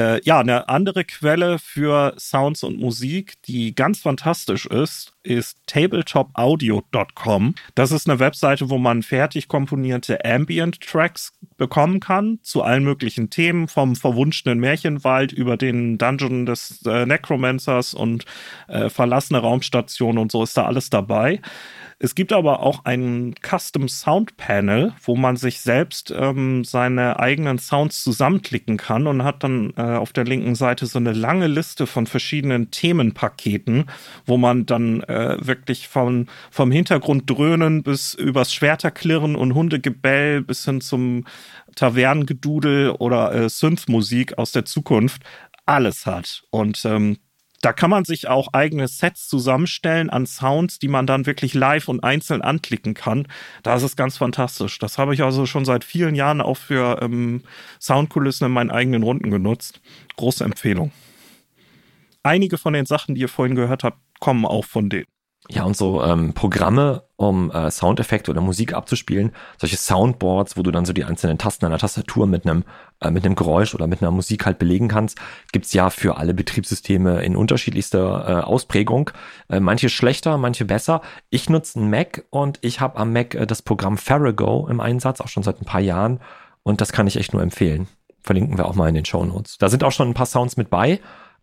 Äh, 0.01 0.23
ja, 0.25 0.41
eine 0.41 0.71
andere 0.71 1.05
Quelle 1.05 1.59
für 1.59 2.15
Sounds 2.19 2.65
und 2.65 2.81
Musik, 2.81 3.35
die 3.43 3.75
ganz 3.75 4.01
fantastisch 4.01 4.65
ist, 4.65 5.13
ist 5.23 5.59
tabletopaudio.com. 5.67 7.55
Das 7.75 7.93
ist 7.93 8.09
eine 8.09 8.19
Webseite, 8.19 8.71
wo 8.71 8.79
man 8.79 9.03
fertig 9.03 9.47
komponierte 9.47 10.25
Ambient 10.25 10.81
Tracks 10.81 11.35
bekommen 11.59 12.01
kann 12.01 12.39
zu 12.41 12.63
allen 12.63 12.83
möglichen 12.83 13.29
Themen, 13.29 13.69
vom 13.69 13.95
verwunschenen 13.95 14.59
Märchenwald 14.59 15.33
über 15.33 15.59
den 15.59 15.99
Dungeon 15.99 16.47
des 16.47 16.81
äh, 16.87 17.05
Necromancers 17.05 17.93
und 17.93 18.25
äh, 18.69 18.89
verlassene 18.89 19.41
Raumstationen 19.41 20.17
und 20.17 20.33
so 20.33 20.43
ist 20.43 20.57
da 20.57 20.65
alles 20.65 20.89
dabei. 20.89 21.43
Es 22.03 22.15
gibt 22.15 22.33
aber 22.33 22.61
auch 22.63 22.87
ein 22.87 23.35
Custom 23.43 23.87
Sound 23.87 24.39
Panel, 24.39 24.95
wo 25.05 25.17
man 25.17 25.37
sich 25.37 25.61
selbst 25.61 26.11
ähm, 26.17 26.65
seine 26.65 27.21
eigenen 27.21 27.59
Sounds 27.59 28.03
zusammenklicken 28.03 28.79
kann 28.79 29.07
und 29.07 29.23
hat 29.23 29.45
dann 29.45 29.75
äh, 29.77 29.83
auf 29.83 30.15
der 30.15 30.25
linken 30.25 30.55
Seite 30.55 30.87
so 30.87 30.99
eine 30.99 31.13
lange 31.13 31.47
Liste 31.47 31.87
von 31.87 32.07
verschiedenen 32.07 32.71
Themenpaketen, 32.71 33.85
wo 34.25 34.39
man 34.39 34.65
dann 34.65 35.03
äh, 35.03 35.37
wirklich 35.47 35.89
von, 35.89 36.29
vom 36.51 36.73
Hintergrund 36.73 37.29
dröhnen 37.29 37.83
bis 37.83 38.15
übers 38.15 38.55
Schwerterklirren 38.55 39.37
und 39.37 39.53
Hundegebell 39.53 40.41
bis 40.41 40.65
hin 40.65 40.81
zum 40.81 41.27
Tavernengedudel 41.77 42.93
oder 42.93 43.35
äh, 43.35 43.51
Synthmusik 43.51 44.39
aus 44.39 44.53
der 44.53 44.65
Zukunft 44.65 45.23
alles 45.67 46.07
hat. 46.07 46.45
Und 46.49 46.83
ähm, 46.87 47.19
da 47.63 47.73
kann 47.73 47.91
man 47.91 48.05
sich 48.05 48.29
auch 48.29 48.49
eigene 48.53 48.89
Sets 48.89 49.29
zusammenstellen 49.29 50.09
an 50.09 50.27
Sounds, 50.27 50.79
die 50.79 50.89
man 50.89 51.07
dann 51.07 51.27
wirklich 51.27 51.53
live 51.55 51.89
und 51.89 52.03
einzeln 52.03 52.43
anklicken 52.43 52.95
kann. 52.95 53.29
Das 53.63 53.83
ist 53.83 53.97
ganz 53.97 54.17
fantastisch. 54.17 54.79
Das 54.79 54.97
habe 54.97 55.15
ich 55.15 55.23
also 55.23 55.45
schon 55.47 55.65
seit 55.65 55.85
vielen 55.85 56.15
Jahren 56.15 56.41
auch 56.41 56.57
für 56.57 57.01
ähm, 57.03 57.43
Soundkulissen 57.81 58.47
in 58.47 58.53
meinen 58.53 58.71
eigenen 58.71 59.03
Runden 59.03 59.31
genutzt. 59.31 59.81
Große 60.17 60.43
Empfehlung. 60.43 60.91
Einige 62.23 62.59
von 62.59 62.73
den 62.73 62.87
Sachen, 62.87 63.15
die 63.15 63.23
ihr 63.23 63.29
vorhin 63.29 63.57
gehört 63.57 63.85
habt, 63.85 63.99
kommen 64.21 64.47
auch 64.47 64.65
von 64.65 64.89
denen. 64.89 65.07
Ja, 65.53 65.65
und 65.65 65.77
so 65.77 66.01
ähm, 66.01 66.33
Programme, 66.33 67.03
um 67.17 67.51
äh, 67.51 67.73
Soundeffekte 67.73 68.31
oder 68.31 68.41
Musik 68.41 68.73
abzuspielen, 68.73 69.33
solche 69.59 69.77
Soundboards, 69.77 70.57
wo 70.57 70.63
du 70.63 70.71
dann 70.71 70.85
so 70.85 70.93
die 70.93 71.05
einzelnen 71.05 71.39
Tasten 71.39 71.67
einer 71.67 71.79
Tastatur 71.79 72.29
mit 72.29 72.47
einem 72.47 72.63
äh, 73.01 73.11
mit 73.11 73.25
einem 73.25 73.35
Geräusch 73.35 73.75
oder 73.75 73.89
mit 73.89 74.01
einer 74.01 74.13
Musik 74.13 74.47
halt 74.47 74.61
belegen 74.61 74.87
kannst, 74.87 75.19
gibt's 75.51 75.73
ja 75.73 75.91
für 75.91 76.19
alle 76.19 76.35
Betriebssysteme 76.35 77.25
in 77.25 77.35
unterschiedlichster 77.35 78.29
äh, 78.29 78.43
Ausprägung. 78.45 79.11
Äh, 79.49 79.59
manche 79.59 79.89
schlechter, 79.89 80.39
manche 80.39 80.67
besser. 80.67 81.03
Ich 81.31 81.51
nutze 81.51 81.81
einen 81.81 81.91
Mac 81.91 82.25
und 82.31 82.61
ich 82.63 82.81
habe 82.81 82.97
am 82.97 83.13
Mac 83.13 83.35
äh, 83.35 83.45
das 83.45 83.63
Programm 83.63 83.99
Farrago 83.99 84.69
im 84.71 84.79
Einsatz, 84.79 85.21
auch 85.21 85.29
schon 85.29 85.43
seit 85.43 85.61
ein 85.61 85.67
paar 85.67 85.81
Jahren. 85.81 86.21
Und 86.63 86.81
das 86.81 86.93
kann 86.93 87.09
ich 87.09 87.17
echt 87.17 87.33
nur 87.33 87.43
empfehlen. 87.43 87.89
Verlinken 88.23 88.57
wir 88.57 88.67
auch 88.67 88.77
mal 88.77 88.89
in 88.89 88.95
den 88.95 89.05
Show 89.05 89.25
Notes. 89.25 89.59
Da 89.59 89.69
sind 89.69 89.83
auch 89.83 89.93
schon 89.93 90.11
ein 90.11 90.15
paar 90.15 90.27
Sounds 90.27 90.57
mit 90.57 90.71
bei 90.71 91.01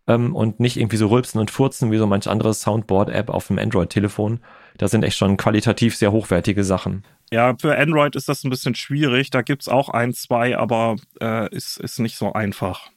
ähm, 0.08 0.34
und 0.34 0.58
nicht 0.58 0.76
irgendwie 0.76 0.96
so 0.96 1.06
rülpsen 1.06 1.40
und 1.40 1.50
furzen 1.50 1.92
wie 1.92 1.98
so 1.98 2.06
manch 2.06 2.28
anderes 2.28 2.62
Soundboard-App 2.62 3.28
auf 3.30 3.46
dem 3.46 3.58
Android-Telefon. 3.58 4.40
Da 4.78 4.88
sind 4.88 5.04
echt 5.04 5.16
schon 5.16 5.36
qualitativ 5.36 5.96
sehr 5.96 6.10
hochwertige 6.10 6.64
Sachen. 6.64 7.04
Ja, 7.30 7.54
für 7.60 7.76
Android 7.76 8.16
ist 8.16 8.28
das 8.28 8.42
ein 8.42 8.50
bisschen 8.50 8.74
schwierig. 8.74 9.30
Da 9.30 9.42
gibt's 9.42 9.68
auch 9.68 9.90
ein, 9.90 10.14
zwei, 10.14 10.56
aber 10.56 10.96
äh, 11.20 11.54
ist, 11.54 11.78
ist 11.78 11.98
nicht 12.00 12.16
so 12.16 12.32
einfach. 12.32 12.90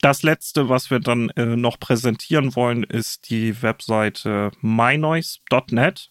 Das 0.00 0.22
letzte, 0.22 0.68
was 0.68 0.90
wir 0.90 0.98
dann 0.98 1.30
äh, 1.30 1.56
noch 1.56 1.78
präsentieren 1.78 2.56
wollen, 2.56 2.82
ist 2.82 3.30
die 3.30 3.62
Webseite 3.62 4.50
mynoise.net. 4.60 6.10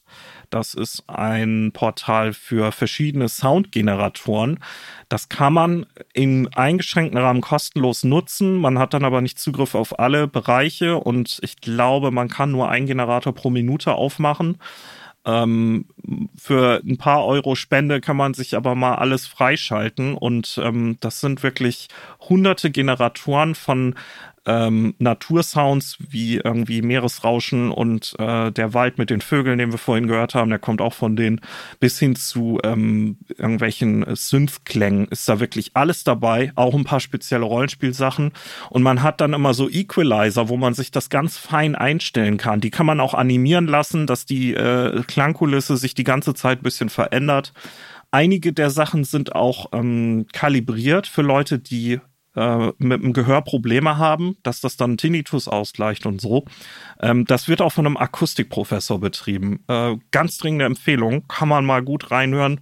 Das 0.52 0.74
ist 0.74 1.04
ein 1.08 1.72
Portal 1.74 2.34
für 2.34 2.72
verschiedene 2.72 3.30
Soundgeneratoren. 3.30 4.60
Das 5.10 5.30
kann 5.30 5.54
man 5.54 5.86
in 6.14 6.50
eingeschränkten 6.54 7.18
Rahmen 7.18 7.42
kostenlos 7.42 8.04
nutzen. 8.04 8.58
Man 8.58 8.78
hat 8.78 8.94
dann 8.94 9.06
aber 9.06 9.22
nicht 9.22 9.40
Zugriff 9.40 9.76
auf 9.76 9.98
alle 9.98 10.28
Bereiche 10.28 10.98
und 10.98 11.40
ich 11.42 11.62
glaube, 11.62 12.12
man 12.12 12.28
kann 12.28 12.52
nur 12.52 12.70
einen 12.70 12.86
Generator 12.86 13.34
pro 13.34 13.50
Minute 13.50 13.94
aufmachen. 13.94 14.58
Ähm, 15.24 15.86
für 16.36 16.82
ein 16.84 16.98
paar 16.98 17.26
Euro 17.26 17.56
Spende 17.56 18.02
kann 18.02 18.18
man 18.18 18.34
sich 18.34 18.56
aber 18.56 18.74
mal 18.74 18.96
alles 18.96 19.28
freischalten 19.28 20.16
und 20.16 20.60
ähm, 20.62 20.98
das 21.00 21.20
sind 21.20 21.44
wirklich 21.44 21.90
hunderte 22.28 22.72
Generatoren 22.72 23.54
von 23.54 23.96
ähm, 24.46 24.96
Natursounds 24.98 25.98
wie 26.00 26.38
irgendwie 26.38 26.82
Meeresrauschen 26.82 27.72
und 27.72 28.16
äh, 28.18 28.52
der 28.52 28.74
Wald 28.74 28.98
mit 28.98 29.10
den 29.10 29.22
Vögeln, 29.22 29.60
den 29.60 29.72
wir 29.72 29.78
vorhin 29.78 30.08
gehört 30.08 30.34
haben, 30.34 30.50
der 30.50 30.60
kommt 30.60 30.82
auch 30.82 30.94
von 30.94 31.16
denen, 31.16 31.42
bis 31.80 32.00
hin 32.00 32.16
zu 32.16 32.60
ähm, 32.64 33.18
irgendwelchen 33.30 34.06
Synth-Klängen 34.16 35.08
ist 35.10 35.30
da 35.30 35.40
wirklich 35.40 35.72
alles 35.76 36.04
dabei, 36.04 36.52
auch 36.56 36.74
ein 36.74 36.84
paar 36.84 37.00
spezielle 37.00 37.46
Rollenspielsachen. 37.46 38.32
Und 38.70 38.84
man 38.84 39.04
hat 39.04 39.22
dann 39.22 39.34
immer 39.34 39.54
so 39.54 39.70
Equalizer, 39.70 40.50
wo 40.50 40.58
man 40.58 40.74
sich 40.74 40.90
das 40.90 41.10
ganz 41.10 41.38
fein 41.38 41.76
einstellen 41.76 42.38
kann. 42.38 42.62
Die 42.62 42.72
kann 42.72 42.86
man 42.86 43.00
auch 43.00 43.14
animieren 43.14 43.68
lassen, 43.68 44.08
dass 44.08 44.26
die 44.26 44.54
äh, 44.54 45.04
Klangkulisse 45.04 45.78
sich 45.78 45.94
die 45.94 46.04
ganze 46.04 46.34
Zeit 46.34 46.60
ein 46.60 46.64
bisschen 46.64 46.90
verändert. 46.90 47.54
Einige 48.10 48.52
der 48.52 48.70
Sachen 48.72 49.04
sind 49.04 49.36
auch 49.36 49.68
ähm, 49.72 50.26
kalibriert 50.34 51.08
für 51.08 51.22
Leute, 51.22 51.60
die 51.60 52.00
äh, 52.36 52.72
mit 52.78 53.04
dem 53.04 53.14
Gehör 53.14 53.42
Probleme 53.42 53.98
haben, 53.98 54.38
dass 54.44 54.62
das 54.62 54.78
dann 54.78 54.98
Tinnitus 54.98 55.48
ausgleicht 55.48 56.06
und 56.06 56.22
so. 56.22 56.46
Ähm, 57.02 57.26
das 57.26 57.48
wird 57.48 57.62
auch 57.62 57.72
von 57.72 57.86
einem 57.86 57.98
Akustikprofessor 57.98 59.00
betrieben. 59.00 59.64
Äh, 59.68 59.98
ganz 60.12 60.38
dringende 60.38 60.66
Empfehlung, 60.66 61.28
kann 61.28 61.50
man 61.50 61.66
mal 61.66 61.84
gut 61.84 62.12
reinhören. 62.12 62.62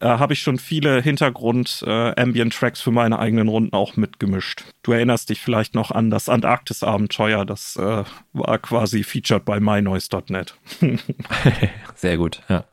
Äh, 0.00 0.06
Habe 0.06 0.32
ich 0.32 0.40
schon 0.40 0.58
viele 0.58 1.02
Hintergrund-Ambient-Tracks 1.02 2.80
äh, 2.80 2.82
für 2.82 2.90
meine 2.90 3.18
eigenen 3.18 3.48
Runden 3.48 3.72
auch 3.74 3.96
mitgemischt. 3.96 4.64
Du 4.82 4.92
erinnerst 4.92 5.28
dich 5.28 5.40
vielleicht 5.40 5.74
noch 5.74 5.90
an 5.90 6.10
das 6.10 6.28
Antarktis-Abenteuer, 6.28 7.44
das 7.44 7.76
äh, 7.76 8.04
war 8.32 8.58
quasi 8.58 9.02
featured 9.02 9.44
bei 9.44 9.60
mynoise.net. 9.60 10.54
Sehr 11.94 12.16
gut, 12.16 12.42
ja 12.48 12.64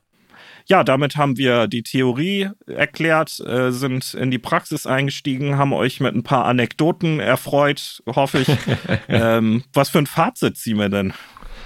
ja, 0.68 0.84
damit 0.84 1.16
haben 1.16 1.38
wir 1.38 1.68
die 1.68 1.84
Theorie 1.84 2.50
erklärt, 2.68 3.40
äh, 3.40 3.72
sind 3.72 4.14
in 4.14 4.32
die 4.32 4.38
Praxis 4.38 4.86
eingestiegen, 4.86 5.58
haben 5.58 5.74
euch 5.74 6.00
mit 6.00 6.14
ein 6.14 6.24
paar 6.24 6.46
Anekdoten 6.46 7.20
erfreut, 7.20 8.04
hoffe 8.06 8.40
ich. 8.40 8.50
ähm, 9.08 9.64
was 9.74 9.90
für 9.90 10.00
ein 10.00 10.08
Fazit 10.08 10.58
ziehen 10.58 10.78
wir 10.78 10.90
denn? 10.90 11.14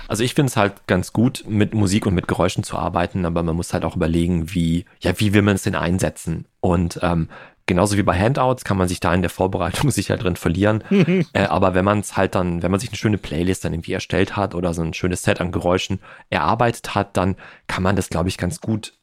Also 0.07 0.23
ich 0.23 0.35
finde 0.35 0.49
es 0.49 0.57
halt 0.57 0.87
ganz 0.87 1.13
gut, 1.13 1.45
mit 1.47 1.73
Musik 1.73 2.05
und 2.05 2.13
mit 2.13 2.27
Geräuschen 2.27 2.63
zu 2.63 2.77
arbeiten, 2.77 3.25
aber 3.25 3.43
man 3.43 3.55
muss 3.55 3.73
halt 3.73 3.85
auch 3.85 3.95
überlegen, 3.95 4.53
wie, 4.53 4.85
ja, 4.99 5.17
wie 5.19 5.33
will 5.33 5.41
man 5.41 5.55
es 5.55 5.63
denn 5.63 5.73
einsetzen? 5.73 6.45
Und 6.59 6.99
ähm, 7.01 7.29
genauso 7.71 7.95
wie 7.95 8.03
bei 8.03 8.19
Handouts 8.19 8.65
kann 8.65 8.75
man 8.75 8.89
sich 8.89 8.99
da 8.99 9.13
in 9.13 9.21
der 9.21 9.29
Vorbereitung 9.29 9.91
sicher 9.91 10.17
drin 10.17 10.35
verlieren. 10.35 10.83
äh, 11.33 11.45
aber 11.45 11.73
wenn 11.73 11.85
man 11.85 12.01
es 12.01 12.17
halt 12.17 12.35
dann, 12.35 12.61
wenn 12.61 12.69
man 12.69 12.81
sich 12.81 12.89
eine 12.89 12.97
schöne 12.97 13.17
Playlist 13.17 13.63
dann 13.63 13.73
irgendwie 13.73 13.93
erstellt 13.93 14.35
hat 14.35 14.55
oder 14.55 14.73
so 14.73 14.81
ein 14.81 14.93
schönes 14.93 15.23
Set 15.23 15.39
an 15.39 15.53
Geräuschen 15.53 16.01
erarbeitet 16.29 16.95
hat, 16.95 17.15
dann 17.15 17.37
kann 17.67 17.83
man 17.83 17.95
das, 17.95 18.09
glaube 18.09 18.27
ich, 18.27 18.37
ganz 18.37 18.59
gut 18.59 18.93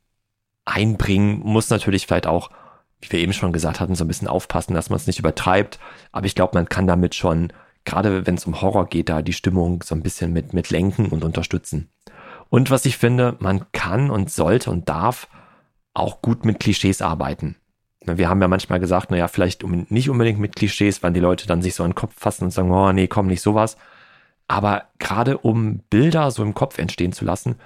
einbringen. 0.67 1.41
Muss 1.41 1.71
natürlich 1.71 2.07
vielleicht 2.07 2.27
auch, 2.27 2.51
wie 3.01 3.11
wir 3.11 3.21
eben 3.21 3.33
schon 3.33 3.55
gesagt 3.55 3.81
hatten, 3.81 3.95
so 3.95 4.05
ein 4.05 4.09
bisschen 4.09 4.29
aufpassen, 4.29 4.75
dass 4.75 4.91
man 4.91 4.99
es 4.99 5.07
nicht 5.07 5.19
übertreibt. 5.19 5.79
Aber 6.13 6.27
ich 6.27 6.35
glaube, 6.35 6.55
man 6.55 6.69
kann 6.69 6.87
damit 6.87 7.15
schon, 7.15 7.55
gerade 7.87 8.27
wenn 8.27 8.35
es 8.35 8.45
um 8.45 8.61
Horror 8.61 8.87
geht, 8.87 9.09
da 9.09 9.23
die 9.23 9.33
Stimmung 9.33 9.83
so 9.83 9.95
ein 9.95 10.03
bisschen 10.03 10.35
mit, 10.35 10.53
mit 10.53 10.69
lenken 10.69 11.07
und 11.07 11.25
unterstützen. 11.25 11.91
Und 12.51 12.71
was 12.71 12.85
ich 12.85 12.99
finde, 12.99 13.37
man 13.41 13.65
kann 13.73 14.11
und 14.11 14.31
sollte 14.31 14.71
und 14.71 14.91
darf 14.91 15.27
auch 15.95 16.21
gut 16.21 16.45
mit 16.45 16.61
Klischees 16.61 17.01
arbeiten. 17.01 17.57
Wir 18.05 18.29
haben 18.29 18.41
ja 18.41 18.49
manchmal 18.49 18.81
gesagt, 18.81 19.11
naja, 19.11 19.29
vielleicht 19.29 19.65
nicht 19.65 20.09
unbedingt 20.09 20.39
mit 20.39 20.57
Klischees, 20.57 21.03
weil 21.03 21.13
die 21.13 21.21
Leute 21.21 21.47
dann 21.47 21.63
sich 21.63 21.75
so 21.75 21.83
an 21.83 21.91
den 21.91 21.97
Kopf 21.97 22.15
fassen 22.17 22.45
und 22.45 22.51
sagen, 22.51 22.71
oh 22.71 22.93
nee, 22.93 23.09
komm, 23.09 23.27
nicht 23.27 23.43
sowas. 23.43 23.77
Aber 24.47 24.85
gerade 24.99 25.39
um 25.39 25.81
Bilder 25.91 26.31
so 26.31 26.43
im 26.43 26.55
Kopf 26.55 26.79
entstehen 26.79 27.13
zu 27.13 27.25
lassen, 27.25 27.57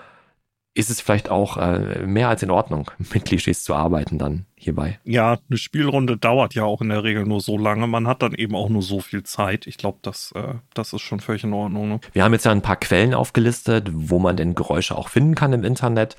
ist 0.75 0.91
es 0.91 1.01
vielleicht 1.01 1.31
auch 1.31 1.59
äh, 1.59 2.07
mehr 2.07 2.29
als 2.29 2.43
in 2.43 2.51
Ordnung, 2.51 2.91
mit 3.13 3.25
Klischees 3.25 3.63
zu 3.63 3.75
arbeiten 3.75 4.19
dann 4.19 4.47
hierbei. 4.57 4.99
Ja, 5.05 5.39
eine 5.49 5.59
Spielrunde 5.59 6.17
dauert 6.17 6.55
ja 6.55 6.65
auch 6.65 6.81
in 6.81 6.89
der 6.89 7.05
Regel 7.05 7.27
nur 7.27 7.41
so 7.41 7.59
lange. 7.59 7.87
Man 7.87 8.07
hat 8.07 8.23
dann 8.23 8.33
eben 8.33 8.55
auch 8.55 8.69
nur 8.69 8.83
so 8.83 9.01
viel 9.01 9.23
Zeit. 9.23 9.67
Ich 9.67 9.77
glaube, 9.77 9.99
das, 10.03 10.33
äh, 10.33 10.55
das 10.75 10.93
ist 10.93 11.03
schon 11.03 11.21
völlig 11.21 11.45
in 11.45 11.53
Ordnung. 11.53 11.89
Ne? 11.89 12.01
Wir 12.13 12.25
haben 12.25 12.33
jetzt 12.33 12.45
ja 12.45 12.53
ein 12.53 12.63
paar 12.63 12.77
Quellen 12.77 13.13
aufgelistet, 13.13 13.91
wo 13.93 14.19
man 14.19 14.37
denn 14.37 14.55
Geräusche 14.55 14.97
auch 14.97 15.09
finden 15.09 15.35
kann 15.35 15.53
im 15.53 15.65
Internet. 15.65 16.17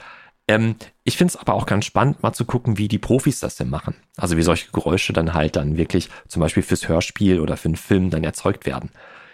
Ähm, 0.53 0.75
ich 1.03 1.17
finde 1.17 1.31
es 1.31 1.35
aber 1.35 1.53
auch 1.53 1.65
ganz 1.65 1.85
spannend, 1.85 2.21
mal 2.21 2.33
zu 2.33 2.45
gucken, 2.45 2.77
wie 2.77 2.87
die 2.87 2.99
Profis 2.99 3.39
das 3.39 3.55
denn 3.55 3.69
machen. 3.69 3.95
Also 4.17 4.37
wie 4.37 4.43
solche 4.43 4.71
Geräusche 4.71 5.11
dann 5.11 5.33
halt 5.33 5.55
dann 5.55 5.77
wirklich 5.77 6.09
zum 6.27 6.41
Beispiel 6.41 6.63
fürs 6.63 6.87
Hörspiel 6.87 7.39
oder 7.39 7.57
für 7.57 7.69
einen 7.69 7.75
Film 7.75 8.09
dann 8.09 8.23
erzeugt 8.23 8.65
werden. 8.65 8.91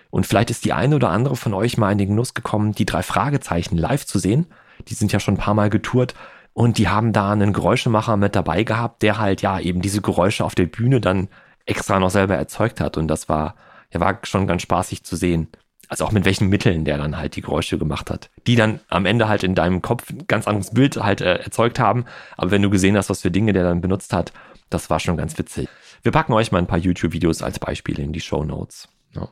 Und 0.10 0.26
vielleicht 0.26 0.50
ist 0.50 0.66
die 0.66 0.74
eine 0.74 0.96
oder 0.96 1.10
andere 1.10 1.36
von 1.36 1.54
euch 1.54 1.78
mal 1.78 1.92
in 1.92 1.98
den 1.98 2.10
Genuss 2.10 2.34
gekommen, 2.34 2.72
die 2.72 2.86
drei 2.86 3.04
Fragezeichen 3.04 3.78
live 3.78 4.06
zu 4.06 4.18
sehen. 4.18 4.48
Die 4.88 4.94
sind 4.94 5.12
ja 5.12 5.20
schon 5.20 5.36
ein 5.36 5.40
paar 5.40 5.54
Mal 5.54 5.70
getourt 5.70 6.16
und 6.54 6.78
die 6.78 6.88
haben 6.88 7.14
da 7.14 7.32
einen 7.32 7.54
Geräuschemacher 7.54 8.18
mit 8.18 8.36
dabei 8.36 8.64
gehabt, 8.64 9.04
der 9.04 9.20
halt 9.20 9.42
ja 9.42 9.60
eben 9.60 9.82
diese 9.82 10.02
Geräusche 10.02 10.46
auf 10.46 10.56
der 10.56 10.66
Bühne 10.66 11.00
dann 11.02 11.28
extra 11.66 12.00
noch 12.00 12.10
selber 12.10 12.36
erzeugt 12.36 12.80
hat. 12.82 12.98
Und 12.98 13.08
das 13.08 13.30
war, 13.30 13.56
ja, 13.94 14.00
war 14.00 14.20
schon 14.24 14.48
ganz 14.48 14.64
spaßig 14.64 15.04
zu 15.04 15.16
sehen. 15.16 15.50
Also 15.90 16.06
auch 16.06 16.12
mit 16.12 16.24
welchen 16.24 16.50
Mitteln 16.50 16.86
der 16.86 17.00
dann 17.00 17.18
halt 17.18 17.36
die 17.36 17.42
Geräusche 17.42 17.80
gemacht 17.80 18.10
hat. 18.12 18.30
Die 18.46 18.56
dann 18.56 18.80
am 18.90 19.06
Ende 19.06 19.28
halt 19.28 19.44
in 19.44 19.56
deinem 19.56 19.82
Kopf 19.82 20.10
ein 20.12 20.28
ganz 20.28 20.48
anderes 20.48 20.72
Bild 20.72 20.98
halt 20.98 21.20
äh, 21.20 21.38
erzeugt 21.38 21.80
haben. 21.80 22.06
Aber 22.38 22.52
wenn 22.52 22.62
du 22.62 22.70
gesehen 22.70 22.96
hast, 22.96 23.10
was 23.10 23.22
für 23.22 23.32
Dinge 23.32 23.54
der 23.54 23.64
dann 23.64 23.82
benutzt 23.82 24.14
hat, 24.14 24.32
das 24.70 24.90
war 24.92 25.00
schon 25.00 25.18
ganz 25.18 25.38
witzig. 25.38 25.68
Wir 26.04 26.12
packen 26.12 26.34
euch 26.34 26.52
mal 26.52 26.60
ein 26.60 26.68
paar 26.68 26.78
YouTube-Videos 26.78 27.42
als 27.42 27.60
Beispiele 27.60 28.04
in 28.04 28.14
die 28.14 28.22
Show 28.22 28.46
Notes. 28.46 28.88
Ja. 29.16 29.30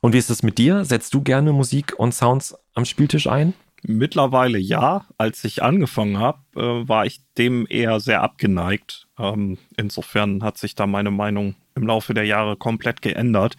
Und 0.00 0.12
wie 0.12 0.18
ist 0.18 0.30
es 0.30 0.44
mit 0.44 0.56
dir? 0.56 0.84
Setzt 0.84 1.12
du 1.14 1.20
gerne 1.20 1.52
Musik 1.52 1.94
und 1.98 2.14
Sounds 2.14 2.56
am 2.74 2.84
Spieltisch 2.84 3.26
ein? 3.26 3.52
Mittlerweile 3.82 4.58
ja. 4.58 5.04
Als 5.18 5.44
ich 5.44 5.64
angefangen 5.64 6.18
habe, 6.18 6.38
äh, 6.54 6.88
war 6.88 7.06
ich 7.06 7.20
dem 7.38 7.66
eher 7.68 7.98
sehr 7.98 8.22
abgeneigt. 8.22 9.08
Ähm, 9.18 9.58
insofern 9.76 10.44
hat 10.44 10.58
sich 10.58 10.76
da 10.76 10.86
meine 10.86 11.10
Meinung 11.10 11.56
im 11.74 11.86
Laufe 11.86 12.14
der 12.14 12.24
Jahre 12.24 12.56
komplett 12.56 13.02
geändert. 13.02 13.56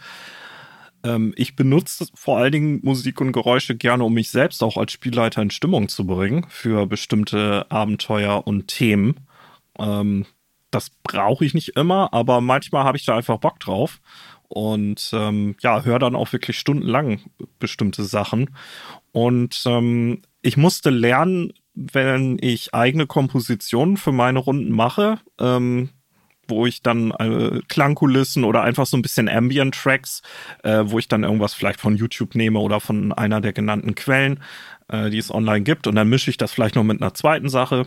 Ähm, 1.04 1.32
ich 1.36 1.56
benutze 1.56 2.06
vor 2.14 2.38
allen 2.38 2.52
Dingen 2.52 2.80
Musik 2.82 3.20
und 3.20 3.32
Geräusche 3.32 3.76
gerne, 3.76 4.04
um 4.04 4.14
mich 4.14 4.30
selbst 4.30 4.62
auch 4.62 4.76
als 4.76 4.92
Spielleiter 4.92 5.42
in 5.42 5.50
Stimmung 5.50 5.88
zu 5.88 6.06
bringen 6.06 6.46
für 6.48 6.86
bestimmte 6.86 7.66
Abenteuer 7.70 8.46
und 8.46 8.68
Themen. 8.68 9.26
Ähm, 9.78 10.26
das 10.70 10.90
brauche 11.02 11.44
ich 11.44 11.54
nicht 11.54 11.76
immer, 11.76 12.12
aber 12.12 12.40
manchmal 12.40 12.84
habe 12.84 12.98
ich 12.98 13.04
da 13.04 13.16
einfach 13.16 13.38
Bock 13.38 13.58
drauf 13.60 14.00
und 14.48 15.10
ähm, 15.12 15.56
ja, 15.60 15.82
höre 15.82 15.98
dann 15.98 16.16
auch 16.16 16.32
wirklich 16.32 16.58
stundenlang 16.58 17.20
bestimmte 17.58 18.04
Sachen. 18.04 18.50
Und 19.12 19.62
ähm, 19.66 20.22
ich 20.42 20.56
musste 20.56 20.90
lernen, 20.90 21.52
wenn 21.74 22.38
ich 22.40 22.74
eigene 22.74 23.06
Kompositionen 23.06 23.96
für 23.96 24.12
meine 24.12 24.40
Runden 24.40 24.72
mache, 24.72 25.20
ähm, 25.38 25.90
wo 26.48 26.66
ich 26.66 26.82
dann 26.82 27.10
äh, 27.12 27.60
Klangkulissen 27.68 28.44
oder 28.44 28.62
einfach 28.62 28.86
so 28.86 28.96
ein 28.96 29.02
bisschen 29.02 29.28
Ambient-Tracks, 29.28 30.22
äh, 30.62 30.84
wo 30.86 30.98
ich 30.98 31.08
dann 31.08 31.24
irgendwas 31.24 31.54
vielleicht 31.54 31.80
von 31.80 31.96
YouTube 31.96 32.34
nehme 32.34 32.58
oder 32.58 32.80
von 32.80 33.12
einer 33.12 33.40
der 33.40 33.52
genannten 33.52 33.94
Quellen, 33.94 34.40
äh, 34.88 35.10
die 35.10 35.18
es 35.18 35.32
online 35.32 35.62
gibt. 35.62 35.86
Und 35.86 35.94
dann 35.94 36.08
mische 36.08 36.30
ich 36.30 36.36
das 36.36 36.52
vielleicht 36.52 36.74
noch 36.74 36.84
mit 36.84 37.00
einer 37.00 37.14
zweiten 37.14 37.48
Sache 37.48 37.86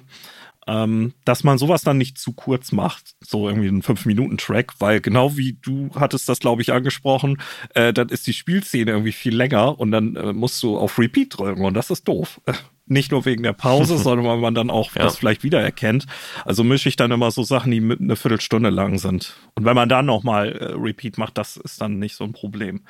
ähm, 0.68 1.14
dass 1.26 1.44
man 1.44 1.58
sowas 1.58 1.82
dann 1.82 1.98
nicht 1.98 2.18
zu 2.18 2.34
kurz 2.34 2.72
macht, 2.72 3.16
so 3.20 3.50
irgendwie 3.50 3.68
einen 3.68 3.82
5-Minuten-Track, 3.82 4.74
weil 4.80 5.02
genau 5.02 5.38
wie 5.38 5.58
du 5.62 5.90
hattest 5.96 6.30
das, 6.30 6.40
glaube 6.40 6.62
ich, 6.62 6.72
angesprochen, 6.72 7.42
äh, 7.74 7.94
dann 7.94 8.10
ist 8.10 8.28
die 8.28 8.34
Spielszene 8.34 8.92
irgendwie 8.92 9.12
viel 9.12 9.36
länger 9.36 9.80
und 9.80 9.92
dann 9.92 10.16
äh, 10.16 10.34
musst 10.34 10.62
du 10.62 10.78
auf 10.78 11.00
Repeat 11.00 11.38
drücken 11.38 11.66
und 11.66 11.74
das 11.74 11.90
ist 11.90 12.08
doof. 12.08 12.42
Nicht 12.86 13.12
nur 13.12 13.26
wegen 13.26 13.44
der 13.44 13.54
Pause, 13.54 13.98
sondern 14.00 14.26
weil 14.26 14.38
man 14.38 14.56
dann 14.56 14.70
auch 14.70 14.94
ja. 14.96 15.04
das 15.04 15.18
vielleicht 15.18 15.44
wiedererkennt. 15.44 16.06
Also 16.46 16.64
mische 16.64 16.90
ich 16.90 16.96
dann 16.96 17.12
immer 17.12 17.32
so 17.32 17.44
Sachen, 17.44 17.72
die 17.72 17.82
mit 17.82 18.00
eine 18.00 18.16
Viertelstunde 18.16 18.70
lang 18.70 18.98
sind. 18.98 19.36
Und 19.56 19.66
wenn 19.66 19.76
man 19.76 19.90
dann 19.90 20.06
nochmal 20.06 20.52
äh, 20.52 20.74
Repeat 20.74 21.18
macht, 21.18 21.38
das 21.38 21.58
ist 21.58 21.82
dann 21.82 22.00
nicht 22.00 22.16
so 22.16 22.24
ein 22.24 22.34
Problem. 22.34 22.82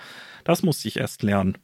Das 0.43 0.63
musste 0.63 0.87
ich 0.87 0.97
erst 0.97 1.23
lernen. 1.23 1.57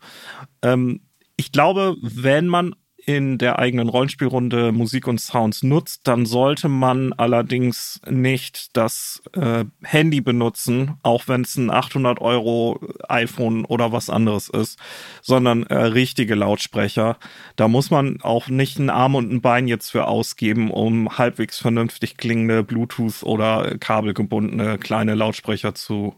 Ähm, 0.61 1.01
ich 1.35 1.51
glaube, 1.51 1.95
wenn 2.01 2.47
man 2.47 2.75
in 3.07 3.37
der 3.37 3.57
eigenen 3.57 3.87
Rollenspielrunde 3.87 4.73
Musik 4.73 5.07
und 5.07 5.21
Sounds 5.21 5.63
nutzt, 5.63 6.01
dann 6.09 6.25
sollte 6.25 6.67
man 6.67 7.13
allerdings 7.13 8.01
nicht 8.05 8.75
das 8.75 9.23
äh, 9.31 9.63
Handy 9.81 10.19
benutzen, 10.19 10.97
auch 11.03 11.29
wenn 11.29 11.41
es 11.41 11.55
ein 11.55 11.71
800 11.71 12.19
Euro 12.19 12.81
iPhone 13.07 13.63
oder 13.63 13.93
was 13.93 14.09
anderes 14.09 14.49
ist, 14.49 14.77
sondern 15.21 15.63
äh, 15.63 15.75
richtige 15.75 16.35
Lautsprecher. 16.35 17.17
Da 17.55 17.69
muss 17.69 17.91
man 17.91 18.21
auch 18.23 18.49
nicht 18.49 18.77
einen 18.77 18.89
Arm 18.89 19.15
und 19.15 19.31
ein 19.31 19.41
Bein 19.41 19.69
jetzt 19.69 19.89
für 19.89 20.05
ausgeben, 20.05 20.69
um 20.69 21.17
halbwegs 21.17 21.59
vernünftig 21.59 22.17
klingende 22.17 22.61
Bluetooth 22.61 23.23
oder 23.23 23.77
kabelgebundene 23.79 24.77
kleine 24.79 25.15
Lautsprecher 25.15 25.73
zu 25.73 26.13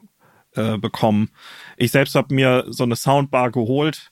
äh, 0.56 0.80
bekommen. 0.80 1.30
Ich 1.78 1.92
selbst 1.92 2.16
habe 2.16 2.34
mir 2.34 2.66
so 2.68 2.84
eine 2.84 2.96
Soundbar 2.96 3.52
geholt 3.52 4.10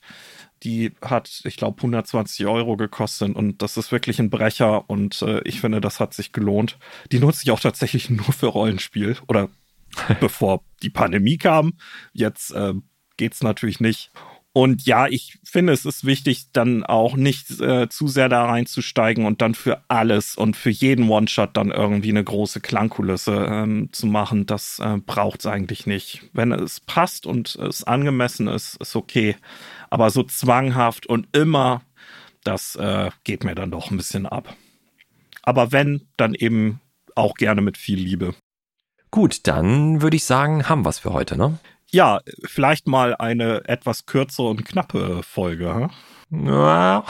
die 0.62 0.92
hat, 1.02 1.42
ich 1.44 1.56
glaube, 1.56 1.78
120 1.78 2.46
Euro 2.46 2.76
gekostet 2.76 3.34
und 3.34 3.62
das 3.62 3.76
ist 3.76 3.92
wirklich 3.92 4.18
ein 4.18 4.30
Brecher 4.30 4.88
und 4.88 5.22
äh, 5.22 5.40
ich 5.44 5.60
finde, 5.60 5.80
das 5.80 6.00
hat 6.00 6.14
sich 6.14 6.32
gelohnt. 6.32 6.78
Die 7.12 7.18
nutze 7.18 7.42
ich 7.44 7.50
auch 7.50 7.60
tatsächlich 7.60 8.10
nur 8.10 8.32
für 8.32 8.46
Rollenspiel 8.46 9.16
oder 9.26 9.48
bevor 10.20 10.62
die 10.82 10.90
Pandemie 10.90 11.38
kam. 11.38 11.74
Jetzt 12.12 12.52
äh, 12.52 12.74
geht's 13.16 13.42
natürlich 13.42 13.80
nicht. 13.80 14.10
Und 14.54 14.86
ja, 14.86 15.06
ich 15.06 15.38
finde, 15.44 15.72
es 15.72 15.84
ist 15.84 16.04
wichtig, 16.04 16.46
dann 16.52 16.82
auch 16.82 17.14
nicht 17.14 17.60
äh, 17.60 17.88
zu 17.88 18.08
sehr 18.08 18.28
da 18.28 18.46
reinzusteigen 18.46 19.24
und 19.24 19.40
dann 19.40 19.54
für 19.54 19.82
alles 19.86 20.34
und 20.34 20.56
für 20.56 20.70
jeden 20.70 21.08
One-Shot 21.08 21.56
dann 21.56 21.70
irgendwie 21.70 22.08
eine 22.08 22.24
große 22.24 22.60
Klangkulisse 22.60 23.46
ähm, 23.48 23.90
zu 23.92 24.06
machen. 24.06 24.46
Das 24.46 24.80
äh, 24.80 24.96
braucht 25.04 25.40
es 25.40 25.46
eigentlich 25.46 25.86
nicht. 25.86 26.22
Wenn 26.32 26.50
es 26.50 26.80
passt 26.80 27.24
und 27.24 27.54
es 27.54 27.84
angemessen 27.84 28.48
ist, 28.48 28.76
ist 28.80 28.96
okay. 28.96 29.36
Aber 29.90 30.10
so 30.10 30.22
zwanghaft 30.22 31.06
und 31.06 31.28
immer, 31.36 31.82
das 32.44 32.76
äh, 32.76 33.10
geht 33.24 33.44
mir 33.44 33.54
dann 33.54 33.70
doch 33.70 33.90
ein 33.90 33.96
bisschen 33.96 34.26
ab. 34.26 34.54
Aber 35.42 35.72
wenn, 35.72 36.08
dann 36.16 36.34
eben 36.34 36.80
auch 37.14 37.34
gerne 37.34 37.60
mit 37.60 37.76
viel 37.76 37.98
Liebe. 37.98 38.34
Gut, 39.10 39.46
dann 39.46 40.02
würde 40.02 40.16
ich 40.16 40.24
sagen, 40.24 40.68
haben 40.68 40.84
wir 40.84 40.90
es 40.90 40.98
für 40.98 41.12
heute, 41.12 41.36
ne? 41.36 41.58
Ja, 41.90 42.20
vielleicht 42.44 42.86
mal 42.86 43.16
eine 43.16 43.66
etwas 43.66 44.04
kürzere 44.04 44.48
und 44.48 44.64
knappe 44.64 45.22
Folge. 45.22 45.74
Hm? 45.74 45.90
Ja. 46.30 47.04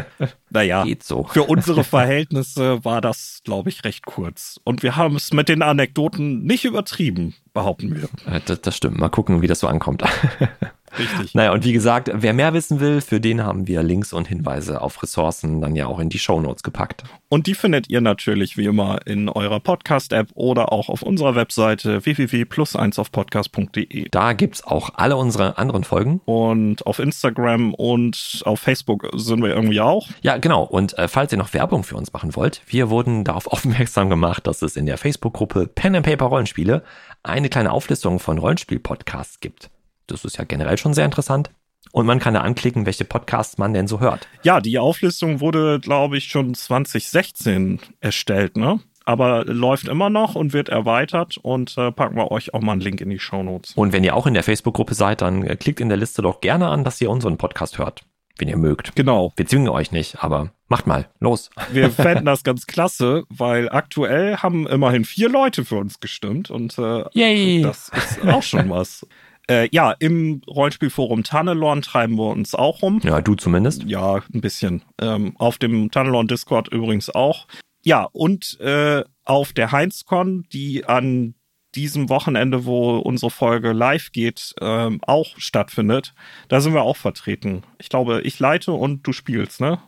naja, 0.50 0.82
geht 0.82 1.04
so. 1.04 1.24
Für 1.24 1.44
unsere 1.44 1.84
Verhältnisse 1.84 2.84
war 2.84 3.00
das, 3.00 3.40
glaube 3.44 3.68
ich, 3.68 3.84
recht 3.84 4.04
kurz. 4.04 4.60
Und 4.64 4.82
wir 4.82 4.96
haben 4.96 5.14
es 5.14 5.32
mit 5.32 5.48
den 5.48 5.62
Anekdoten 5.62 6.42
nicht 6.42 6.64
übertrieben, 6.64 7.34
behaupten 7.52 7.94
wir. 7.94 8.08
Äh, 8.26 8.40
das, 8.44 8.60
das 8.62 8.76
stimmt. 8.76 8.98
Mal 8.98 9.10
gucken, 9.10 9.42
wie 9.42 9.46
das 9.46 9.60
so 9.60 9.68
ankommt. 9.68 10.02
Richtig. 10.98 11.34
Naja, 11.34 11.52
und 11.52 11.64
wie 11.64 11.72
gesagt, 11.72 12.10
wer 12.12 12.32
mehr 12.32 12.54
wissen 12.54 12.80
will, 12.80 13.00
für 13.00 13.20
den 13.20 13.44
haben 13.44 13.66
wir 13.66 13.82
Links 13.82 14.12
und 14.12 14.28
Hinweise 14.28 14.80
auf 14.80 15.02
Ressourcen 15.02 15.60
dann 15.60 15.76
ja 15.76 15.86
auch 15.86 15.98
in 15.98 16.08
die 16.08 16.18
Show 16.18 16.40
Notes 16.40 16.62
gepackt. 16.62 17.04
Und 17.28 17.46
die 17.46 17.54
findet 17.54 17.90
ihr 17.90 18.00
natürlich 18.00 18.56
wie 18.56 18.66
immer 18.66 19.06
in 19.06 19.28
eurer 19.28 19.60
Podcast-App 19.60 20.28
oder 20.34 20.72
auch 20.72 20.88
auf 20.88 21.02
unserer 21.02 21.34
Webseite 21.34 22.04
www.plus1aufpodcast.de. 22.04 24.08
Da 24.10 24.32
gibt's 24.32 24.64
auch 24.64 24.90
alle 24.94 25.16
unsere 25.16 25.58
anderen 25.58 25.84
Folgen. 25.84 26.20
Und 26.24 26.86
auf 26.86 26.98
Instagram 26.98 27.74
und 27.74 28.42
auf 28.44 28.60
Facebook 28.60 29.08
sind 29.14 29.42
wir 29.42 29.50
irgendwie 29.50 29.80
auch. 29.80 30.08
Ja, 30.22 30.36
genau. 30.36 30.62
Und 30.62 30.96
äh, 30.98 31.08
falls 31.08 31.32
ihr 31.32 31.38
noch 31.38 31.52
Werbung 31.54 31.82
für 31.82 31.96
uns 31.96 32.12
machen 32.12 32.36
wollt, 32.36 32.62
wir 32.66 32.90
wurden 32.90 33.24
darauf 33.24 33.46
aufmerksam 33.48 34.10
gemacht, 34.10 34.46
dass 34.46 34.62
es 34.62 34.76
in 34.76 34.86
der 34.86 34.98
Facebook-Gruppe 34.98 35.66
Pen 35.66 35.96
and 35.96 36.06
Paper 36.06 36.26
Rollenspiele 36.26 36.84
eine 37.22 37.48
kleine 37.48 37.72
Auflistung 37.72 38.20
von 38.20 38.38
Rollenspiel-Podcasts 38.38 39.40
gibt. 39.40 39.70
Das 40.06 40.24
ist 40.24 40.38
ja 40.38 40.44
generell 40.44 40.78
schon 40.78 40.94
sehr 40.94 41.04
interessant. 41.04 41.50
Und 41.92 42.06
man 42.06 42.18
kann 42.18 42.34
da 42.34 42.40
anklicken, 42.40 42.86
welche 42.86 43.04
Podcasts 43.04 43.58
man 43.58 43.72
denn 43.72 43.86
so 43.86 44.00
hört. 44.00 44.26
Ja, 44.42 44.60
die 44.60 44.78
Auflistung 44.78 45.40
wurde, 45.40 45.78
glaube 45.80 46.16
ich, 46.16 46.24
schon 46.24 46.54
2016 46.54 47.78
erstellt, 48.00 48.56
ne? 48.56 48.80
Aber 49.04 49.44
läuft 49.44 49.86
immer 49.86 50.08
noch 50.08 50.34
und 50.34 50.54
wird 50.54 50.70
erweitert 50.70 51.36
und 51.36 51.76
äh, 51.76 51.92
packen 51.92 52.16
wir 52.16 52.30
euch 52.30 52.54
auch 52.54 52.62
mal 52.62 52.72
einen 52.72 52.80
Link 52.80 53.02
in 53.02 53.10
die 53.10 53.18
Show 53.18 53.42
Notes. 53.42 53.72
Und 53.74 53.92
wenn 53.92 54.02
ihr 54.02 54.16
auch 54.16 54.26
in 54.26 54.32
der 54.32 54.42
Facebook-Gruppe 54.42 54.94
seid, 54.94 55.20
dann 55.20 55.44
äh, 55.44 55.56
klickt 55.56 55.80
in 55.80 55.90
der 55.90 55.98
Liste 55.98 56.22
doch 56.22 56.40
gerne 56.40 56.68
an, 56.68 56.84
dass 56.84 57.00
ihr 57.02 57.10
unseren 57.10 57.36
Podcast 57.36 57.78
hört. 57.78 58.02
Wenn 58.38 58.48
ihr 58.48 58.56
mögt. 58.56 58.96
Genau. 58.96 59.32
Wir 59.36 59.46
zwingen 59.46 59.68
euch 59.68 59.92
nicht, 59.92 60.24
aber 60.24 60.50
macht 60.68 60.88
mal. 60.88 61.06
Los. 61.20 61.50
Wir 61.70 61.90
fänden 61.90 62.24
das 62.24 62.42
ganz 62.42 62.66
klasse, 62.66 63.22
weil 63.28 63.68
aktuell 63.68 64.38
haben 64.38 64.66
immerhin 64.66 65.04
vier 65.04 65.28
Leute 65.28 65.64
für 65.64 65.76
uns 65.76 66.00
gestimmt 66.00 66.50
und 66.50 66.76
äh, 66.78 67.04
Yay. 67.12 67.62
das 67.62 67.90
ist 67.90 68.26
auch 68.26 68.42
schon 68.42 68.70
was. 68.70 69.06
Äh, 69.48 69.68
ja, 69.72 69.92
im 69.98 70.40
Rollenspielforum 70.48 71.22
Tunnelorn 71.22 71.82
treiben 71.82 72.16
wir 72.16 72.28
uns 72.28 72.54
auch 72.54 72.82
rum. 72.82 73.00
Ja, 73.02 73.20
du 73.20 73.34
zumindest. 73.34 73.84
Ja, 73.84 74.22
ein 74.32 74.40
bisschen. 74.40 74.82
Ähm, 75.00 75.34
auf 75.38 75.58
dem 75.58 75.90
Tunnelorn 75.90 76.28
Discord 76.28 76.68
übrigens 76.68 77.10
auch. 77.10 77.46
Ja, 77.82 78.08
und 78.12 78.58
äh, 78.60 79.04
auf 79.24 79.52
der 79.52 79.72
HeinzCon, 79.72 80.46
die 80.52 80.86
an 80.86 81.34
diesem 81.74 82.08
Wochenende, 82.08 82.64
wo 82.64 82.98
unsere 82.98 83.30
Folge 83.30 83.72
live 83.72 84.12
geht, 84.12 84.54
ähm, 84.60 85.00
auch 85.02 85.36
stattfindet, 85.36 86.14
da 86.48 86.60
sind 86.60 86.72
wir 86.72 86.82
auch 86.82 86.96
vertreten. 86.96 87.62
Ich 87.78 87.88
glaube, 87.88 88.22
ich 88.22 88.38
leite 88.38 88.72
und 88.72 89.06
du 89.06 89.12
spielst, 89.12 89.60
ne? 89.60 89.80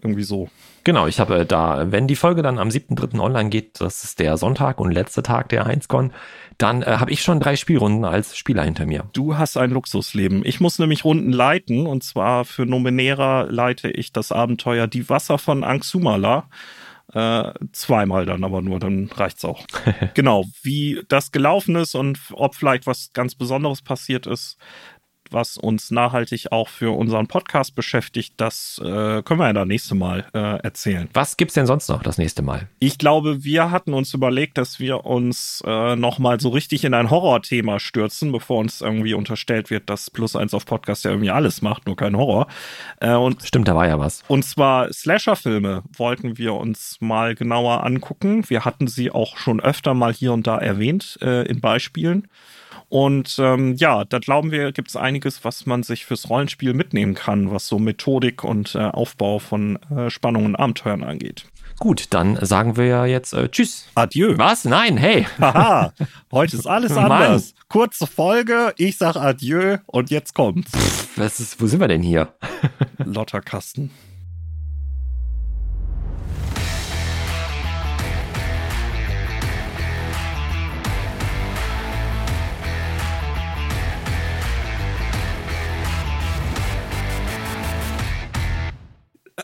Irgendwie 0.00 0.22
so. 0.22 0.48
Genau, 0.84 1.06
ich 1.06 1.20
habe 1.20 1.44
da, 1.44 1.92
wenn 1.92 2.08
die 2.08 2.16
Folge 2.16 2.42
dann 2.42 2.58
am 2.58 2.68
7.3. 2.68 3.20
online 3.20 3.50
geht, 3.50 3.80
das 3.80 4.04
ist 4.04 4.18
der 4.18 4.36
Sonntag 4.36 4.80
und 4.80 4.90
letzte 4.90 5.22
Tag 5.22 5.48
der 5.50 5.64
Heinzcon, 5.66 6.12
dann 6.58 6.82
äh, 6.82 6.96
habe 6.98 7.10
ich 7.10 7.22
schon 7.22 7.40
drei 7.40 7.56
Spielrunden 7.56 8.04
als 8.04 8.36
Spieler 8.36 8.64
hinter 8.64 8.86
mir. 8.86 9.08
Du 9.12 9.36
hast 9.36 9.56
ein 9.56 9.70
Luxusleben. 9.70 10.44
Ich 10.44 10.60
muss 10.60 10.78
nämlich 10.78 11.04
Runden 11.04 11.32
leiten 11.32 11.86
und 11.86 12.02
zwar 12.02 12.44
für 12.44 12.66
Nominera 12.66 13.42
leite 13.42 13.90
ich 13.90 14.12
das 14.12 14.32
Abenteuer 14.32 14.86
Die 14.86 15.08
Wasser 15.08 15.38
von 15.38 15.62
Angsumala. 15.62 16.48
Äh, 17.12 17.52
zweimal 17.72 18.24
dann 18.24 18.42
aber 18.42 18.62
nur, 18.62 18.78
dann 18.78 19.10
reicht's 19.14 19.44
auch. 19.44 19.66
genau, 20.14 20.46
wie 20.62 21.02
das 21.08 21.30
gelaufen 21.30 21.76
ist 21.76 21.94
und 21.94 22.18
ob 22.32 22.54
vielleicht 22.54 22.86
was 22.86 23.12
ganz 23.12 23.34
Besonderes 23.34 23.82
passiert 23.82 24.26
ist, 24.26 24.56
was 25.32 25.56
uns 25.56 25.90
nachhaltig 25.90 26.52
auch 26.52 26.68
für 26.68 26.96
unseren 26.96 27.26
Podcast 27.26 27.74
beschäftigt, 27.74 28.34
das 28.36 28.80
äh, 28.82 29.22
können 29.22 29.40
wir 29.40 29.46
ja 29.46 29.52
das 29.52 29.66
nächste 29.66 29.94
Mal 29.94 30.26
äh, 30.34 30.58
erzählen. 30.62 31.08
Was 31.12 31.36
gibt's 31.36 31.54
denn 31.54 31.66
sonst 31.66 31.88
noch 31.88 32.02
das 32.02 32.18
nächste 32.18 32.42
Mal? 32.42 32.68
Ich 32.78 32.98
glaube, 32.98 33.44
wir 33.44 33.70
hatten 33.70 33.94
uns 33.94 34.14
überlegt, 34.14 34.58
dass 34.58 34.80
wir 34.80 35.04
uns 35.04 35.62
äh, 35.66 35.96
nochmal 35.96 36.40
so 36.40 36.50
richtig 36.50 36.84
in 36.84 36.94
ein 36.94 37.10
Horrorthema 37.10 37.78
stürzen, 37.78 38.32
bevor 38.32 38.58
uns 38.58 38.80
irgendwie 38.80 39.14
unterstellt 39.14 39.70
wird, 39.70 39.88
dass 39.90 40.10
Plus 40.10 40.36
eins 40.36 40.54
auf 40.54 40.66
Podcast 40.66 41.04
ja 41.04 41.10
irgendwie 41.10 41.30
alles 41.30 41.62
macht, 41.62 41.86
nur 41.86 41.96
kein 41.96 42.16
Horror. 42.16 42.46
Äh, 43.00 43.14
und 43.14 43.42
Stimmt, 43.42 43.68
da 43.68 43.74
war 43.74 43.86
ja 43.86 43.98
was. 43.98 44.24
und 44.28 44.44
zwar 44.44 44.92
Slasher-Filme 44.92 45.82
wollten 45.96 46.38
wir 46.38 46.54
uns 46.54 46.98
mal 47.00 47.34
genauer 47.34 47.84
angucken. 47.84 48.48
Wir 48.48 48.64
hatten 48.64 48.86
sie 48.86 49.10
auch 49.10 49.36
schon 49.36 49.60
öfter 49.60 49.94
mal 49.94 50.12
hier 50.12 50.32
und 50.32 50.46
da 50.46 50.58
erwähnt 50.58 51.18
äh, 51.22 51.46
in 51.46 51.60
Beispielen. 51.60 52.28
Und 52.88 53.36
ähm, 53.38 53.74
ja, 53.76 54.04
da 54.04 54.18
glauben 54.18 54.50
wir, 54.50 54.72
gibt 54.72 54.88
es 54.88 54.96
einiges, 54.96 55.44
was 55.44 55.66
man 55.66 55.82
sich 55.82 56.04
fürs 56.04 56.28
Rollenspiel 56.28 56.74
mitnehmen 56.74 57.14
kann, 57.14 57.50
was 57.50 57.66
so 57.66 57.78
Methodik 57.78 58.44
und 58.44 58.74
äh, 58.74 58.78
Aufbau 58.78 59.38
von 59.38 59.76
äh, 59.90 60.10
Spannungen 60.10 60.48
und 60.48 60.56
Abenteuern 60.56 61.04
angeht. 61.04 61.46
Gut, 61.78 62.06
dann 62.10 62.38
sagen 62.44 62.76
wir 62.76 62.86
ja 62.86 63.06
jetzt 63.06 63.32
äh, 63.32 63.48
Tschüss. 63.48 63.88
Adieu. 63.94 64.34
Was? 64.36 64.64
Nein, 64.64 64.96
hey. 64.96 65.26
Haha, 65.40 65.92
heute 66.32 66.56
ist 66.56 66.66
alles 66.66 66.94
Mann. 66.94 67.10
anders. 67.10 67.54
Kurze 67.68 68.06
Folge, 68.06 68.72
ich 68.76 68.98
sag 68.98 69.16
Adieu 69.16 69.78
und 69.86 70.10
jetzt 70.10 70.34
kommt's. 70.34 70.70
Was 71.16 71.40
ist, 71.40 71.60
wo 71.60 71.66
sind 71.66 71.80
wir 71.80 71.88
denn 71.88 72.02
hier? 72.02 72.34
Lotterkasten. 72.98 73.90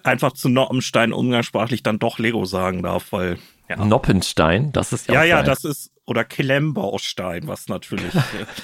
Einfach 0.04 0.32
zu 0.32 0.48
Noppenstein 0.48 1.12
umgangssprachlich 1.12 1.82
dann 1.82 1.98
doch 1.98 2.18
Lego 2.18 2.44
sagen 2.44 2.82
darf, 2.82 3.12
weil 3.12 3.38
ja, 3.68 3.76
Noppenstein, 3.84 4.72
das 4.72 4.92
ist 4.92 5.08
ja 5.08 5.14
ja, 5.14 5.24
ja, 5.24 5.42
das 5.42 5.64
ist, 5.64 5.90
oder 6.06 6.24
Klemmbaustein, 6.24 7.46
was 7.48 7.68
natürlich 7.68 8.14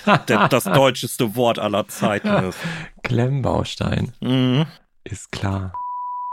äh, 0.07 0.19
der, 0.29 0.49
das 0.49 0.65
deutscheste 0.65 1.37
Wort 1.37 1.59
aller 1.59 1.87
Zeiten 1.89 2.29
ist. 2.49 2.59
Klemmbaustein, 3.03 4.13
Mhm. 4.21 4.67
ist 5.05 5.31
klar. 5.33 5.73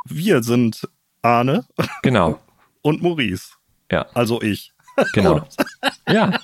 Wir 0.05 0.41
sind 0.43 0.87
Arne 1.21 1.65
Genau, 2.01 2.39
und 2.81 3.01
Maurice. 3.01 3.53
Ja. 3.91 4.05
Also 4.13 4.41
ich. 4.41 4.73
genau. 5.13 5.45
ja. 6.09 6.39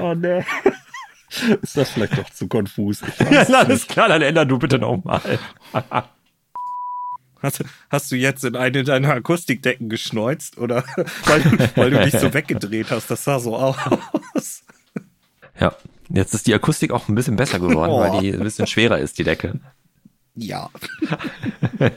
Oh 0.00 0.14
ne. 0.14 0.44
Ist 1.60 1.76
das 1.76 1.90
vielleicht 1.90 2.16
doch 2.16 2.30
zu 2.30 2.48
konfus? 2.48 3.02
Ja, 3.30 3.42
alles 3.58 3.86
klar, 3.86 4.08
dann 4.08 4.22
änder 4.22 4.46
du 4.46 4.58
bitte 4.58 4.78
nochmal. 4.78 5.20
Hast, 7.42 7.64
hast 7.90 8.10
du 8.10 8.16
jetzt 8.16 8.44
in 8.44 8.56
eine 8.56 8.82
deiner 8.84 9.10
Akustikdecken 9.14 9.88
geschneuzt 9.88 10.58
oder 10.58 10.84
weil, 11.24 11.42
du- 11.42 11.76
weil 11.76 11.90
du 11.90 12.04
dich 12.04 12.18
so 12.18 12.32
weggedreht 12.34 12.90
hast? 12.90 13.10
Das 13.10 13.24
sah 13.24 13.38
so 13.38 13.56
aus. 13.56 13.76
Ja, 15.60 15.74
jetzt 16.08 16.34
ist 16.34 16.46
die 16.46 16.54
Akustik 16.54 16.90
auch 16.92 17.08
ein 17.08 17.14
bisschen 17.14 17.36
besser 17.36 17.58
geworden, 17.60 17.92
Oh. 17.92 18.00
weil 18.00 18.20
die 18.20 18.32
ein 18.32 18.40
bisschen 18.40 18.66
schwerer 18.66 18.98
ist, 18.98 19.18
die 19.18 19.24
Decke. 19.24 19.60
Ja. 20.40 20.70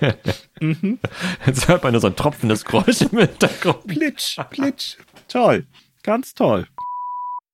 Jetzt 1.46 1.68
hört 1.68 1.84
man 1.84 1.92
nur 1.94 2.02
so 2.02 2.08
ein 2.08 2.16
tropfendes 2.16 2.66
Geräusch 2.66 3.02
im 3.02 3.20
Hintergrund. 3.20 3.86
Plitsch, 3.88 4.40
plitsch. 4.50 4.98
Toll. 5.28 5.66
Ganz 6.04 6.34
toll. 6.34 6.68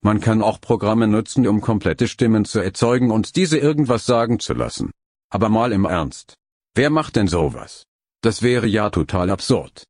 Man 0.01 0.21
kann 0.21 0.41
auch 0.41 0.61
Programme 0.61 1.07
nutzen, 1.07 1.45
um 1.47 1.59
komplette 1.59 2.07
Stimmen 2.07 2.45
zu 2.45 2.59
erzeugen 2.59 3.11
und 3.11 3.35
diese 3.35 3.57
irgendwas 3.57 4.05
sagen 4.05 4.39
zu 4.39 4.53
lassen. 4.53 4.91
Aber 5.29 5.49
mal 5.49 5.73
im 5.73 5.83
Ernst. 5.85 6.35
Wer 6.77 6.91
macht 6.91 7.15
denn 7.15 7.27
sowas? 7.27 7.85
Das 8.21 8.43
wäre 8.43 8.67
ja 8.67 8.91
total 8.91 9.31
absurd. 9.31 9.83